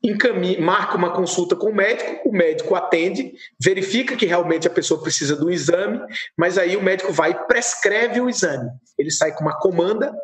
encaminha, 0.02 0.58
marca 0.58 0.96
uma 0.96 1.12
consulta 1.12 1.54
com 1.54 1.66
o 1.68 1.74
médico, 1.74 2.30
o 2.30 2.32
médico 2.32 2.74
atende, 2.74 3.34
verifica 3.62 4.16
que 4.16 4.24
realmente 4.24 4.66
a 4.66 4.70
pessoa 4.70 5.02
precisa 5.02 5.36
do 5.36 5.50
exame, 5.50 6.00
mas 6.34 6.56
aí 6.56 6.78
o 6.78 6.82
médico 6.82 7.12
vai 7.12 7.32
e 7.32 7.46
prescreve 7.46 8.22
o 8.22 8.30
exame. 8.30 8.70
Ele 8.98 9.10
sai 9.10 9.34
com 9.34 9.42
uma 9.42 9.58
comanda 9.58 10.14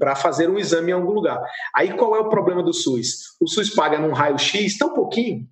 para 0.00 0.16
fazer 0.16 0.48
um 0.48 0.58
exame 0.58 0.90
em 0.90 0.94
algum 0.94 1.12
lugar. 1.12 1.40
Aí 1.74 1.92
qual 1.92 2.16
é 2.16 2.18
o 2.18 2.30
problema 2.30 2.62
do 2.62 2.72
SUS? 2.72 3.36
O 3.38 3.46
SUS 3.46 3.70
paga 3.70 3.98
num 3.98 4.12
raio-x 4.12 4.78
tão 4.78 4.94
pouquinho 4.94 5.46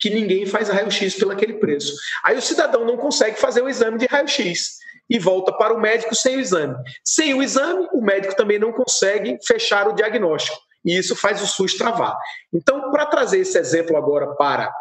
que 0.00 0.08
ninguém 0.08 0.46
faz 0.46 0.68
raio-x 0.68 1.14
pelo 1.16 1.32
aquele 1.32 1.54
preço. 1.54 1.92
Aí 2.24 2.36
o 2.36 2.42
cidadão 2.42 2.84
não 2.84 2.96
consegue 2.96 3.38
fazer 3.38 3.62
o 3.62 3.68
exame 3.68 3.98
de 3.98 4.06
raio-x 4.06 4.78
e 5.10 5.18
volta 5.18 5.52
para 5.52 5.74
o 5.74 5.80
médico 5.80 6.14
sem 6.14 6.36
o 6.36 6.40
exame. 6.40 6.76
Sem 7.04 7.34
o 7.34 7.42
exame, 7.42 7.86
o 7.92 8.00
médico 8.00 8.34
também 8.34 8.58
não 8.58 8.72
consegue 8.72 9.38
fechar 9.46 9.86
o 9.86 9.92
diagnóstico. 9.92 10.56
E 10.84 10.96
isso 10.96 11.14
faz 11.14 11.42
o 11.42 11.46
SUS 11.46 11.74
travar. 11.74 12.16
Então, 12.52 12.90
para 12.90 13.06
trazer 13.06 13.40
esse 13.40 13.58
exemplo 13.58 13.96
agora 13.96 14.34
para 14.36 14.72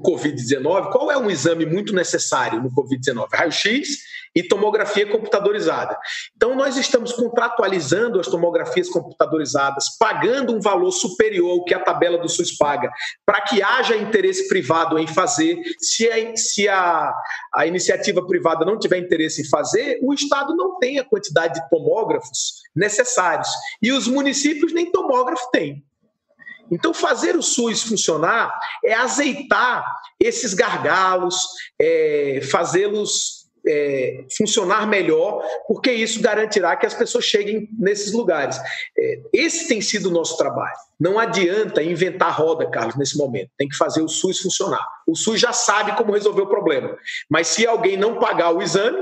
o 0.00 0.02
Covid-19, 0.02 0.90
qual 0.90 1.10
é 1.10 1.18
um 1.18 1.30
exame 1.30 1.66
muito 1.66 1.94
necessário 1.94 2.62
no 2.62 2.70
Covid-19? 2.70 3.28
Raio-X 3.32 3.98
e 4.34 4.42
tomografia 4.42 5.06
computadorizada. 5.06 5.98
Então, 6.36 6.54
nós 6.54 6.76
estamos 6.76 7.12
contratualizando 7.12 8.20
as 8.20 8.28
tomografias 8.28 8.88
computadorizadas, 8.88 9.96
pagando 9.98 10.54
um 10.54 10.60
valor 10.60 10.92
superior 10.92 11.50
ao 11.50 11.64
que 11.64 11.74
a 11.74 11.80
tabela 11.80 12.16
do 12.16 12.28
SUS 12.28 12.56
paga, 12.56 12.90
para 13.26 13.40
que 13.40 13.62
haja 13.62 13.96
interesse 13.96 14.48
privado 14.48 14.98
em 14.98 15.06
fazer. 15.06 15.60
Se, 15.78 16.08
a, 16.08 16.36
se 16.36 16.68
a, 16.68 17.12
a 17.54 17.66
iniciativa 17.66 18.24
privada 18.24 18.64
não 18.64 18.78
tiver 18.78 18.98
interesse 18.98 19.42
em 19.42 19.48
fazer, 19.48 19.98
o 20.02 20.14
Estado 20.14 20.54
não 20.54 20.78
tem 20.78 20.98
a 20.98 21.04
quantidade 21.04 21.54
de 21.54 21.68
tomógrafos 21.68 22.60
necessários. 22.74 23.48
E 23.82 23.90
os 23.92 24.06
municípios 24.06 24.72
nem 24.72 24.90
tomógrafo 24.90 25.50
têm. 25.50 25.84
Então, 26.70 26.94
fazer 26.94 27.36
o 27.36 27.42
SUS 27.42 27.82
funcionar 27.82 28.58
é 28.84 28.94
azeitar 28.94 29.84
esses 30.18 30.54
gargalos, 30.54 31.36
é, 31.80 32.40
fazê-los 32.50 33.40
é, 33.66 34.24
funcionar 34.36 34.86
melhor, 34.86 35.42
porque 35.66 35.92
isso 35.92 36.20
garantirá 36.20 36.76
que 36.76 36.86
as 36.86 36.94
pessoas 36.94 37.24
cheguem 37.24 37.68
nesses 37.78 38.12
lugares. 38.12 38.58
É, 38.98 39.20
esse 39.32 39.68
tem 39.68 39.80
sido 39.80 40.08
o 40.08 40.12
nosso 40.12 40.36
trabalho. 40.36 40.76
Não 40.98 41.18
adianta 41.18 41.82
inventar 41.82 42.34
roda, 42.36 42.68
Carlos, 42.70 42.96
nesse 42.96 43.16
momento. 43.16 43.50
Tem 43.56 43.68
que 43.68 43.76
fazer 43.76 44.02
o 44.02 44.08
SUS 44.08 44.40
funcionar. 44.40 44.84
O 45.06 45.14
SUS 45.14 45.40
já 45.40 45.52
sabe 45.52 45.96
como 45.96 46.12
resolver 46.12 46.42
o 46.42 46.48
problema. 46.48 46.96
Mas 47.28 47.48
se 47.48 47.66
alguém 47.66 47.96
não 47.96 48.18
pagar 48.18 48.50
o 48.50 48.62
exame, 48.62 48.98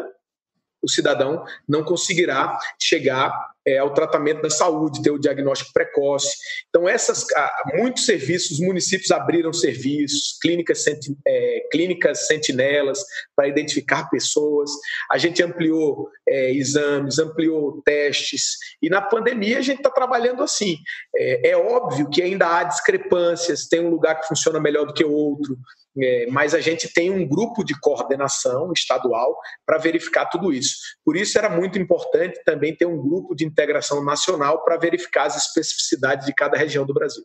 o 0.82 0.88
cidadão 0.88 1.44
não 1.68 1.82
conseguirá 1.82 2.58
chegar 2.80 3.32
é, 3.66 3.78
ao 3.78 3.92
tratamento 3.92 4.42
da 4.42 4.50
saúde, 4.50 5.02
ter 5.02 5.10
o 5.10 5.18
diagnóstico 5.18 5.72
precoce. 5.72 6.34
Então, 6.68 6.88
essas, 6.88 7.26
muitos 7.74 8.04
serviços, 8.04 8.52
os 8.52 8.60
municípios 8.60 9.10
abriram 9.10 9.52
serviços, 9.52 10.38
clínicas, 10.40 10.84
é, 11.26 11.60
clínicas 11.70 12.26
sentinelas 12.26 13.00
para 13.36 13.48
identificar 13.48 14.08
pessoas. 14.08 14.70
A 15.10 15.18
gente 15.18 15.42
ampliou 15.42 16.08
é, 16.28 16.52
exames, 16.52 17.18
ampliou 17.18 17.82
testes. 17.84 18.56
E 18.82 18.88
na 18.88 19.02
pandemia 19.02 19.58
a 19.58 19.62
gente 19.62 19.78
está 19.78 19.90
trabalhando 19.90 20.42
assim. 20.42 20.76
É, 21.14 21.50
é 21.50 21.56
óbvio 21.56 22.08
que 22.08 22.22
ainda 22.22 22.58
há 22.58 22.64
discrepâncias, 22.64 23.66
tem 23.68 23.80
um 23.80 23.90
lugar 23.90 24.20
que 24.20 24.28
funciona 24.28 24.60
melhor 24.60 24.86
do 24.86 24.94
que 24.94 25.04
o 25.04 25.12
outro, 25.12 25.56
é, 26.00 26.26
mas 26.30 26.54
a 26.54 26.60
gente 26.60 26.92
tem 26.92 27.10
um 27.10 27.26
grupo 27.26 27.64
de 27.64 27.78
coordenação 27.80 28.72
estadual 28.72 29.36
para 29.66 29.78
verificar 29.78 30.26
tudo 30.26 30.52
isso. 30.52 30.76
Por 31.04 31.16
isso 31.16 31.38
era 31.38 31.48
muito 31.48 31.78
importante 31.78 32.40
também 32.44 32.76
ter 32.76 32.86
um 32.86 33.00
grupo 33.00 33.34
de 33.34 33.44
integração 33.44 34.04
nacional 34.04 34.62
para 34.64 34.76
verificar 34.76 35.24
as 35.24 35.36
especificidades 35.36 36.26
de 36.26 36.34
cada 36.34 36.56
região 36.56 36.84
do 36.84 36.94
Brasil. 36.94 37.24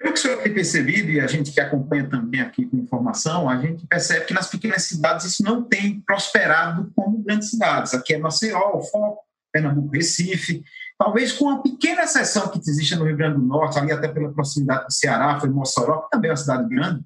Pelo 0.00 0.14
que 0.14 0.18
o 0.18 0.22
senhor 0.22 0.42
tem 0.42 0.54
percebido, 0.54 1.10
e 1.10 1.20
a 1.20 1.26
gente 1.26 1.52
que 1.52 1.60
acompanha 1.60 2.08
também 2.08 2.40
aqui 2.40 2.64
com 2.64 2.78
informação, 2.78 3.50
a 3.50 3.58
gente 3.58 3.86
percebe 3.86 4.24
que 4.24 4.32
nas 4.32 4.48
pequenas 4.48 4.84
cidades 4.84 5.26
isso 5.26 5.42
não 5.42 5.62
tem 5.62 6.00
prosperado 6.00 6.90
como 6.96 7.22
grandes 7.22 7.50
cidades. 7.50 7.92
Aqui 7.92 8.14
é 8.14 8.18
Maceió, 8.18 8.76
o 8.76 8.82
Foco, 8.82 9.22
Pernambuco, 9.52 9.92
Recife. 9.92 10.62
Talvez 10.98 11.32
com 11.32 11.46
uma 11.46 11.62
pequena 11.62 12.04
exceção 12.04 12.48
que 12.48 12.58
existe 12.58 12.96
no 12.96 13.04
Rio 13.04 13.16
Grande 13.16 13.36
do 13.36 13.42
Norte, 13.42 13.78
ali 13.78 13.92
até 13.92 14.08
pela 14.08 14.32
proximidade 14.32 14.86
do 14.86 14.92
Ceará, 14.92 15.38
foi 15.38 15.50
Mossoró, 15.50 16.02
que 16.02 16.10
também 16.10 16.30
é 16.30 16.32
uma 16.32 16.36
cidade 16.36 16.68
grande, 16.68 17.04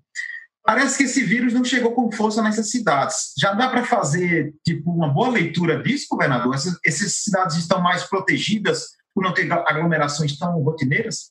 Parece 0.64 0.96
que 0.96 1.04
esse 1.04 1.22
vírus 1.22 1.52
não 1.52 1.62
chegou 1.62 1.92
com 1.92 2.10
força 2.10 2.42
nessas 2.42 2.70
cidades. 2.70 3.34
Já 3.38 3.52
dá 3.52 3.68
para 3.68 3.84
fazer 3.84 4.54
tipo 4.64 4.90
uma 4.90 5.12
boa 5.12 5.28
leitura 5.28 5.82
disso, 5.82 6.06
governador? 6.10 6.54
Essas, 6.54 6.78
essas, 6.84 7.12
cidades 7.16 7.56
estão 7.58 7.82
mais 7.82 8.04
protegidas 8.04 8.88
por 9.14 9.22
não 9.22 9.34
ter 9.34 9.52
aglomerações 9.52 10.38
tão 10.38 10.62
rotineiras? 10.62 11.30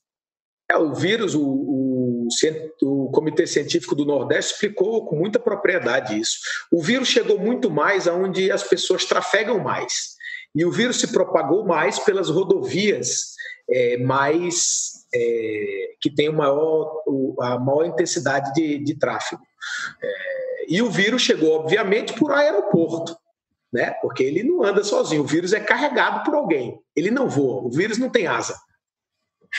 É, 0.71 0.77
o 0.77 0.93
vírus, 0.93 1.33
o, 1.33 1.41
o, 1.41 2.27
o, 2.83 3.11
Comitê 3.11 3.47
Científico 3.47 3.95
do 3.95 4.05
Nordeste 4.05 4.53
explicou 4.53 5.03
com 5.07 5.15
muita 5.15 5.39
propriedade 5.39 6.17
isso. 6.17 6.37
O 6.71 6.81
vírus 6.81 7.07
chegou 7.07 7.39
muito 7.39 7.71
mais 7.71 8.07
aonde 8.07 8.51
as 8.51 8.63
pessoas 8.63 9.03
trafegam 9.03 9.57
mais. 9.57 10.13
E 10.55 10.63
o 10.63 10.71
vírus 10.71 10.99
se 10.99 11.07
propagou 11.07 11.65
mais 11.65 11.97
pelas 11.97 12.29
rodovias 12.29 13.33
é, 13.67 13.97
mais 13.97 14.92
é, 15.13 15.95
que 16.01 16.09
tem 16.09 16.29
o 16.29 16.33
maior, 16.33 17.03
o, 17.05 17.35
a 17.41 17.59
maior 17.59 17.85
intensidade 17.85 18.53
de, 18.53 18.79
de 18.79 18.95
tráfego. 18.95 19.41
É, 20.01 20.65
e 20.67 20.81
o 20.81 20.89
vírus 20.89 21.21
chegou, 21.21 21.51
obviamente, 21.51 22.13
por 22.13 22.31
aeroporto, 22.31 23.15
né? 23.71 23.91
porque 24.01 24.23
ele 24.23 24.43
não 24.43 24.63
anda 24.63 24.83
sozinho, 24.83 25.21
o 25.21 25.27
vírus 25.27 25.53
é 25.53 25.59
carregado 25.59 26.23
por 26.23 26.35
alguém, 26.35 26.79
ele 26.95 27.11
não 27.11 27.29
voa, 27.29 27.63
o 27.63 27.71
vírus 27.71 27.97
não 27.97 28.09
tem 28.09 28.27
asa. 28.27 28.55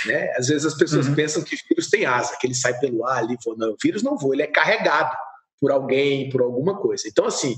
Né? 0.06 0.32
Às 0.36 0.48
vezes 0.48 0.66
as 0.66 0.74
pessoas 0.74 1.06
uhum. 1.06 1.14
pensam 1.14 1.42
que 1.42 1.54
o 1.54 1.58
vírus 1.68 1.88
tem 1.88 2.04
asa, 2.04 2.36
que 2.40 2.46
ele 2.46 2.54
sai 2.54 2.78
pelo 2.78 3.06
ar 3.06 3.18
ali, 3.18 3.36
voa. 3.44 3.56
não, 3.56 3.72
o 3.72 3.76
vírus 3.80 4.02
não 4.02 4.18
voa, 4.18 4.34
ele 4.34 4.42
é 4.42 4.46
carregado 4.46 5.16
por 5.60 5.70
alguém, 5.70 6.28
por 6.30 6.42
alguma 6.42 6.76
coisa. 6.78 7.04
Então, 7.06 7.26
assim, 7.26 7.56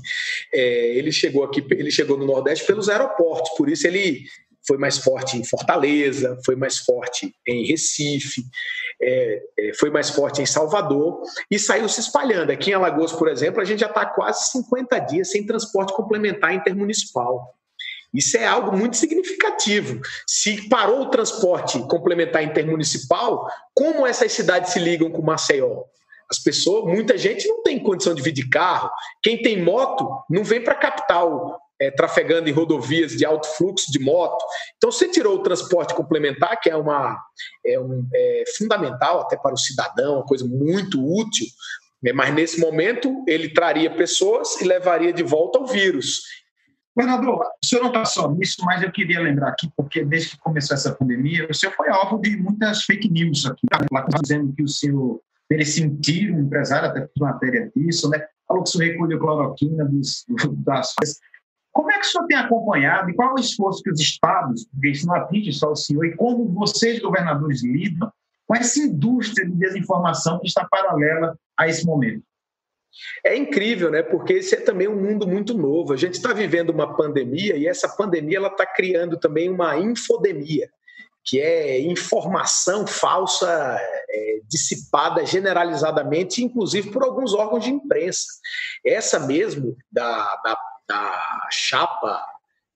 é, 0.53 0.95
ele 0.95 1.11
chegou 1.11 1.43
aqui, 1.43 1.65
ele 1.71 1.91
chegou 1.91 2.17
no 2.17 2.25
Nordeste 2.25 2.65
pelos 2.65 2.89
aeroportos, 2.89 3.51
por 3.57 3.69
isso 3.69 3.85
ele 3.87 4.23
foi 4.67 4.77
mais 4.77 4.97
forte 4.97 5.37
em 5.37 5.43
Fortaleza, 5.43 6.37
foi 6.45 6.55
mais 6.55 6.77
forte 6.77 7.33
em 7.47 7.65
Recife, 7.65 8.43
é, 9.01 9.41
é, 9.59 9.73
foi 9.75 9.89
mais 9.89 10.09
forte 10.09 10.41
em 10.41 10.45
Salvador 10.45 11.21
e 11.49 11.57
saiu 11.57 11.87
se 11.87 12.01
espalhando. 12.01 12.51
Aqui 12.51 12.71
em 12.71 12.73
Alagoas, 12.73 13.13
por 13.13 13.29
exemplo, 13.29 13.61
a 13.61 13.65
gente 13.65 13.79
já 13.79 13.87
está 13.87 14.05
quase 14.05 14.51
50 14.51 14.99
dias 14.99 15.31
sem 15.31 15.45
transporte 15.45 15.93
complementar 15.93 16.53
intermunicipal. 16.53 17.53
Isso 18.13 18.37
é 18.37 18.45
algo 18.45 18.75
muito 18.75 18.97
significativo. 18.97 19.99
Se 20.25 20.67
parou 20.69 21.01
o 21.01 21.09
transporte 21.09 21.79
complementar 21.87 22.43
intermunicipal, 22.43 23.47
como 23.73 24.07
essas 24.07 24.31
cidades 24.31 24.73
se 24.73 24.79
ligam 24.79 25.11
com 25.11 25.21
Maceió? 25.21 25.83
As 26.29 26.39
pessoas, 26.39 26.85
muita 26.85 27.17
gente 27.17 27.47
não 27.47 27.63
tem 27.63 27.81
condição 27.81 28.13
de 28.13 28.21
vir 28.21 28.33
de 28.33 28.49
carro. 28.49 28.89
Quem 29.21 29.41
tem 29.41 29.61
moto 29.61 30.09
não 30.29 30.43
vem 30.43 30.61
para 30.61 30.73
a 30.73 30.77
capital 30.77 31.61
é, 31.79 31.91
trafegando 31.91 32.49
em 32.49 32.51
rodovias 32.51 33.11
de 33.11 33.25
alto 33.25 33.47
fluxo 33.55 33.91
de 33.91 33.99
moto. 33.99 34.43
Então, 34.77 34.91
você 34.91 35.07
tirou 35.07 35.35
o 35.35 35.43
transporte 35.43 35.93
complementar, 35.93 36.59
que 36.59 36.69
é, 36.69 36.75
uma, 36.75 37.17
é, 37.65 37.79
um, 37.79 38.07
é 38.13 38.43
fundamental 38.57 39.21
até 39.21 39.37
para 39.37 39.53
o 39.53 39.57
cidadão, 39.57 40.15
uma 40.15 40.25
coisa 40.25 40.45
muito 40.45 40.99
útil, 40.99 41.45
né? 42.01 42.11
mas 42.13 42.33
nesse 42.33 42.59
momento 42.59 43.23
ele 43.27 43.49
traria 43.49 43.89
pessoas 43.89 44.59
e 44.61 44.65
levaria 44.65 45.13
de 45.13 45.23
volta 45.23 45.59
o 45.59 45.67
vírus. 45.67 46.21
Governador, 46.95 47.45
o 47.63 47.65
senhor 47.65 47.81
não 47.81 47.89
está 47.89 48.05
só 48.05 48.31
nisso, 48.31 48.55
mas 48.65 48.81
eu 48.81 48.91
queria 48.91 49.19
lembrar 49.19 49.49
aqui, 49.49 49.69
porque 49.77 50.03
desde 50.03 50.31
que 50.31 50.39
começou 50.39 50.73
essa 50.73 50.95
pandemia, 50.95 51.47
o 51.47 51.53
senhor 51.53 51.71
foi 51.73 51.89
alvo 51.89 52.19
de 52.19 52.35
muitas 52.35 52.83
fake 52.85 53.07
news 53.07 53.45
aqui, 53.45 53.67
lá 53.91 54.03
dizendo 54.23 54.51
que 54.51 54.63
o 54.63 54.67
senhor 54.67 55.21
merecia 55.47 55.85
um 55.85 55.91
um 56.35 56.41
empresário 56.41 56.89
até 56.89 57.01
fez 57.01 57.11
matéria 57.19 57.71
disso, 57.75 58.09
né? 58.09 58.25
Falou 58.47 58.63
que 58.63 58.69
o 58.69 58.71
senhor 58.71 58.91
recolheu 58.91 59.19
cloroquina 59.19 59.85
dos, 59.85 60.25
das 60.65 60.95
como 61.77 61.91
é 61.91 61.99
que 61.99 62.07
o 62.07 62.09
senhor 62.09 62.25
tem 62.25 62.37
acompanhado 62.37 63.11
e 63.11 63.13
qual 63.13 63.29
é 63.29 63.33
o 63.33 63.39
esforço 63.39 63.83
que 63.83 63.91
os 63.91 63.99
estados, 63.99 64.65
porque 64.65 64.89
isso 64.89 65.05
não 65.05 65.13
atinge 65.13 65.53
só 65.53 65.71
o 65.71 65.75
senhor, 65.75 66.05
e 66.05 66.15
como 66.15 66.51
vocês, 66.51 66.99
governadores, 66.99 67.63
lidam 67.63 68.11
com 68.47 68.55
essa 68.55 68.79
indústria 68.79 69.47
de 69.47 69.53
desinformação 69.53 70.39
que 70.39 70.47
está 70.47 70.65
paralela 70.65 71.37
a 71.55 71.67
esse 71.67 71.85
momento? 71.85 72.23
É 73.23 73.37
incrível, 73.37 73.91
né? 73.91 74.01
Porque 74.01 74.33
esse 74.33 74.55
é 74.55 74.59
também 74.59 74.87
um 74.87 74.99
mundo 74.99 75.27
muito 75.27 75.53
novo. 75.53 75.93
A 75.93 75.97
gente 75.97 76.15
está 76.15 76.33
vivendo 76.33 76.71
uma 76.71 76.95
pandemia 76.95 77.55
e 77.55 77.67
essa 77.67 77.87
pandemia 77.87 78.37
ela 78.37 78.47
está 78.47 78.65
criando 78.65 79.15
também 79.15 79.47
uma 79.47 79.77
infodemia, 79.77 80.67
que 81.23 81.39
é 81.39 81.79
informação 81.79 82.87
falsa 82.87 83.47
é, 84.09 84.39
dissipada 84.49 85.23
generalizadamente, 85.27 86.43
inclusive 86.43 86.89
por 86.89 87.03
alguns 87.03 87.35
órgãos 87.35 87.65
de 87.65 87.69
imprensa. 87.69 88.25
Essa 88.83 89.19
mesmo 89.19 89.77
da, 89.91 90.35
da 90.43 90.57
da 90.87 91.47
chapa, 91.51 92.23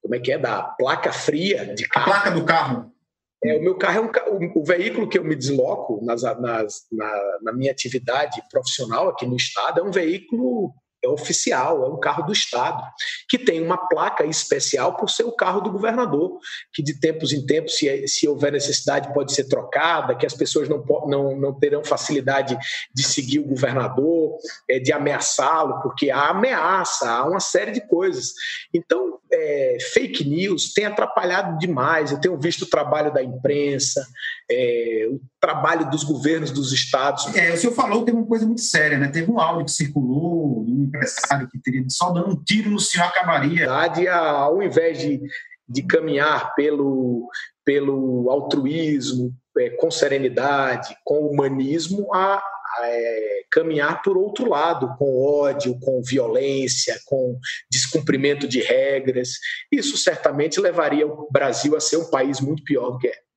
como 0.02 0.16
é 0.16 0.20
que 0.20 0.32
é? 0.32 0.38
Da 0.38 0.64
placa 0.64 1.12
fria 1.12 1.74
de 1.74 1.88
carro. 1.88 2.12
A 2.12 2.14
placa 2.14 2.32
do 2.32 2.46
carro. 2.46 2.92
É, 3.44 3.58
o 3.58 3.62
meu 3.62 3.76
carro 3.78 4.12
é 4.16 4.30
um, 4.30 4.58
o, 4.58 4.62
o 4.62 4.64
veículo 4.64 5.10
que 5.10 5.18
eu 5.18 5.24
me 5.24 5.36
desloco 5.36 6.00
nas, 6.04 6.22
nas, 6.22 6.88
na, 6.92 7.40
na 7.42 7.54
minha 7.54 7.72
atividade 7.72 8.42
profissional 8.52 9.10
aqui 9.10 9.26
no 9.26 9.36
estado 9.36 9.80
é 9.80 9.84
um 9.84 9.92
veículo 9.92 10.74
é 11.04 11.10
oficial, 11.10 11.84
é 11.84 11.88
um 11.88 12.00
carro 12.00 12.24
do 12.24 12.32
Estado, 12.32 12.82
que 13.28 13.38
tem 13.38 13.62
uma 13.62 13.78
placa 13.78 14.26
especial 14.26 14.96
por 14.96 15.10
ser 15.10 15.24
o 15.24 15.32
carro 15.32 15.62
do 15.62 15.72
governador, 15.72 16.40
que 16.74 16.84
de 16.84 17.00
tempos 17.00 17.34
em 17.34 17.46
tempos, 17.46 17.78
se, 17.78 18.08
se 18.08 18.28
houver 18.28 18.52
necessidade, 18.52 19.14
pode 19.14 19.34
ser 19.34 19.46
trocada, 19.46 20.16
que 20.16 20.26
as 20.26 20.34
pessoas 20.34 20.70
não, 20.70 20.84
não, 21.08 21.36
não 21.36 21.54
terão 21.54 21.84
facilidade 21.84 22.58
de 22.94 23.04
seguir 23.04 23.40
o 23.40 23.48
governador, 23.48 24.38
é, 24.70 24.80
de 24.80 24.94
ameaçá-lo, 24.94 25.82
porque 25.82 26.12
há 26.12 26.30
ameaça, 26.30 27.10
há 27.10 27.26
uma 27.26 27.40
série 27.40 27.72
de 27.72 27.82
coisas. 27.88 28.34
Então, 28.74 29.20
é, 29.32 29.78
fake 29.94 30.28
news 30.28 30.74
tem 30.74 30.86
atrapalhado 30.86 31.58
demais. 31.58 32.12
Eu 32.12 32.20
tenho 32.20 32.38
visto 32.38 32.64
o 32.64 32.70
trabalho 32.70 33.14
da 33.14 33.24
imprensa, 33.24 34.06
é, 34.52 35.08
o 35.10 35.22
trabalho 35.40 35.90
dos 35.90 36.04
governos 36.04 36.52
dos 36.52 36.74
estados. 36.74 37.34
É, 37.36 37.54
o 37.54 37.58
senhor 37.58 37.74
falou 37.74 38.00
que 38.00 38.08
teve 38.08 38.18
uma 38.18 38.28
coisa 38.28 38.46
muito 38.46 38.62
séria, 38.62 38.98
né? 38.98 39.08
Teve 39.08 39.32
um 39.32 39.40
áudio 39.40 39.66
que 39.66 39.72
circulou 39.72 40.66
de 40.66 40.72
um 40.72 40.84
empresário 40.84 41.48
que 41.50 41.60
teria 41.60 41.84
só 41.90 42.12
dando 42.12 42.30
um 42.30 42.44
tiro 42.44 42.70
no 42.70 42.80
senhor 42.80 43.06
acabaria. 43.06 43.70
Ao 43.72 44.62
invés 44.62 45.00
de, 45.00 45.22
de 45.68 45.84
caminhar 45.84 46.54
pelo, 46.54 47.30
pelo 47.64 48.30
altruísmo, 48.30 49.34
é, 49.58 49.70
com 49.72 49.90
serenidade, 49.90 50.96
com 51.04 51.28
humanismo, 51.28 52.14
a, 52.14 52.42
é, 52.84 53.42
caminhar 53.52 54.02
por 54.02 54.18
outro 54.18 54.50
lado, 54.50 54.96
com 54.98 55.24
ódio, 55.24 55.78
com 55.80 56.02
violência, 56.02 57.00
com 57.06 57.38
descumprimento 57.70 58.48
de 58.48 58.62
regras. 58.62 59.32
Isso 59.72 59.98
certamente 59.98 60.60
levaria 60.60 61.08
o 61.08 61.28
Brasil 61.32 61.76
a 61.76 61.80
ser 61.80 61.98
um 61.98 62.10
país 62.10 62.40
muito 62.40 62.64
pior 62.64 62.92
do 62.92 62.98
que 62.98 63.08
é. 63.08 63.31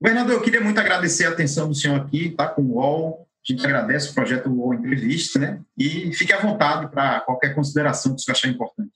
Bernardo, 0.00 0.32
eu 0.32 0.40
queria 0.40 0.60
muito 0.60 0.78
agradecer 0.78 1.26
a 1.26 1.30
atenção 1.30 1.68
do 1.68 1.74
senhor 1.74 2.00
aqui, 2.00 2.30
tá 2.30 2.46
com 2.46 2.62
o 2.62 2.74
UOL. 2.74 3.26
A 3.48 3.52
gente 3.52 3.64
agradece 3.64 4.10
o 4.10 4.14
projeto 4.14 4.48
UOL 4.48 4.74
Entrevista, 4.74 5.38
né? 5.38 5.60
E 5.76 6.12
fique 6.14 6.32
à 6.32 6.38
vontade 6.38 6.88
para 6.88 7.20
qualquer 7.20 7.54
consideração 7.54 8.14
que 8.14 8.20
o 8.20 8.24
senhor 8.24 8.36
achar 8.36 8.48
importante. 8.48 8.92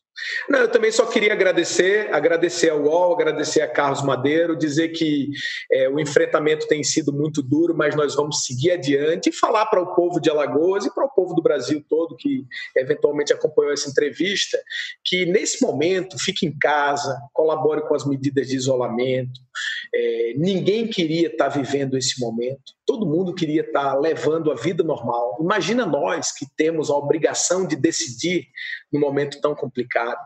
Não, 0.48 0.60
eu 0.60 0.68
também 0.68 0.92
só 0.92 1.06
queria 1.06 1.32
agradecer, 1.32 2.12
agradecer 2.12 2.70
ao 2.70 2.82
UOL, 2.82 3.14
agradecer 3.14 3.62
a 3.62 3.68
Carlos 3.68 4.02
Madeiro, 4.02 4.56
dizer 4.56 4.88
que 4.90 5.30
é, 5.70 5.88
o 5.88 5.98
enfrentamento 5.98 6.66
tem 6.68 6.84
sido 6.84 7.12
muito 7.12 7.42
duro, 7.42 7.74
mas 7.74 7.96
nós 7.96 8.14
vamos 8.14 8.44
seguir 8.44 8.72
adiante 8.72 9.30
e 9.30 9.32
falar 9.32 9.66
para 9.66 9.80
o 9.80 9.94
povo 9.94 10.20
de 10.20 10.30
Alagoas 10.30 10.84
e 10.84 10.94
para 10.94 11.06
o 11.06 11.08
povo 11.08 11.34
do 11.34 11.42
Brasil 11.42 11.82
todo 11.88 12.16
que 12.16 12.44
eventualmente 12.76 13.32
acompanhou 13.32 13.72
essa 13.72 13.88
entrevista, 13.88 14.58
que 15.04 15.24
nesse 15.26 15.62
momento 15.64 16.18
fique 16.18 16.46
em 16.46 16.56
casa, 16.58 17.18
colabore 17.32 17.82
com 17.82 17.94
as 17.94 18.06
medidas 18.06 18.48
de 18.48 18.56
isolamento. 18.56 19.40
É, 19.94 20.34
ninguém 20.36 20.86
queria 20.86 21.28
estar 21.28 21.48
vivendo 21.48 21.98
esse 21.98 22.18
momento, 22.18 22.72
todo 22.86 23.04
mundo 23.06 23.34
queria 23.34 23.60
estar 23.60 23.94
levando 23.98 24.50
a 24.50 24.54
vida 24.54 24.82
normal. 24.82 25.36
Imagina 25.40 25.84
nós 25.84 26.32
que 26.32 26.46
temos 26.56 26.90
a 26.90 26.94
obrigação 26.94 27.66
de 27.66 27.76
decidir 27.76 28.48
num 28.90 29.00
momento 29.00 29.40
tão 29.40 29.54
complicado. 29.54 30.18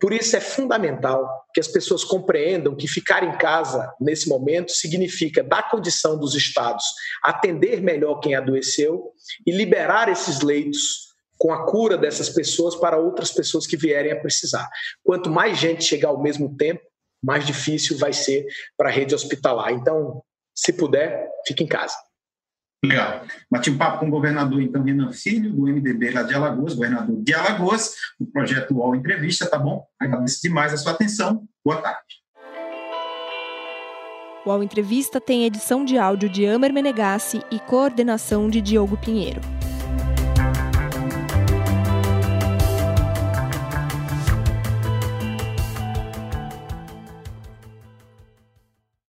Por 0.00 0.12
isso 0.14 0.34
é 0.34 0.40
fundamental 0.40 1.28
que 1.52 1.60
as 1.60 1.68
pessoas 1.68 2.04
compreendam 2.04 2.74
que 2.74 2.88
ficar 2.88 3.22
em 3.22 3.36
casa 3.36 3.92
nesse 4.00 4.28
momento 4.28 4.72
significa 4.72 5.42
dar 5.42 5.70
condição 5.70 6.18
dos 6.18 6.34
estados 6.34 6.84
atender 7.22 7.80
melhor 7.80 8.20
quem 8.20 8.34
adoeceu 8.34 9.12
e 9.46 9.52
liberar 9.52 10.08
esses 10.08 10.40
leitos 10.40 11.12
com 11.38 11.52
a 11.52 11.66
cura 11.66 11.98
dessas 11.98 12.28
pessoas 12.28 12.76
para 12.76 12.96
outras 12.96 13.32
pessoas 13.32 13.66
que 13.66 13.76
vierem 13.76 14.12
a 14.12 14.20
precisar. 14.20 14.68
Quanto 15.02 15.28
mais 15.28 15.58
gente 15.58 15.82
chegar 15.84 16.10
ao 16.10 16.22
mesmo 16.22 16.56
tempo, 16.56 16.82
mais 17.22 17.46
difícil 17.46 17.96
vai 17.98 18.12
ser 18.12 18.46
para 18.76 18.88
a 18.88 18.92
rede 18.92 19.14
hospitalar. 19.14 19.72
Então, 19.72 20.22
se 20.54 20.72
puder, 20.72 21.28
fique 21.46 21.62
em 21.62 21.66
casa. 21.66 21.94
Legal. 22.84 23.24
Bati 23.48 23.70
um 23.70 23.78
papo 23.78 24.00
com 24.00 24.08
o 24.08 24.10
governador, 24.10 24.60
então, 24.60 24.82
Renan 24.82 25.12
Filho, 25.12 25.52
do 25.52 25.62
MDB 25.62 26.10
lá 26.10 26.22
de 26.24 26.34
Alagoas, 26.34 26.74
governador 26.74 27.22
de 27.22 27.32
Alagoas, 27.32 27.94
o 28.18 28.26
projeto 28.26 28.74
UOL 28.74 28.96
Entrevista, 28.96 29.48
tá 29.48 29.56
bom? 29.56 29.86
Agradeço 30.00 30.42
demais 30.42 30.72
a 30.72 30.76
sua 30.76 30.90
atenção. 30.90 31.46
Boa 31.64 31.80
tarde. 31.80 32.22
O 34.44 34.50
UOL 34.50 34.64
Entrevista 34.64 35.20
tem 35.20 35.44
edição 35.44 35.84
de 35.84 35.96
áudio 35.96 36.28
de 36.28 36.44
Amer 36.44 36.72
Menegassi 36.72 37.40
e 37.52 37.60
coordenação 37.60 38.50
de 38.50 38.60
Diogo 38.60 38.96
Pinheiro. 38.96 39.40